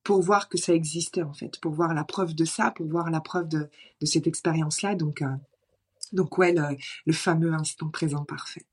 pour 0.03 0.21
voir 0.21 0.49
que 0.49 0.57
ça 0.57 0.73
existait 0.73 1.23
en 1.23 1.33
fait, 1.33 1.59
pour 1.59 1.73
voir 1.73 1.93
la 1.93 2.03
preuve 2.03 2.35
de 2.35 2.45
ça, 2.45 2.71
pour 2.71 2.87
voir 2.87 3.09
la 3.09 3.21
preuve 3.21 3.47
de, 3.47 3.69
de 3.99 4.05
cette 4.05 4.27
expérience-là. 4.27 4.95
Donc, 4.95 5.21
euh, 5.21 5.27
donc 6.13 6.37
ouais, 6.37 6.53
le, 6.53 6.63
le 7.05 7.13
fameux 7.13 7.53
instant 7.53 7.89
présent 7.89 8.25
parfait. 8.25 8.65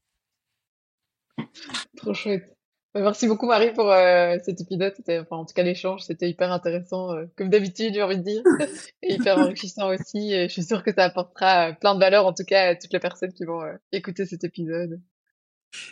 Trop 1.96 2.14
chouette. 2.14 2.54
Bah, 2.94 3.00
merci 3.00 3.26
beaucoup 3.26 3.46
Marie 3.46 3.72
pour 3.72 3.90
euh, 3.90 4.36
cet 4.44 4.60
épisode. 4.60 4.94
Enfin, 5.08 5.36
en 5.36 5.44
tout 5.44 5.52
cas, 5.52 5.64
l'échange, 5.64 6.02
c'était 6.02 6.30
hyper 6.30 6.52
intéressant, 6.52 7.12
euh, 7.12 7.24
comme 7.36 7.50
d'habitude, 7.50 7.92
j'ai 7.92 8.02
envie 8.02 8.18
de 8.18 8.22
dire, 8.22 8.42
et 9.02 9.14
hyper 9.14 9.38
enrichissant 9.38 9.88
aussi. 9.88 10.32
Et 10.32 10.48
je 10.48 10.52
suis 10.52 10.62
sûre 10.62 10.84
que 10.84 10.94
ça 10.94 11.04
apportera 11.04 11.70
euh, 11.70 11.72
plein 11.72 11.96
de 11.96 12.00
valeur, 12.00 12.24
en 12.24 12.32
tout 12.32 12.44
cas, 12.44 12.68
à 12.68 12.74
toutes 12.76 12.92
les 12.92 13.00
personnes 13.00 13.32
qui 13.32 13.44
vont 13.44 13.62
écouter 13.90 14.26
cet 14.26 14.44
épisode. 14.44 15.00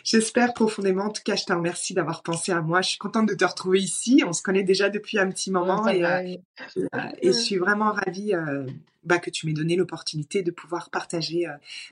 J'espère 0.05 0.53
profondément. 0.53 1.03
En 1.03 1.09
tout 1.09 1.23
cas, 1.25 1.35
je 1.35 1.43
te 1.43 1.51
remercie 1.51 1.93
d'avoir 1.93 2.23
pensé 2.23 2.53
à 2.53 2.61
moi. 2.61 2.81
Je 2.81 2.91
suis 2.91 2.97
contente 2.97 3.27
de 3.27 3.33
te 3.33 3.43
retrouver 3.43 3.79
ici. 3.79 4.23
On 4.25 4.31
se 4.31 4.41
connaît 4.41 4.63
déjà 4.63 4.87
depuis 4.87 5.19
un 5.19 5.29
petit 5.29 5.51
moment 5.51 5.85
et, 5.89 6.39
et, 6.77 7.27
je 7.27 7.31
suis 7.31 7.57
vraiment 7.57 7.91
ravie 7.91 8.33
bah, 9.05 9.19
que 9.19 9.29
tu 9.29 9.45
m'aies 9.45 9.53
donné 9.53 9.75
l'opportunité 9.75 10.43
de 10.43 10.51
pouvoir 10.51 10.89
partager 10.89 11.45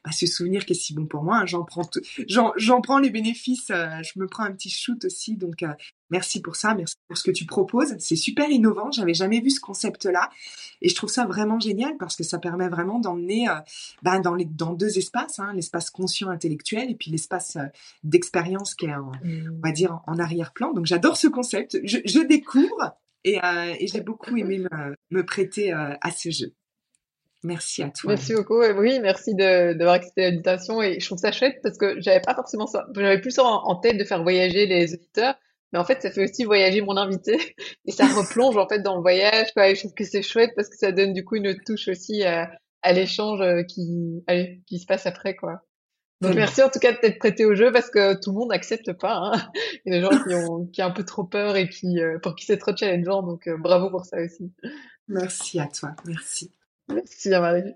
bah, 0.03 0.12
ce 0.12 0.26
souvenir 0.26 0.66
qui 0.66 0.74
est 0.74 0.76
si 0.76 0.93
bon 0.93 1.05
pour 1.05 1.24
moi. 1.24 1.38
Hein. 1.38 1.45
J'en 1.45 1.64
prends, 1.64 1.89
j'en, 2.28 2.82
prends 2.82 2.99
les 2.99 3.09
bénéfices. 3.09 3.68
je 3.68 4.20
me 4.20 4.28
prends 4.28 4.43
un 4.43 4.51
petit 4.51 4.70
shoot 4.70 5.03
aussi. 5.05 5.36
Donc, 5.36 5.64
merci 6.09 6.41
pour 6.41 6.55
ça. 6.55 6.74
Merci 6.76 6.95
pour 7.07 7.18
ce 7.18 7.24
que 7.24 7.32
tu 7.32 7.45
proposes. 7.45 7.95
C'est 7.99 8.16
super 8.16 8.49
innovant. 8.49 8.91
J'avais 8.91 9.14
jamais 9.14 9.41
vu 9.41 9.49
ce 9.49 9.59
concept-là. 9.59 10.30
Et 10.82 10.89
je 10.89 10.95
trouve 10.95 11.09
ça 11.09 11.26
vraiment 11.26 11.59
génial 11.59 11.97
parce 11.97 12.16
que 12.16 12.24
ça 12.24 12.39
permet 12.39 12.70
vraiment 12.70 12.99
d'emmener 12.99 13.47
bah, 14.01 14.20
dans, 14.20 14.36
les, 14.36 14.45
dans 14.45 14.74
deux 14.74 14.97
espaces, 14.97 15.39
hein, 15.39 15.53
l'espace 15.53 15.89
conscient 15.89 16.30
intellectuel 16.30 16.89
et 16.89 16.95
puis 16.95 17.12
l'espace 17.12 17.57
d'expérience 18.03 18.76
qui 18.76 18.86
est, 18.86 18.95
en, 18.95 19.12
mmh. 19.24 19.57
on 19.57 19.68
va 19.68 19.72
dire, 19.72 20.01
en, 20.07 20.20
arrière-plan. 20.20 20.74
Donc, 20.74 20.86
j'adore 20.86 21.18
ce 21.18 21.28
concept. 21.28 21.78
Je, 21.84 21.99
je 22.05 22.20
découvre 22.20 22.95
et, 23.24 23.39
et 23.80 23.88
j'ai 23.88 24.01
beaucoup 24.01 24.36
aimé 24.36 24.59
me, 24.59 24.95
me 25.12 25.26
prêter 25.26 25.72
à 25.72 26.12
ce 26.12 26.30
jeu. 26.30 26.53
Merci 27.44 27.84
à 27.84 27.89
toi. 27.89 28.14
Merci 28.14 28.34
beaucoup. 28.34 28.62
Oui, 28.62 29.00
merci 29.00 29.34
d'avoir 29.36 29.96
accepté 29.96 30.30
l'invitation 30.30 30.82
et 30.82 31.00
je 31.00 31.06
trouve 31.06 31.18
ça 31.18 31.32
chouette 31.32 31.60
parce 31.64 31.78
que 31.78 32.00
j'avais 32.00 32.22
pas 32.22 32.36
forcément 32.36 32.68
ça. 32.68 32.86
J'avais 32.96 33.20
plus 33.20 33.39
en, 33.39 33.76
tête 33.78 33.98
de 33.98 34.04
faire 34.04 34.22
voyager 34.22 34.68
les 34.68 34.94
auditeurs, 34.94 35.36
mais 35.74 35.80
en 35.80 35.84
fait, 35.84 36.02
ça 36.02 36.12
fait 36.12 36.24
aussi 36.24 36.44
voyager 36.44 36.82
mon 36.82 36.98
invité 36.98 37.56
et 37.86 37.92
ça 37.92 38.06
replonge 38.06 38.58
en 38.58 38.68
fait 38.68 38.80
dans 38.80 38.96
le 38.96 39.02
voyage. 39.02 39.54
Quoi, 39.54 39.70
et 39.70 39.76
je 39.76 39.82
trouve 39.82 39.94
que 39.94 40.04
c'est 40.04 40.22
chouette 40.22 40.52
parce 40.56 40.70
que 40.70 40.78
ça 40.78 40.92
donne 40.92 41.14
du 41.14 41.26
coup 41.26 41.36
une 41.36 41.56
touche 41.66 41.88
aussi 41.88 42.24
à, 42.24 42.52
l'échange 42.94 43.42
euh, 43.42 43.64
qui, 43.64 44.24
qui 44.68 44.80
se 44.80 44.86
passe 44.86 45.06
après, 45.08 45.36
quoi. 45.36 45.62
Donc 46.22 46.36
merci 46.36 46.62
en 46.62 46.70
tout 46.70 46.78
cas 46.78 46.92
de 46.92 46.98
t'être 46.98 47.18
prêté 47.18 47.46
au 47.46 47.56
jeu 47.56 47.72
parce 47.72 47.89
que 47.89 48.14
tout 48.14 48.32
le 48.32 48.38
monde 48.38 48.50
n'accepte 48.50 48.94
pas. 48.94 49.16
Hein. 49.16 49.52
Il 49.86 49.92
y 49.92 49.96
a 49.96 50.00
des 50.00 50.04
gens 50.04 50.24
qui 50.24 50.36
ont 50.36 50.66
qui 50.68 50.84
ont 50.84 50.86
un 50.86 50.92
peu 50.92 51.04
trop 51.04 51.24
peur 51.24 51.56
et 51.56 51.68
qui 51.68 52.00
euh, 52.00 52.20
pour 52.20 52.36
qui 52.36 52.46
c'est 52.46 52.58
trop 52.58 52.76
challengeant. 52.76 53.24
Donc 53.24 53.48
euh, 53.48 53.58
bravo 53.58 53.89
pour 53.89 54.06
ça 54.06 54.22
aussi. 54.22 54.52
Merci 55.08 55.60
à 55.60 55.66
toi. 55.66 55.96
Merci. 56.06 56.52
Merci, 56.94 57.30
Marie. 57.30 57.76